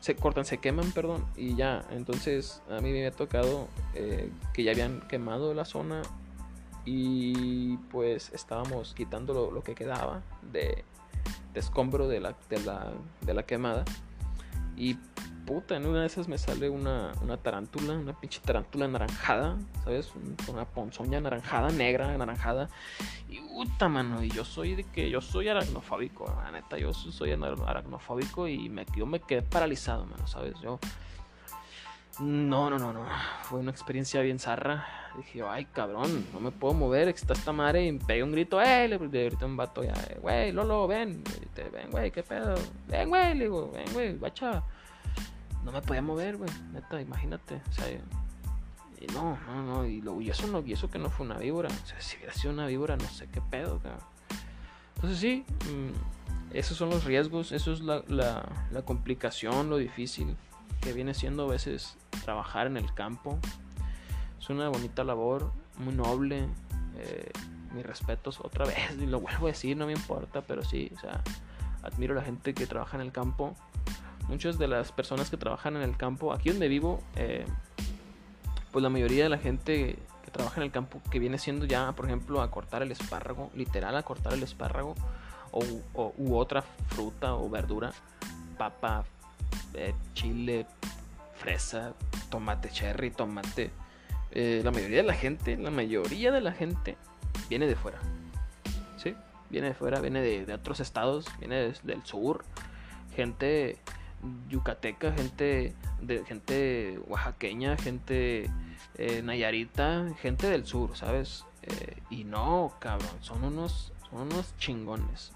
Se 0.00 0.14
cortan, 0.14 0.44
se 0.44 0.58
queman, 0.58 0.92
perdón, 0.92 1.24
y 1.36 1.54
ya. 1.54 1.84
Entonces 1.90 2.62
a 2.68 2.80
mí 2.80 2.90
me 2.90 2.98
había 2.98 3.12
tocado 3.12 3.68
eh, 3.94 4.30
que 4.52 4.62
ya 4.62 4.72
habían 4.72 5.00
quemado 5.08 5.54
la 5.54 5.64
zona 5.64 6.02
y 6.84 7.76
pues 7.90 8.30
estábamos 8.32 8.94
quitando 8.94 9.50
lo 9.50 9.62
que 9.62 9.74
quedaba 9.74 10.22
de, 10.52 10.84
escombro 11.54 12.06
de 12.08 12.20
la, 12.20 12.36
de 12.48 12.60
la, 12.60 12.92
de 13.22 13.34
la 13.34 13.44
quemada. 13.44 13.84
Y 14.76 14.96
puta, 15.46 15.76
en 15.76 15.86
una 15.86 16.02
de 16.02 16.06
esas 16.06 16.28
me 16.28 16.36
sale 16.36 16.68
una, 16.68 17.12
una 17.22 17.36
tarántula, 17.38 17.94
una 17.94 18.18
pinche 18.18 18.40
tarántula 18.40 18.84
anaranjada, 18.84 19.56
¿sabes? 19.84 20.12
Una 20.48 20.64
ponzoña 20.66 21.18
anaranjada, 21.18 21.70
negra, 21.70 22.12
anaranjada. 22.12 22.68
Y 23.28 23.40
puta, 23.40 23.88
mano, 23.88 24.22
y 24.22 24.30
yo 24.30 24.44
soy 24.44 24.76
de 24.76 24.84
que 24.84 25.10
yo 25.10 25.20
soy 25.20 25.48
aracnofóbico, 25.48 26.32
neta, 26.52 26.78
yo 26.78 26.92
soy 26.94 27.32
aracnofóbico 27.32 28.46
y 28.46 28.68
me, 28.68 28.86
yo 28.96 29.06
me 29.06 29.20
quedé 29.20 29.42
paralizado, 29.42 30.06
mano, 30.06 30.26
¿sabes? 30.26 30.54
Yo 30.62 30.78
no, 32.18 32.70
no, 32.70 32.78
no, 32.78 32.92
no. 32.92 33.04
Fue 33.42 33.60
una 33.60 33.70
experiencia 33.70 34.22
bien 34.22 34.38
zarra. 34.38 34.86
Dije, 35.18 35.42
ay, 35.46 35.66
cabrón, 35.66 36.26
no 36.32 36.40
me 36.40 36.50
puedo 36.50 36.72
mover. 36.72 37.08
Está 37.08 37.34
esta 37.34 37.52
madre 37.52 37.86
y 37.86 37.92
pega 37.98 38.24
un 38.24 38.32
grito. 38.32 38.60
¡Eh! 38.60 38.88
Le 38.88 38.96
grité 38.96 39.44
un 39.44 39.56
vato 39.56 39.82
ya, 39.82 39.94
güey, 40.20 40.50
Lolo, 40.52 40.86
ven. 40.86 41.22
ven, 41.72 41.90
güey, 41.90 42.10
qué 42.10 42.22
pedo. 42.22 42.54
Ven, 42.88 43.08
güey, 43.10 43.34
le 43.34 43.44
digo, 43.44 43.70
ven, 43.70 43.92
güey, 43.92 44.16
bacha. 44.16 44.62
No 45.62 45.72
me 45.72 45.82
podía 45.82 46.00
mover, 46.00 46.36
güey, 46.36 46.50
neta, 46.72 47.00
imagínate. 47.00 47.60
O 47.68 47.72
sea, 47.72 47.86
no, 49.12 49.38
no, 49.46 49.62
no. 49.62 49.86
Y, 49.86 50.00
lo, 50.00 50.20
y 50.20 50.30
eso 50.30 50.46
no, 50.46 50.60
y 50.64 50.72
eso 50.72 50.90
que 50.90 50.98
no 50.98 51.10
fue 51.10 51.26
una 51.26 51.38
víbora. 51.38 51.68
O 51.68 51.86
sea, 51.86 52.00
si 52.00 52.16
hubiera 52.16 52.32
sido 52.32 52.52
una 52.52 52.66
víbora, 52.66 52.96
no 52.96 53.08
sé 53.08 53.28
qué 53.28 53.40
pedo, 53.40 53.78
cabrón. 53.78 54.00
Entonces 54.96 55.18
sí, 55.18 55.44
mm, 55.70 56.54
esos 56.56 56.76
son 56.76 56.90
los 56.90 57.04
riesgos, 57.04 57.52
eso 57.52 57.72
es 57.72 57.80
la, 57.80 58.02
la, 58.08 58.48
la 58.70 58.82
complicación, 58.82 59.68
lo 59.68 59.76
difícil 59.76 60.36
que 60.80 60.92
viene 60.92 61.14
siendo 61.14 61.44
a 61.44 61.48
veces 61.48 61.96
trabajar 62.24 62.66
en 62.66 62.76
el 62.76 62.92
campo. 62.94 63.38
Es 64.40 64.48
una 64.50 64.68
bonita 64.68 65.04
labor, 65.04 65.52
muy 65.78 65.94
noble. 65.94 66.48
Eh, 66.98 67.30
mis 67.76 67.84
respetos 67.84 68.40
otra 68.40 68.64
vez, 68.66 68.76
y 68.98 69.06
lo 69.06 69.20
vuelvo 69.20 69.46
a 69.46 69.50
decir, 69.50 69.76
no 69.76 69.86
me 69.86 69.92
importa, 69.92 70.42
pero 70.42 70.64
sí, 70.64 70.90
o 70.96 71.00
sea, 71.00 71.22
admiro 71.82 72.14
a 72.14 72.16
la 72.16 72.22
gente 72.22 72.54
que 72.54 72.66
trabaja 72.66 72.96
en 72.96 73.02
el 73.02 73.12
campo. 73.12 73.54
Muchas 74.28 74.58
de 74.58 74.66
las 74.66 74.90
personas 74.90 75.30
que 75.30 75.36
trabajan 75.36 75.76
en 75.76 75.82
el 75.82 75.96
campo, 75.96 76.32
aquí 76.32 76.50
donde 76.50 76.66
vivo, 76.66 77.00
eh, 77.14 77.46
pues 78.72 78.82
la 78.82 78.88
mayoría 78.88 79.24
de 79.24 79.30
la 79.30 79.38
gente 79.38 79.98
que 80.24 80.30
trabaja 80.30 80.60
en 80.60 80.64
el 80.64 80.70
campo, 80.70 81.00
que 81.10 81.18
viene 81.18 81.38
siendo 81.38 81.66
ya, 81.66 81.92
por 81.92 82.06
ejemplo, 82.06 82.42
a 82.42 82.50
cortar 82.50 82.82
el 82.82 82.92
espárrago, 82.92 83.50
literal 83.54 83.96
a 83.96 84.02
cortar 84.02 84.34
el 84.34 84.42
espárrago, 84.42 84.94
o, 85.52 86.12
u 86.16 86.36
otra 86.36 86.62
fruta 86.88 87.34
o 87.34 87.48
verdura, 87.48 87.92
papa, 88.58 89.04
eh, 89.74 89.94
chile, 90.14 90.66
fresa, 91.36 91.94
tomate 92.30 92.70
cherry, 92.70 93.10
tomate. 93.10 93.70
Eh, 94.32 94.60
la 94.64 94.70
mayoría 94.70 94.98
de 94.98 95.02
la 95.04 95.14
gente, 95.14 95.56
la 95.56 95.70
mayoría 95.70 96.30
de 96.30 96.40
la 96.40 96.52
gente 96.52 96.96
viene 97.48 97.66
de 97.66 97.76
fuera. 97.76 97.98
¿Sí? 98.96 99.14
Viene 99.50 99.68
de 99.68 99.74
fuera, 99.74 100.00
viene 100.00 100.20
de, 100.20 100.52
otros 100.52 100.80
estados, 100.80 101.26
viene 101.38 101.72
del 101.82 102.04
sur. 102.04 102.44
Gente 103.14 103.78
yucateca, 104.48 105.12
gente 105.12 105.74
de 106.00 106.24
gente 106.24 106.98
oaxaqueña, 107.06 107.76
gente 107.76 108.50
eh, 108.96 109.22
nayarita, 109.22 110.06
gente 110.20 110.48
del 110.48 110.66
sur, 110.66 110.96
¿sabes? 110.96 111.44
Eh, 111.62 111.96
y 112.10 112.24
no, 112.24 112.74
cabrón, 112.78 113.10
son 113.20 113.44
unos, 113.44 113.92
son 114.10 114.22
unos 114.22 114.56
chingones. 114.58 115.32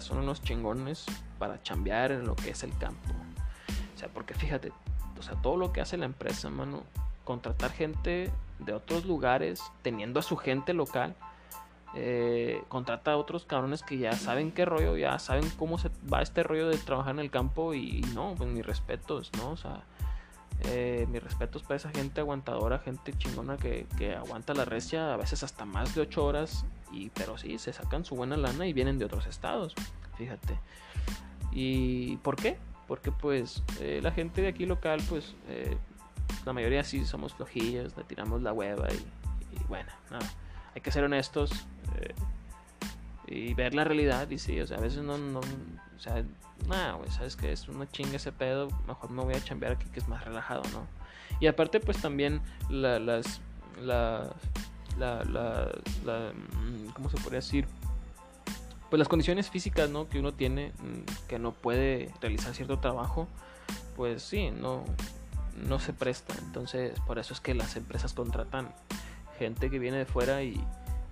son 0.00 0.18
unos 0.18 0.42
chingones 0.42 1.06
para 1.38 1.62
chambear 1.62 2.12
en 2.12 2.26
lo 2.26 2.36
que 2.36 2.50
es 2.50 2.62
el 2.62 2.76
campo. 2.78 3.12
O 3.94 3.98
sea, 3.98 4.08
porque 4.08 4.34
fíjate, 4.34 4.72
o 5.18 5.22
sea, 5.22 5.34
todo 5.42 5.56
lo 5.56 5.72
que 5.72 5.80
hace 5.80 5.96
la 5.96 6.06
empresa, 6.06 6.50
mano, 6.50 6.84
contratar 7.24 7.72
gente 7.72 8.30
de 8.58 8.72
otros 8.72 9.04
lugares, 9.04 9.62
teniendo 9.82 10.20
a 10.20 10.22
su 10.22 10.36
gente 10.36 10.72
local, 10.72 11.14
eh, 11.94 12.62
contrata 12.68 13.12
a 13.12 13.16
otros 13.16 13.44
cabrones 13.44 13.82
que 13.82 13.98
ya 13.98 14.12
saben 14.12 14.52
qué 14.52 14.64
rollo, 14.64 14.96
ya 14.96 15.18
saben 15.18 15.48
cómo 15.58 15.78
se 15.78 15.90
va 16.12 16.22
este 16.22 16.42
rollo 16.42 16.68
de 16.68 16.78
trabajar 16.78 17.14
en 17.14 17.20
el 17.20 17.30
campo 17.30 17.74
y, 17.74 18.00
no, 18.14 18.34
pues 18.36 18.50
mis 18.50 18.64
respetos, 18.64 19.30
¿no? 19.38 19.50
O 19.50 19.56
sea, 19.56 19.82
eh, 20.64 21.06
mis 21.10 21.22
respetos 21.22 21.62
para 21.62 21.76
esa 21.76 21.90
gente 21.90 22.20
aguantadora, 22.20 22.78
gente 22.78 23.12
chingona 23.16 23.56
que, 23.56 23.86
que, 23.98 24.14
aguanta 24.14 24.54
la 24.54 24.64
recia 24.64 25.12
a 25.12 25.16
veces 25.16 25.42
hasta 25.42 25.64
más 25.64 25.94
de 25.94 26.02
8 26.02 26.24
horas, 26.24 26.64
y, 26.92 27.10
pero 27.10 27.38
sí, 27.38 27.58
se 27.58 27.72
sacan 27.72 28.04
su 28.04 28.14
buena 28.14 28.36
lana 28.36 28.66
y 28.66 28.72
vienen 28.72 28.98
de 28.98 29.04
otros 29.04 29.26
estados, 29.26 29.74
fíjate. 30.16 30.58
¿Y 31.52 32.16
por 32.18 32.36
qué? 32.36 32.58
porque 32.92 33.10
pues 33.10 33.62
eh, 33.80 34.00
la 34.02 34.10
gente 34.10 34.42
de 34.42 34.48
aquí 34.48 34.66
local 34.66 35.00
pues 35.08 35.34
eh, 35.48 35.78
la 36.44 36.52
mayoría 36.52 36.84
sí 36.84 37.06
somos 37.06 37.32
flojillos, 37.32 37.96
le 37.96 38.04
tiramos 38.04 38.42
la 38.42 38.52
hueva 38.52 38.86
y, 38.92 39.64
bueno, 39.66 39.90
hay 40.74 40.80
que 40.80 40.90
ser 40.90 41.04
honestos 41.04 41.50
eh, 42.00 42.14
y 43.26 43.54
ver 43.54 43.74
la 43.74 43.84
realidad. 43.84 44.28
Y 44.30 44.38
sí, 44.38 44.60
o 44.60 44.66
sea, 44.66 44.78
a 44.78 44.80
veces 44.80 45.02
no, 45.02 45.18
no 45.18 45.40
o 45.40 46.00
sea, 46.00 46.24
nada, 46.68 46.94
güey, 46.94 47.10
sabes 47.10 47.36
que 47.36 47.52
es 47.52 47.68
una 47.68 47.88
chinga 47.88 48.16
ese 48.16 48.32
pedo, 48.32 48.68
mejor 48.88 49.10
me 49.10 49.22
voy 49.22 49.34
a 49.34 49.44
chambear 49.44 49.72
aquí 49.72 49.86
que 49.88 50.00
es 50.00 50.08
más 50.08 50.24
relajado, 50.24 50.62
¿no? 50.72 50.86
Y 51.38 51.46
aparte, 51.46 51.78
pues 51.80 51.98
también 51.98 52.40
la, 52.68 52.98
las, 52.98 53.40
la, 53.80 54.34
la, 54.98 55.24
la, 55.24 56.32
mm, 56.32 56.88
¿cómo 56.92 57.08
se 57.08 57.16
podría 57.18 57.38
decir? 57.38 57.66
Pues 58.90 58.98
las 58.98 59.08
condiciones 59.08 59.48
físicas, 59.48 59.88
¿no? 59.90 60.08
Que 60.08 60.18
uno 60.18 60.32
tiene, 60.32 60.72
mm, 60.78 61.28
que 61.28 61.38
no 61.38 61.52
puede 61.52 62.10
realizar 62.20 62.54
cierto 62.54 62.78
trabajo, 62.78 63.28
pues 63.96 64.22
sí, 64.22 64.50
no, 64.50 64.84
no 65.68 65.78
se 65.78 65.92
presta. 65.92 66.34
Entonces, 66.38 66.98
por 67.06 67.18
eso 67.18 67.32
es 67.32 67.40
que 67.40 67.54
las 67.54 67.76
empresas 67.76 68.12
contratan 68.12 68.74
gente 69.38 69.70
que 69.70 69.78
viene 69.78 69.98
de 69.98 70.06
fuera 70.06 70.42
y, 70.42 70.64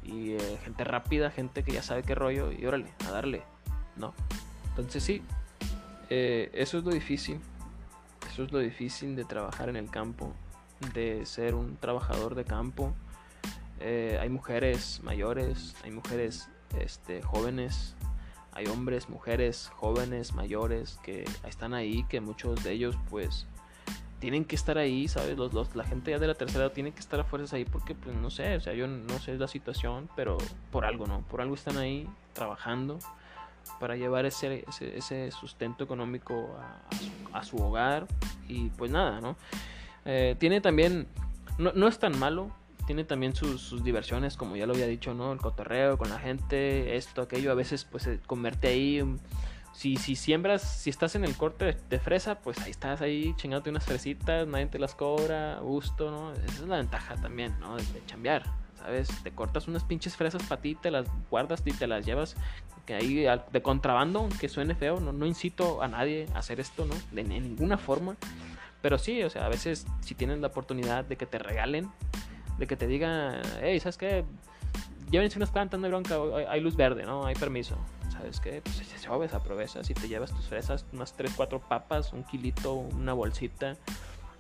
eh, 0.05 0.59
gente 0.65 0.85
rápida, 0.85 1.31
gente 1.31 1.63
que 1.63 1.73
ya 1.73 1.83
sabe 1.83 2.03
qué 2.03 2.15
rollo 2.15 2.53
y 2.53 2.65
órale, 2.67 2.93
a 3.07 3.11
darle, 3.11 3.43
¿no? 3.97 4.15
Entonces 4.71 5.03
sí, 5.03 5.23
eh, 6.09 6.51
eso 6.55 6.79
es 6.79 6.85
lo 6.85 6.91
difícil. 6.91 7.41
Eso 8.33 8.45
es 8.45 8.53
lo 8.53 8.59
difícil 8.59 9.17
de 9.17 9.25
trabajar 9.25 9.69
en 9.69 9.77
el 9.77 9.91
campo, 9.91 10.33
de 10.95 11.27
ser 11.27 11.55
un 11.55 11.77
trabajador 11.77 12.35
de 12.35 12.45
campo. 12.45 12.95
Eh, 13.81 14.19
hay 14.21 14.29
mujeres 14.29 15.01
mayores, 15.03 15.75
hay 15.83 15.91
mujeres 15.91 16.49
este, 16.79 17.23
jóvenes, 17.23 17.97
hay 18.53 18.67
hombres, 18.67 19.09
mujeres, 19.09 19.71
jóvenes, 19.75 20.35
mayores 20.35 20.99
que 21.03 21.25
están 21.47 21.75
ahí, 21.75 22.05
que 22.09 22.21
muchos 22.21 22.63
de 22.63 22.73
ellos 22.73 22.97
pues 23.09 23.47
tienen 24.21 24.45
que 24.45 24.55
estar 24.55 24.79
ahí, 24.79 25.09
¿sabes? 25.09 25.37
Los, 25.37 25.53
los, 25.53 25.75
la 25.75 25.85
gente 25.85 26.11
ya 26.13 26.19
de 26.19 26.27
la 26.27 26.35
tercera 26.35 26.65
edad 26.65 26.73
tiene 26.73 26.93
que 26.93 27.01
estar 27.01 27.19
a 27.19 27.25
fuerzas 27.25 27.55
ahí 27.55 27.65
porque, 27.65 27.95
pues, 27.95 28.15
no 28.15 28.31
sé, 28.31 28.57
o 28.57 28.61
sea, 28.61 28.75
yo 28.75 28.87
no 28.87 29.19
sé 29.19 29.37
la 29.37 29.49
situación, 29.49 30.09
pero 30.15 30.39
por 30.71 30.85
algo, 30.85 31.07
¿no? 31.07 31.23
Por 31.23 31.41
algo 31.41 31.55
están 31.55 31.79
ahí 31.79 32.07
trabajando 32.35 32.99
para 33.81 33.97
llevar 33.97 34.27
ese, 34.27 34.65
ese, 34.81 35.31
sustento 35.31 35.85
económico 35.85 36.55
a, 37.33 37.43
su, 37.43 37.57
hogar 37.57 38.07
y 38.47 38.69
pues 38.71 38.91
nada, 38.91 39.21
¿no? 39.21 39.37
Eh, 40.05 40.37
tiene 40.39 40.61
también, 40.61 41.07
no, 41.59 41.73
no, 41.73 41.89
es 41.89 41.99
tan 41.99 42.19
malo, 42.19 42.51
tiene 42.87 43.05
también 43.05 43.35
sus, 43.35 43.83
diversiones, 43.83 44.37
como 44.37 44.57
ya 44.57 44.67
lo 44.67 44.75
había 44.75 44.87
dicho, 44.87 45.15
¿no? 45.15 45.33
El 45.33 45.39
cotorreo 45.39 45.97
con 45.97 46.11
la 46.11 46.19
gente, 46.19 46.97
esto, 46.97 47.23
aquello, 47.23 47.53
a 47.53 47.55
veces 47.55 47.85
pues 47.85 48.03
se 48.03 48.19
convierte 48.19 48.69
ahí 48.69 49.03
si, 49.81 49.97
si 49.97 50.15
siembras, 50.15 50.61
si 50.61 50.91
estás 50.91 51.15
en 51.15 51.25
el 51.25 51.35
corte 51.39 51.75
de, 51.89 51.99
fresa, 51.99 52.39
pues 52.41 52.59
ahí 52.59 52.71
estás 52.71 53.01
ahí 53.01 53.33
chingándote 53.37 53.71
unas 53.71 53.87
fresitas, 53.87 54.47
nadie 54.47 54.67
te 54.67 54.79
las 54.79 54.95
cobra, 54.95 55.59
gusto, 55.61 56.11
¿no? 56.11 56.35
Esa 56.35 56.45
es 56.45 56.69
la 56.69 56.77
ventaja 56.77 57.17
también, 57.17 57.59
¿no? 57.61 57.79
De, 57.79 57.85
chambear, 58.05 58.43
¿sabes? 58.79 59.09
Te 59.23 59.31
cortas 59.31 59.69
unas 59.69 59.83
pinches 59.85 60.17
fresas 60.17 60.43
para 60.43 60.61
ti, 60.61 60.75
te 60.75 60.91
las 60.91 61.07
guardas 61.31 61.63
y 61.65 61.73
te 61.73 61.87
las 61.87 62.05
llevas 62.05 62.37
que 62.85 62.93
ahí 62.93 63.25
de 63.25 63.63
contrabando, 63.63 64.19
aunque 64.19 64.51
suene 64.51 64.75
feo, 64.75 65.01
no, 65.01 65.15
no 65.15 65.25
incito 65.25 65.81
a 65.81 65.89
nadie 65.89 66.27
a 66.35 66.41
hacer 66.41 66.61
esto, 66.61 66.85
¿no? 66.85 66.95
De, 67.11 67.25
ninguna 67.25 67.79
forma. 67.79 68.17
Pero 68.83 68.99
sí, 68.99 69.23
o 69.23 69.31
sea, 69.31 69.47
a 69.47 69.49
veces 69.49 69.87
si 70.03 70.15
tienes 70.15 70.41
la 70.41 70.49
oportunidad 70.49 71.07
de 71.07 71.17
que 71.17 71.25
te 71.25 71.39
regalen, 71.39 71.89
de 72.59 72.67
que 72.67 72.77
te 72.77 72.87
digan, 72.87 73.41
hey, 73.63 73.81
¿sabes 73.81 73.97
qué? 73.97 74.27
Llévense 75.11 75.39
unas 75.39 75.51
plantas, 75.51 75.81
no 75.81 75.87
hay 75.87 75.91
bronca, 75.91 76.17
hay 76.51 76.61
luz 76.61 76.77
verde, 76.77 77.05
¿no? 77.05 77.25
Hay 77.25 77.35
permiso 77.35 77.79
¿sabes 78.21 78.41
qué? 78.41 78.61
Pues 78.63 78.77
si 78.77 78.99
sobes, 78.99 79.33
aprovechas 79.33 79.89
y 79.89 79.95
te 79.95 80.09
llevas 80.09 80.31
tus 80.33 80.47
fresas, 80.47 80.85
unas 80.93 81.15
3, 81.15 81.33
4 81.37 81.61
papas, 81.61 82.13
un 82.13 82.23
kilito, 82.23 82.75
una 82.75 83.15
bolsita, 83.15 83.77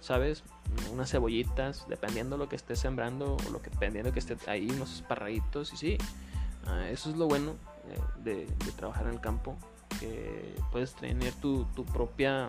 ¿sabes? 0.00 0.44
Unas 0.92 1.10
cebollitas, 1.10 1.86
dependiendo 1.88 2.36
lo 2.36 2.48
que 2.48 2.56
estés 2.56 2.78
sembrando 2.78 3.36
o 3.46 3.50
lo 3.50 3.62
que 3.62 3.70
dependiendo 3.70 4.12
que 4.12 4.18
esté 4.18 4.36
ahí, 4.46 4.68
unos 4.70 4.96
esparraguitos 4.96 5.72
y 5.72 5.76
sí, 5.76 5.98
ah, 6.66 6.88
eso 6.90 7.10
es 7.10 7.16
lo 7.16 7.26
bueno 7.26 7.56
eh, 8.24 8.46
de, 8.58 8.72
trabajar 8.76 9.06
en 9.06 9.14
el 9.14 9.20
campo, 9.20 9.56
que 9.98 10.54
puedes 10.70 10.94
tener 10.94 11.32
tu, 11.34 11.64
tu 11.74 11.84
propia, 11.86 12.48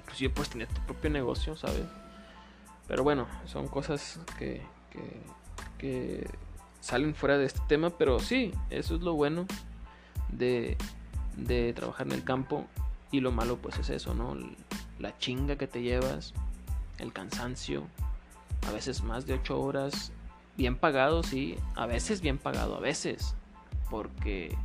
inclusive 0.00 0.34
puedes 0.34 0.50
tener 0.50 0.68
tu 0.68 0.80
propio 0.82 1.10
negocio, 1.10 1.56
¿sabes? 1.56 1.86
Pero 2.88 3.04
bueno, 3.04 3.26
son 3.46 3.68
cosas 3.68 4.18
que, 4.38 4.62
que, 4.90 5.20
que 5.78 6.28
salen 6.80 7.14
fuera 7.14 7.38
de 7.38 7.46
este 7.46 7.60
tema, 7.68 7.90
pero 7.90 8.18
sí, 8.18 8.52
eso 8.68 8.96
es 8.96 9.00
lo 9.00 9.14
bueno 9.14 9.46
de, 10.38 10.76
de 11.36 11.72
trabajar 11.72 12.06
en 12.06 12.12
el 12.12 12.24
campo 12.24 12.66
y 13.10 13.20
lo 13.20 13.32
malo 13.32 13.56
pues 13.56 13.78
es 13.78 13.90
eso, 13.90 14.14
¿no? 14.14 14.36
La 14.98 15.16
chinga 15.18 15.56
que 15.56 15.66
te 15.66 15.82
llevas, 15.82 16.34
el 16.98 17.12
cansancio, 17.12 17.84
a 18.66 18.72
veces 18.72 19.02
más 19.02 19.26
de 19.26 19.34
8 19.34 19.60
horas, 19.60 20.12
bien 20.56 20.76
pagado, 20.76 21.22
sí, 21.22 21.56
a 21.74 21.86
veces 21.86 22.20
bien 22.20 22.38
pagado, 22.38 22.76
a 22.76 22.80
veces, 22.80 23.34
porque 23.90 24.56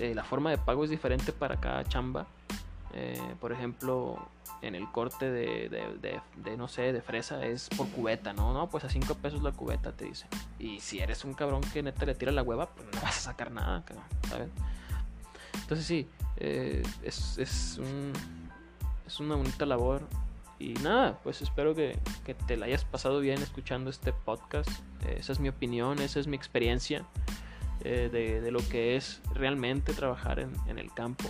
eh, 0.00 0.14
la 0.14 0.24
forma 0.24 0.50
de 0.50 0.58
pago 0.58 0.84
es 0.84 0.90
diferente 0.90 1.32
para 1.32 1.56
cada 1.56 1.84
chamba. 1.84 2.26
Eh, 2.94 3.20
por 3.38 3.52
ejemplo, 3.52 4.18
en 4.62 4.74
el 4.74 4.90
corte 4.90 5.30
de, 5.30 5.68
de, 5.68 6.56
no 6.56 6.68
sé, 6.68 6.92
de 6.92 7.02
fresa 7.02 7.44
es 7.44 7.68
por 7.68 7.88
cubeta, 7.88 8.32
¿no? 8.32 8.52
No, 8.52 8.68
pues 8.68 8.84
a 8.84 8.88
5 8.88 9.14
pesos 9.16 9.42
la 9.42 9.52
cubeta 9.52 9.92
te 9.92 10.06
dice. 10.06 10.26
Y 10.58 10.80
si 10.80 10.98
eres 11.00 11.24
un 11.24 11.34
cabrón 11.34 11.60
que 11.72 11.82
neta 11.82 12.06
le 12.06 12.14
tira 12.14 12.32
la 12.32 12.42
hueva, 12.42 12.70
pues 12.70 12.88
no 12.94 13.00
vas 13.00 13.18
a 13.18 13.20
sacar 13.20 13.50
nada, 13.50 13.84
¿sabes? 14.28 14.48
Entonces 15.68 15.86
sí, 15.86 16.08
eh, 16.38 16.82
es, 17.02 17.36
es, 17.36 17.78
una 19.20 19.34
bonita 19.36 19.66
labor. 19.66 20.00
Y 20.58 20.72
nada, 20.82 21.20
pues 21.22 21.42
espero 21.42 21.74
que, 21.74 21.98
te 22.46 22.56
la 22.56 22.64
hayas 22.64 22.86
pasado 22.86 23.20
bien 23.20 23.42
escuchando 23.42 23.90
este 23.90 24.14
podcast. 24.14 24.70
Eh, 25.04 25.16
esa 25.18 25.32
es 25.32 25.40
mi 25.40 25.50
opinión, 25.50 25.98
esa 25.98 26.20
es 26.20 26.26
mi 26.26 26.38
experiencia 26.38 27.04
eh, 27.84 28.08
de, 28.10 28.50
lo 28.50 28.66
que 28.70 28.96
es 28.96 29.20
realmente 29.34 29.92
trabajar 29.92 30.40
en, 30.40 30.52
en 30.68 30.78
el 30.78 30.90
campo. 30.94 31.28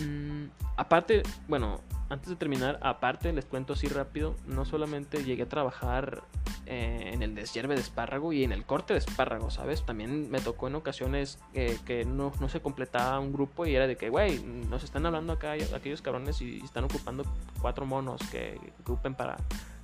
Mm, 0.00 0.46
aparte, 0.76 1.22
bueno, 1.48 1.80
antes 2.08 2.28
de 2.28 2.36
terminar, 2.36 2.78
aparte 2.82 3.32
les 3.32 3.44
cuento 3.44 3.72
así 3.72 3.88
rápido, 3.88 4.36
no 4.46 4.64
solamente 4.64 5.24
llegué 5.24 5.44
a 5.44 5.48
trabajar 5.48 6.22
eh, 6.66 7.10
en 7.12 7.22
el 7.22 7.34
deshierve 7.34 7.74
de 7.74 7.80
espárrago 7.80 8.32
y 8.32 8.44
en 8.44 8.52
el 8.52 8.64
corte 8.64 8.92
de 8.92 8.98
espárrago, 8.98 9.50
¿sabes? 9.50 9.84
También 9.84 10.30
me 10.30 10.40
tocó 10.40 10.68
en 10.68 10.74
ocasiones 10.74 11.38
que 11.52 12.04
no, 12.04 12.32
se 12.48 12.60
completaba 12.60 13.18
un 13.18 13.32
grupo 13.32 13.66
y 13.66 13.74
era 13.74 13.86
de 13.86 13.96
que, 13.96 14.10
güey, 14.10 14.42
nos 14.42 14.84
están 14.84 15.06
hablando 15.06 15.32
acá 15.32 15.52
aquellos 15.52 16.02
cabrones 16.02 16.40
y 16.42 16.58
están 16.58 16.84
ocupando 16.84 17.24
cuatro 17.60 17.86
monos 17.86 18.20
que, 18.30 18.60
ocupen 18.80 19.14
para, 19.14 19.38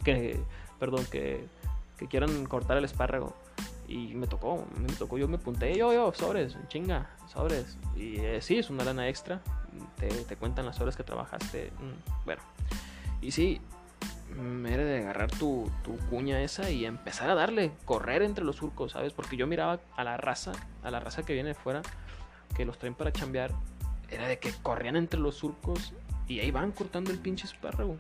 que, 0.05 0.41
perdón, 0.79 1.07
que 1.11 1.45
quieran 2.11 2.45
cortar 2.47 2.77
el 2.77 2.85
espárrago. 2.85 3.35
Y 3.89 4.15
me 4.15 4.27
tocó, 4.27 4.67
me 4.79 4.93
tocó, 4.93 5.17
yo 5.17 5.27
me 5.29 5.37
apunté, 5.37 5.75
yo, 5.75 5.93
yo, 5.93 6.13
sobres, 6.13 6.57
chinga, 6.69 7.11
sobres. 7.27 7.79
Y 7.97 8.19
eh, 8.19 8.41
sí, 8.43 8.59
es 8.59 8.69
una 8.69 8.85
lana 8.85 9.09
extra, 9.09 9.41
te, 9.99 10.09
te, 10.09 10.37
cuentan 10.37 10.67
las 10.67 10.79
horas 10.81 10.95
que 10.95 11.03
trabajaste. 11.03 11.73
Mm, 11.81 12.25
bueno, 12.27 12.43
y 13.23 13.31
sí, 13.31 13.61
me 14.37 14.75
era 14.75 14.85
de 14.85 14.99
agarrar 14.99 15.31
tu, 15.31 15.71
tu, 15.83 15.97
cuña 16.09 16.41
esa 16.43 16.71
y 16.71 16.85
empezar 16.85 17.31
a 17.31 17.35
darle, 17.35 17.73
correr 17.85 18.23
entre 18.23 18.45
los 18.45 18.57
surcos, 18.57 18.93
¿sabes? 18.93 19.13
Porque 19.13 19.37
yo 19.37 19.47
miraba 19.47 19.81
a 19.97 20.05
la 20.05 20.17
raza, 20.17 20.53
a 20.83 20.91
la 20.91 21.01
raza 21.01 21.23
que 21.23 21.33
viene 21.33 21.51
de 21.51 21.55
fuera, 21.55 21.83
que 22.55 22.65
los 22.65 22.79
traen 22.79 22.95
para 22.95 23.13
chambear, 23.13 23.53
era 24.11 24.29
de 24.29 24.39
que 24.39 24.53
corrían 24.63 24.97
entre 24.97 25.19
los 25.21 25.37
surcos 25.37 25.93
y 26.27 26.41
ahí 26.41 26.51
van 26.51 26.73
cortando 26.73 27.11
el 27.11 27.19
pinche 27.19 27.47
espárrago. 27.47 27.97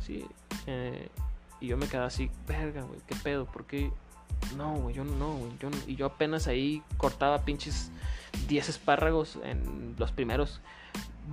Sí, 0.00 0.26
eh, 0.66 1.08
y 1.60 1.68
yo 1.68 1.76
me 1.76 1.86
quedaba 1.86 2.06
así, 2.06 2.30
verga, 2.48 2.82
güey, 2.82 3.00
¿qué 3.06 3.14
pedo? 3.16 3.46
¿Por 3.46 3.66
qué? 3.66 3.92
No, 4.56 4.74
güey, 4.76 4.94
yo 4.94 5.04
no, 5.04 5.34
güey. 5.34 5.52
Yo, 5.58 5.70
y 5.86 5.96
yo 5.96 6.06
apenas 6.06 6.46
ahí 6.46 6.82
cortaba 6.96 7.44
pinches 7.44 7.90
10 8.48 8.68
espárragos 8.68 9.38
en 9.44 9.94
los 9.98 10.12
primeros 10.12 10.60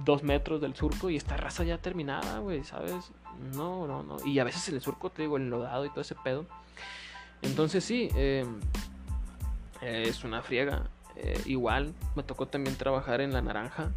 2 0.05 0.23
metros 0.23 0.61
del 0.61 0.75
surco 0.75 1.09
y 1.09 1.15
esta 1.15 1.37
raza 1.37 1.63
ya 1.63 1.77
terminada, 1.77 2.39
güey, 2.39 2.63
¿sabes? 2.63 3.11
No, 3.53 3.87
no, 3.87 4.03
no. 4.03 4.17
Y 4.25 4.39
a 4.39 4.43
veces 4.43 4.67
en 4.69 4.75
el 4.75 4.81
surco, 4.81 5.09
te 5.09 5.23
digo, 5.23 5.37
enlodado 5.37 5.85
y 5.85 5.89
todo 5.89 6.01
ese 6.01 6.15
pedo. 6.15 6.45
Entonces 7.41 7.83
sí, 7.83 8.09
eh, 8.15 8.45
es 9.81 10.23
una 10.23 10.41
friega. 10.41 10.89
Eh, 11.15 11.41
igual 11.45 11.93
me 12.15 12.23
tocó 12.23 12.47
también 12.47 12.75
trabajar 12.75 13.21
en 13.21 13.33
la 13.33 13.41
naranja. 13.41 13.91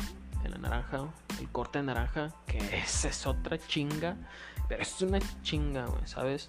En 0.45 0.51
la 0.51 0.59
naranja, 0.59 1.09
el 1.39 1.49
corte 1.51 1.79
de 1.79 1.85
naranja, 1.85 2.33
que 2.47 2.59
esa 2.59 3.09
es 3.09 3.27
otra 3.27 3.59
chinga. 3.59 4.17
Pero 4.69 4.83
es 4.83 5.01
una 5.03 5.19
chinga, 5.43 5.87
güey, 5.87 6.07
¿sabes? 6.07 6.49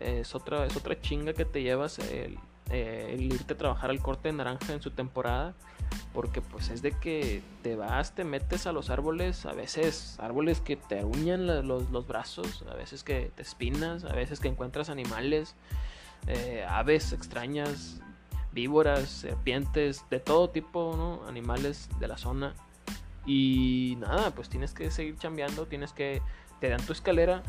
Es 0.00 0.34
otra, 0.34 0.66
es 0.66 0.76
otra 0.76 1.00
chinga 1.00 1.32
que 1.32 1.44
te 1.44 1.62
llevas 1.62 1.98
el, 1.98 2.38
irte 3.18 3.54
a 3.54 3.58
trabajar 3.58 3.90
al 3.90 4.00
corte 4.00 4.28
de 4.28 4.34
naranja 4.34 4.72
en 4.72 4.82
su 4.82 4.90
temporada. 4.90 5.54
Porque 6.12 6.40
pues 6.40 6.70
es 6.70 6.82
de 6.82 6.92
que 6.92 7.42
te 7.62 7.74
vas, 7.74 8.14
te 8.14 8.22
metes 8.22 8.66
a 8.66 8.72
los 8.72 8.90
árboles, 8.90 9.44
a 9.44 9.52
veces 9.52 10.16
árboles 10.20 10.60
que 10.60 10.76
te 10.76 11.04
uñan 11.04 11.46
los, 11.66 11.90
los 11.90 12.06
brazos, 12.06 12.64
a 12.70 12.74
veces 12.74 13.02
que 13.02 13.32
te 13.34 13.42
espinas, 13.42 14.04
a 14.04 14.12
veces 14.12 14.38
que 14.38 14.46
encuentras 14.46 14.88
animales, 14.88 15.56
eh, 16.28 16.64
aves 16.68 17.12
extrañas, 17.12 18.00
víboras, 18.52 19.08
serpientes, 19.08 20.04
de 20.10 20.20
todo 20.20 20.50
tipo, 20.50 20.94
¿no? 20.96 21.26
Animales 21.28 21.88
de 21.98 22.06
la 22.06 22.18
zona. 22.18 22.54
Y 23.26 23.96
nada, 23.98 24.30
pues 24.30 24.48
tienes 24.48 24.72
que 24.72 24.92
seguir 24.92 25.16
chambeando, 25.18 25.66
tienes 25.66 25.92
que, 25.92 26.22
te 26.60 26.68
dan 26.68 26.84
tu 26.86 26.92
escalera 26.92 27.42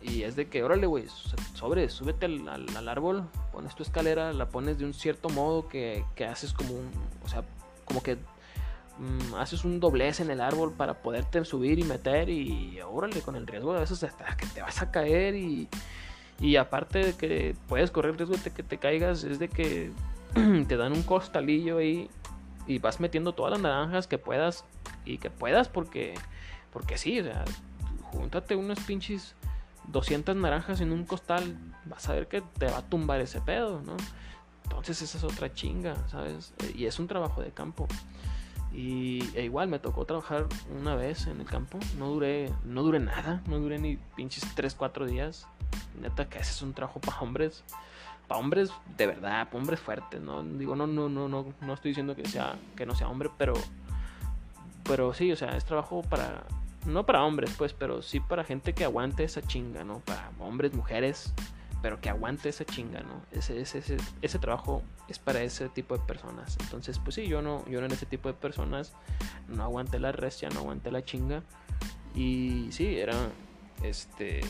Y 0.00 0.22
es 0.22 0.36
de 0.36 0.48
que, 0.48 0.62
órale, 0.62 0.86
güey, 0.86 1.06
sobre, 1.54 1.88
súbete 1.88 2.26
al, 2.26 2.88
árbol, 2.88 3.28
pones 3.52 3.74
tu 3.74 3.82
escalera, 3.82 4.32
la 4.32 4.48
pones 4.48 4.78
de 4.78 4.84
un 4.84 4.94
cierto 4.94 5.28
modo 5.28 5.68
que, 5.68 6.04
que 6.14 6.24
haces 6.24 6.52
como 6.52 6.74
un, 6.74 6.90
o 7.24 7.28
sea, 7.28 7.42
como 7.84 8.02
que 8.02 8.16
mm, 8.16 9.34
haces 9.34 9.64
un 9.64 9.80
doblez 9.80 10.20
en 10.20 10.30
el 10.30 10.40
árbol 10.40 10.72
para 10.72 11.02
poderte 11.02 11.44
subir 11.44 11.80
y 11.80 11.82
meter 11.82 12.28
y 12.28 12.78
órale, 12.80 13.20
con 13.22 13.34
el 13.34 13.46
riesgo 13.46 13.72
de 13.72 13.80
veces 13.80 14.04
hasta 14.04 14.36
que 14.36 14.46
te 14.46 14.62
vas 14.62 14.80
a 14.82 14.92
caer 14.92 15.34
y, 15.34 15.68
y 16.40 16.56
aparte 16.56 16.98
de 16.98 17.12
que 17.14 17.56
puedes 17.66 17.90
correr 17.90 18.12
el 18.12 18.18
riesgo 18.18 18.36
de 18.36 18.50
que 18.50 18.62
te 18.62 18.78
caigas, 18.78 19.24
es 19.24 19.38
de 19.38 19.48
que 19.48 19.90
te 20.68 20.76
dan 20.76 20.92
un 20.92 21.02
costalillo 21.02 21.78
ahí 21.78 22.08
y 22.66 22.78
vas 22.78 23.00
metiendo 23.00 23.32
todas 23.32 23.52
las 23.52 23.60
naranjas 23.60 24.06
que 24.06 24.18
puedas 24.18 24.64
y 25.04 25.18
que 25.18 25.30
puedas 25.30 25.68
porque, 25.68 26.14
porque 26.72 26.98
sí, 26.98 27.18
o 27.18 27.24
sea, 27.24 27.44
júntate 28.12 28.54
unos 28.54 28.78
pinches 28.80 29.34
200 29.88 30.36
naranjas 30.36 30.80
en 30.80 30.92
un 30.92 31.04
costal, 31.04 31.56
vas 31.86 32.08
a 32.08 32.12
ver 32.12 32.28
que 32.28 32.42
te 32.58 32.66
va 32.66 32.78
a 32.78 32.82
tumbar 32.82 33.20
ese 33.20 33.40
pedo, 33.40 33.80
¿no? 33.80 33.96
Entonces 34.64 35.00
esa 35.02 35.18
es 35.18 35.24
otra 35.24 35.52
chinga, 35.52 35.96
¿sabes? 36.08 36.52
Y 36.74 36.84
es 36.86 36.98
un 36.98 37.08
trabajo 37.08 37.40
de 37.40 37.50
campo. 37.50 37.88
Y 38.72 39.24
e 39.34 39.44
igual 39.44 39.68
me 39.68 39.78
tocó 39.78 40.04
trabajar 40.04 40.46
una 40.78 40.94
vez 40.94 41.26
en 41.26 41.40
el 41.40 41.46
campo. 41.46 41.78
No 41.96 42.08
duré, 42.08 42.52
no 42.64 42.82
duré 42.82 43.00
nada, 43.00 43.42
no 43.46 43.58
duré 43.58 43.78
ni 43.78 43.96
pinches 44.14 44.44
3, 44.54 44.74
4 44.74 45.06
días. 45.06 45.46
Neta 46.00 46.28
que 46.28 46.38
ese 46.38 46.50
es 46.50 46.62
un 46.62 46.74
trabajo 46.74 47.00
para 47.00 47.18
hombres. 47.20 47.64
Para 48.26 48.40
hombres 48.40 48.70
de 48.98 49.06
verdad, 49.06 49.46
para 49.46 49.58
hombres 49.58 49.80
fuertes, 49.80 50.20
¿no? 50.20 50.42
Digo, 50.42 50.76
no, 50.76 50.86
no, 50.86 51.08
no, 51.08 51.28
no, 51.28 51.46
no 51.62 51.74
estoy 51.74 51.92
diciendo 51.92 52.14
que 52.14 52.28
sea, 52.28 52.58
que 52.76 52.84
no 52.84 52.94
sea 52.94 53.08
hombre, 53.08 53.30
pero. 53.38 53.54
Pero 54.84 55.14
sí, 55.14 55.32
o 55.32 55.36
sea, 55.36 55.56
es 55.56 55.64
trabajo 55.64 56.02
para 56.02 56.44
no 56.86 57.06
para 57.06 57.24
hombres, 57.24 57.54
pues, 57.56 57.72
pero 57.72 58.02
sí 58.02 58.20
para 58.20 58.44
gente 58.44 58.74
que 58.74 58.84
aguante 58.84 59.24
esa 59.24 59.42
chinga, 59.42 59.84
¿no? 59.84 60.00
Para 60.00 60.30
hombres, 60.38 60.72
mujeres, 60.74 61.32
pero 61.82 62.00
que 62.00 62.08
aguante 62.08 62.48
esa 62.48 62.64
chinga, 62.64 63.00
¿no? 63.00 63.22
Ese, 63.30 63.60
ese, 63.60 63.82
ese, 64.20 64.38
trabajo 64.38 64.82
es 65.08 65.18
para 65.18 65.42
ese 65.42 65.68
tipo 65.68 65.96
de 65.96 66.04
personas. 66.04 66.56
Entonces, 66.60 66.98
pues 66.98 67.14
sí, 67.14 67.26
yo 67.26 67.42
no, 67.42 67.64
yo 67.66 67.80
no 67.80 67.86
ese 67.86 68.06
tipo 68.06 68.28
de 68.28 68.34
personas, 68.34 68.92
no 69.48 69.62
aguanté 69.62 69.98
la 69.98 70.12
restia, 70.12 70.48
no 70.48 70.60
aguanté 70.60 70.90
la 70.90 71.04
chinga. 71.04 71.42
Y 72.14 72.68
sí, 72.72 72.98
era 72.98 73.14
este 73.82 74.40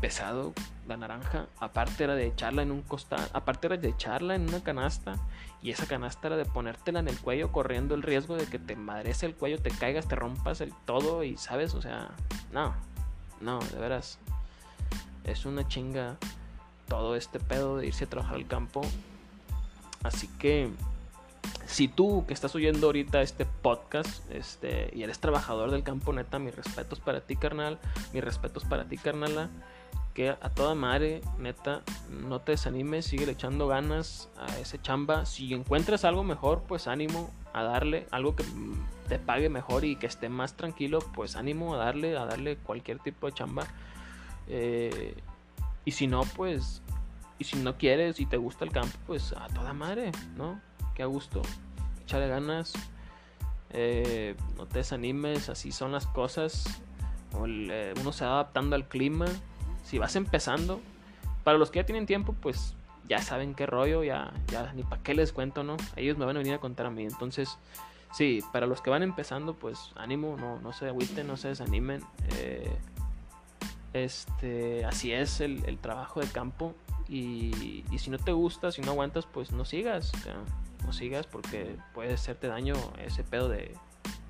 pesado 0.00 0.52
la 0.86 0.96
naranja. 0.96 1.46
Aparte 1.58 2.04
era 2.04 2.14
de 2.14 2.26
echarla 2.26 2.62
en 2.62 2.70
un 2.70 2.82
costal. 2.82 3.26
Aparte 3.32 3.66
era 3.66 3.76
de 3.76 3.88
echarla 3.88 4.34
en 4.34 4.48
una 4.48 4.62
canasta. 4.62 5.16
Y 5.62 5.70
esa 5.70 5.86
canasta 5.86 6.28
de 6.30 6.44
ponértela 6.44 6.98
en 6.98 7.08
el 7.08 7.18
cuello 7.18 7.52
corriendo 7.52 7.94
el 7.94 8.02
riesgo 8.02 8.36
de 8.36 8.46
que 8.46 8.58
te 8.58 8.74
madrece 8.74 9.26
el 9.26 9.34
cuello, 9.34 9.60
te 9.60 9.70
caigas, 9.70 10.08
te 10.08 10.16
rompas 10.16 10.60
el 10.60 10.72
todo 10.84 11.22
y 11.22 11.36
sabes, 11.36 11.74
o 11.74 11.82
sea, 11.82 12.10
no, 12.52 12.74
no, 13.40 13.60
de 13.60 13.78
veras. 13.78 14.18
Es 15.24 15.46
una 15.46 15.66
chinga 15.68 16.16
todo 16.88 17.14
este 17.14 17.38
pedo 17.38 17.76
de 17.76 17.86
irse 17.86 18.04
a 18.04 18.10
trabajar 18.10 18.34
al 18.34 18.46
campo. 18.48 18.82
Así 20.02 20.26
que 20.26 20.68
si 21.66 21.86
tú 21.86 22.24
que 22.26 22.34
estás 22.34 22.54
oyendo 22.56 22.86
ahorita 22.88 23.22
este 23.22 23.46
podcast 23.46 24.28
este, 24.32 24.90
y 24.94 25.04
eres 25.04 25.20
trabajador 25.20 25.70
del 25.70 25.84
campo, 25.84 26.12
neta, 26.12 26.40
mis 26.40 26.56
respetos 26.56 26.98
para 26.98 27.20
ti, 27.20 27.36
carnal. 27.36 27.78
Mis 28.12 28.24
respetos 28.24 28.64
para 28.64 28.84
ti, 28.86 28.98
carnala 28.98 29.48
que 30.14 30.30
a 30.30 30.50
toda 30.50 30.74
madre, 30.74 31.22
neta, 31.38 31.82
no 32.10 32.40
te 32.40 32.52
desanimes, 32.52 33.06
sigue 33.06 33.30
echando 33.30 33.66
ganas 33.66 34.28
a 34.38 34.58
ese 34.58 34.80
chamba. 34.80 35.24
Si 35.24 35.52
encuentras 35.54 36.04
algo 36.04 36.22
mejor, 36.22 36.62
pues 36.68 36.86
ánimo 36.86 37.30
a 37.52 37.62
darle, 37.62 38.06
algo 38.10 38.36
que 38.36 38.44
te 39.08 39.18
pague 39.18 39.48
mejor 39.48 39.84
y 39.84 39.96
que 39.96 40.06
esté 40.06 40.28
más 40.28 40.54
tranquilo, 40.54 40.98
pues 41.14 41.36
ánimo 41.36 41.74
a 41.74 41.78
darle, 41.78 42.16
a 42.16 42.26
darle 42.26 42.56
cualquier 42.56 42.98
tipo 42.98 43.26
de 43.26 43.32
chamba. 43.32 43.66
Eh, 44.48 45.14
y 45.84 45.92
si 45.92 46.06
no, 46.06 46.22
pues, 46.36 46.82
y 47.38 47.44
si 47.44 47.56
no 47.56 47.78
quieres 47.78 48.20
y 48.20 48.26
te 48.26 48.36
gusta 48.36 48.64
el 48.64 48.70
campo, 48.70 48.96
pues 49.06 49.32
a 49.32 49.48
toda 49.48 49.72
madre, 49.72 50.12
¿no? 50.36 50.60
Que 50.94 51.02
a 51.02 51.06
gusto, 51.06 51.40
échale 52.02 52.28
ganas, 52.28 52.74
eh, 53.70 54.36
no 54.56 54.66
te 54.66 54.78
desanimes, 54.78 55.48
así 55.48 55.72
son 55.72 55.92
las 55.92 56.06
cosas. 56.06 56.82
Eh, 57.46 57.94
uno 57.98 58.12
se 58.12 58.26
va 58.26 58.32
adaptando 58.32 58.76
al 58.76 58.86
clima 58.86 59.24
si 59.82 59.98
vas 59.98 60.16
empezando, 60.16 60.80
para 61.44 61.58
los 61.58 61.70
que 61.70 61.80
ya 61.80 61.86
tienen 61.86 62.06
tiempo, 62.06 62.34
pues 62.40 62.74
ya 63.08 63.20
saben 63.20 63.54
qué 63.54 63.66
rollo, 63.66 64.04
ya, 64.04 64.32
ya 64.48 64.72
ni 64.74 64.82
para 64.84 65.02
qué 65.02 65.14
les 65.14 65.32
cuento, 65.32 65.64
¿no? 65.64 65.76
Ellos 65.96 66.16
me 66.16 66.24
van 66.24 66.36
a 66.36 66.38
venir 66.40 66.54
a 66.54 66.58
contar 66.58 66.86
a 66.86 66.90
mí. 66.90 67.04
Entonces, 67.04 67.58
sí, 68.12 68.42
para 68.52 68.66
los 68.66 68.80
que 68.80 68.90
van 68.90 69.02
empezando, 69.02 69.54
pues 69.54 69.90
ánimo, 69.96 70.36
no, 70.38 70.60
no 70.60 70.72
se 70.72 70.86
agüiten, 70.86 71.26
no 71.26 71.36
se 71.36 71.48
desanimen. 71.48 72.02
Eh, 72.36 72.70
este, 73.92 74.84
así 74.84 75.12
es 75.12 75.40
el, 75.40 75.78
trabajo 75.78 76.20
de 76.20 76.26
campo. 76.28 76.74
Y, 77.08 77.84
y, 77.90 77.98
si 77.98 78.08
no 78.08 78.18
te 78.18 78.32
gusta, 78.32 78.72
si 78.72 78.80
no 78.80 78.92
aguantas, 78.92 79.26
pues 79.26 79.52
no 79.52 79.64
sigas. 79.64 80.12
no 80.84 80.92
sigas 80.92 81.26
porque 81.26 81.76
puede 81.92 82.14
hacerte 82.14 82.46
daño 82.46 82.74
ese 83.04 83.24
pedo 83.24 83.48
de, 83.48 83.74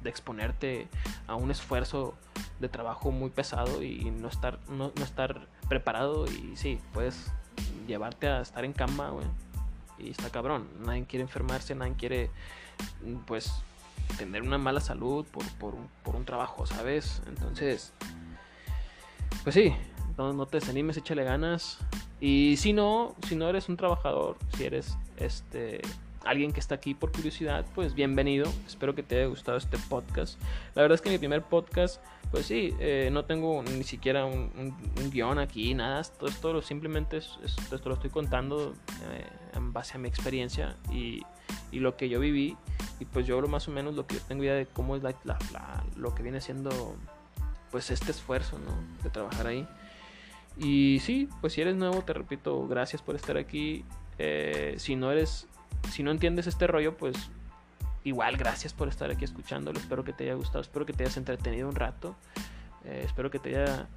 de 0.02 0.10
exponerte 0.10 0.88
a 1.26 1.34
un 1.34 1.50
esfuerzo 1.50 2.14
de 2.60 2.68
trabajo 2.68 3.10
muy 3.10 3.30
pesado 3.30 3.82
y 3.82 4.10
no 4.10 4.28
estar, 4.28 4.58
no, 4.68 4.92
estar 5.02 5.46
preparado 5.68 6.26
y 6.26 6.56
sí, 6.56 6.80
puedes 6.92 7.32
llevarte 7.86 8.28
a 8.28 8.40
estar 8.40 8.64
en 8.64 8.72
cama, 8.72 9.10
güey. 9.10 9.26
Y 9.98 10.10
está 10.10 10.30
cabrón. 10.30 10.68
Nadie 10.84 11.04
quiere 11.04 11.22
enfermarse, 11.22 11.74
nadie 11.74 11.94
quiere, 11.94 12.30
pues, 13.26 13.52
tener 14.18 14.42
una 14.42 14.58
mala 14.58 14.80
salud 14.80 15.24
por, 15.26 15.44
por, 15.54 15.74
por 16.02 16.16
un 16.16 16.24
trabajo, 16.24 16.66
¿sabes? 16.66 17.22
Entonces, 17.26 17.92
pues 19.42 19.54
sí, 19.54 19.74
no, 20.16 20.32
no 20.32 20.46
te 20.46 20.58
desanimes, 20.58 20.96
échale 20.96 21.24
ganas. 21.24 21.78
Y 22.20 22.56
si 22.58 22.72
no, 22.72 23.14
si 23.26 23.34
no 23.34 23.48
eres 23.48 23.68
un 23.68 23.76
trabajador, 23.76 24.36
si 24.56 24.64
eres 24.64 24.96
este 25.16 25.80
alguien 26.24 26.52
que 26.52 26.60
está 26.60 26.74
aquí 26.74 26.94
por 26.94 27.12
curiosidad, 27.12 27.64
pues 27.74 27.94
bienvenido. 27.94 28.50
Espero 28.66 28.94
que 28.94 29.02
te 29.02 29.16
haya 29.16 29.26
gustado 29.26 29.58
este 29.58 29.78
podcast. 29.88 30.40
La 30.74 30.82
verdad 30.82 30.94
es 30.94 31.00
que 31.00 31.10
mi 31.10 31.18
primer 31.18 31.42
podcast, 31.42 32.02
pues 32.30 32.46
sí, 32.46 32.74
eh, 32.80 33.10
no 33.12 33.24
tengo 33.24 33.62
ni 33.62 33.84
siquiera 33.84 34.24
un, 34.24 34.74
guion 35.10 35.38
aquí, 35.38 35.74
nada. 35.74 36.00
Esto, 36.00 36.26
esto 36.26 36.62
simplemente 36.62 37.18
es, 37.18 37.38
esto 37.44 37.88
lo 37.88 37.94
estoy 37.94 38.10
contando 38.10 38.74
eh, 39.12 39.26
en 39.54 39.72
base 39.72 39.96
a 39.96 39.98
mi 39.98 40.08
experiencia 40.08 40.76
y, 40.90 41.22
lo 41.72 41.96
que 41.96 42.08
yo 42.08 42.20
viví. 42.20 42.56
Y 43.00 43.04
pues 43.06 43.26
yo 43.26 43.40
más 43.48 43.66
o 43.66 43.70
menos 43.70 43.94
lo 43.94 44.06
que 44.06 44.16
yo 44.16 44.20
tengo 44.22 44.44
idea 44.44 44.54
de 44.54 44.66
cómo 44.66 44.94
es 44.94 45.02
la, 45.02 45.16
lo 45.96 46.14
que 46.14 46.22
viene 46.22 46.40
siendo 46.40 46.94
pues 47.70 47.90
este 47.90 48.10
esfuerzo, 48.10 48.58
¿no? 48.58 49.02
De 49.02 49.10
trabajar 49.10 49.46
ahí. 49.46 49.66
Y 50.58 51.00
sí, 51.00 51.28
pues 51.40 51.54
si 51.54 51.62
eres 51.62 51.76
nuevo, 51.76 52.02
te 52.02 52.12
repito, 52.12 52.68
gracias 52.68 53.00
por 53.00 53.16
estar 53.16 53.38
aquí. 53.38 53.84
Eh, 54.18 54.74
si 54.76 54.94
no 54.94 55.10
eres 55.10 55.48
si 55.90 56.02
no 56.02 56.10
entiendes 56.10 56.46
este 56.46 56.66
rollo, 56.66 56.96
pues 56.96 57.16
igual 58.04 58.36
gracias 58.36 58.72
por 58.72 58.88
estar 58.88 59.10
aquí 59.10 59.24
escuchándolo. 59.24 59.78
Espero 59.78 60.04
que 60.04 60.12
te 60.12 60.24
haya 60.24 60.34
gustado, 60.34 60.60
espero 60.60 60.86
que 60.86 60.92
te 60.92 61.04
hayas 61.04 61.16
entretenido 61.16 61.68
un 61.68 61.74
rato. 61.74 62.16
Eh, 62.84 63.02
espero 63.04 63.30
que 63.30 63.38
te 63.38 63.50
haya 63.50 63.88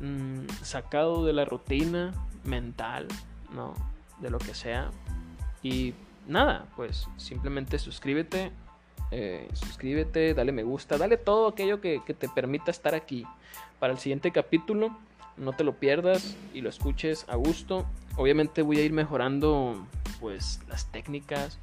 mm, 0.00 0.48
sacado 0.62 1.24
de 1.24 1.32
la 1.32 1.44
rutina 1.44 2.12
mental, 2.44 3.08
¿no? 3.54 3.74
De 4.20 4.30
lo 4.30 4.38
que 4.38 4.54
sea. 4.54 4.90
Y 5.62 5.94
nada, 6.26 6.66
pues 6.76 7.08
simplemente 7.16 7.78
suscríbete. 7.78 8.52
Eh, 9.10 9.48
suscríbete, 9.52 10.34
dale 10.34 10.50
me 10.50 10.62
gusta, 10.62 10.98
dale 10.98 11.16
todo 11.16 11.48
aquello 11.48 11.80
que, 11.80 12.02
que 12.04 12.14
te 12.14 12.28
permita 12.28 12.70
estar 12.70 12.94
aquí 12.94 13.24
para 13.78 13.92
el 13.92 13.98
siguiente 13.98 14.32
capítulo. 14.32 14.96
No 15.36 15.52
te 15.52 15.64
lo 15.64 15.74
pierdas 15.74 16.36
y 16.52 16.60
lo 16.60 16.68
escuches 16.68 17.26
a 17.28 17.36
gusto. 17.36 17.86
Obviamente 18.16 18.62
voy 18.62 18.78
a 18.78 18.84
ir 18.84 18.92
mejorando 18.92 19.86
pues 20.24 20.58
las 20.70 20.90
técnicas, 20.90 21.58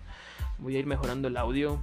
voy 0.60 0.76
a 0.76 0.80
ir 0.80 0.86
mejorando 0.86 1.30
el 1.30 1.36
audio, 1.36 1.82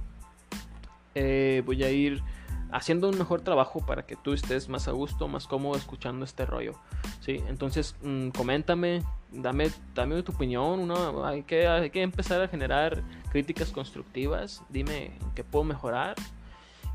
eh, 1.13 1.61
voy 1.65 1.83
a 1.83 1.91
ir 1.91 2.23
haciendo 2.71 3.09
un 3.09 3.17
mejor 3.17 3.41
trabajo 3.41 3.85
para 3.85 4.05
que 4.05 4.15
tú 4.15 4.31
estés 4.31 4.69
más 4.69 4.87
a 4.87 4.91
gusto, 4.91 5.27
más 5.27 5.45
cómodo 5.45 5.75
escuchando 5.75 6.23
este 6.23 6.45
rollo. 6.45 6.75
¿sí? 7.19 7.43
Entonces, 7.49 7.97
mm, 8.01 8.29
coméntame, 8.29 9.03
dame, 9.29 9.71
dame 9.93 10.23
tu 10.23 10.31
opinión. 10.31 10.89
hay, 11.25 11.43
que, 11.43 11.67
hay 11.67 11.89
que 11.89 12.01
empezar 12.01 12.41
a 12.41 12.47
generar 12.47 13.03
críticas 13.29 13.71
constructivas. 13.71 14.63
Dime 14.69 15.11
qué 15.35 15.43
puedo 15.43 15.65
mejorar. 15.65 16.15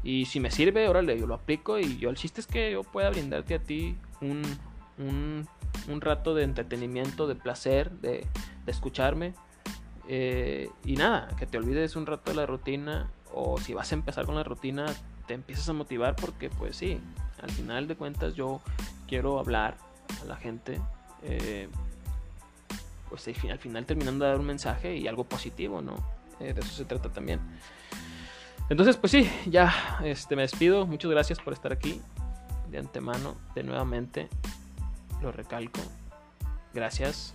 Y 0.03 0.25
si 0.25 0.41
me 0.41 0.51
sirve, 0.51 0.89
órale, 0.89 1.21
yo 1.21 1.27
lo 1.27 1.35
aplico. 1.35 1.79
Y 1.79 1.99
yo 1.99 2.09
el 2.09 2.17
chiste 2.17 2.41
es 2.41 2.47
que 2.47 2.73
yo 2.73 2.85
pueda 2.85 3.11
brindarte 3.11 3.57
a 3.57 3.59
ti 3.59 3.99
un, 4.23 4.41
un, 4.97 5.47
un 5.89 6.01
rato 6.01 6.35
de 6.35 6.45
entretenimiento, 6.45 7.27
de 7.27 7.35
placer, 7.35 7.91
de 7.91 8.27
escucharme. 8.67 9.35
Eh, 10.09 10.71
y 10.85 10.97
nada, 10.97 11.29
que 11.39 11.47
te 11.47 11.59
olvides 11.59 11.97
un 11.97 12.07
rato 12.07 12.31
de 12.31 12.37
la 12.37 12.47
rutina 12.47 13.09
o 13.33 13.59
si 13.59 13.75
vas 13.75 13.91
a 13.93 13.95
empezar 13.95 14.27
con 14.27 14.35
la 14.35 14.45
rutina, 14.45 14.87
te 15.27 15.35
empiezas 15.35 15.69
a 15.69 15.73
motivar 15.73 16.15
porque 16.17 16.51
pues 16.51 16.77
sí, 16.77 17.01
al 17.43 17.51
final 17.51 17.89
de 17.89 17.97
cuentas 17.97 18.35
yo 18.35 18.61
quiero 19.07 19.39
hablar 19.39 19.77
a 20.23 20.25
la 20.27 20.37
gente. 20.37 20.81
Eh, 21.23 21.69
pues 23.09 23.29
al 23.29 23.59
final 23.59 23.87
terminando 23.87 24.25
de 24.25 24.33
dar 24.33 24.41
un 24.41 24.47
mensaje 24.47 24.97
y 24.97 25.07
algo 25.07 25.25
positivo, 25.25 25.81
¿no? 25.81 25.95
Eh, 26.41 26.53
de 26.53 26.61
eso 26.61 26.73
se 26.73 26.85
trata 26.85 27.11
también. 27.11 27.41
Entonces, 28.69 28.97
pues 28.97 29.13
sí, 29.13 29.31
ya 29.47 30.01
este, 30.03 30.37
me 30.37 30.43
despido. 30.43 30.87
Muchas 30.87 31.11
gracias 31.11 31.39
por 31.39 31.53
estar 31.53 31.73
aquí 31.73 32.01
de 32.71 32.79
antemano, 32.79 33.37
de 33.55 33.63
nuevamente. 33.63 34.29
lo 35.23 35.31
recalco. 35.31 35.81
Gracias. 36.73 37.35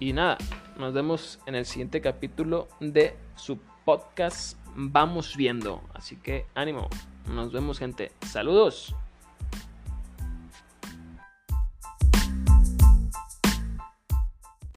Y 0.00 0.12
nada, 0.12 0.38
nos 0.78 0.94
vemos 0.94 1.40
en 1.46 1.54
el 1.54 1.66
siguiente 1.66 2.00
capítulo 2.00 2.68
de 2.80 3.16
su 3.36 3.58
podcast 3.84 4.58
Vamos 4.80 5.36
viendo. 5.36 5.82
Así 5.92 6.16
que 6.16 6.46
ánimo. 6.54 6.88
Nos 7.34 7.52
vemos 7.52 7.80
gente. 7.80 8.12
Saludos. 8.22 8.94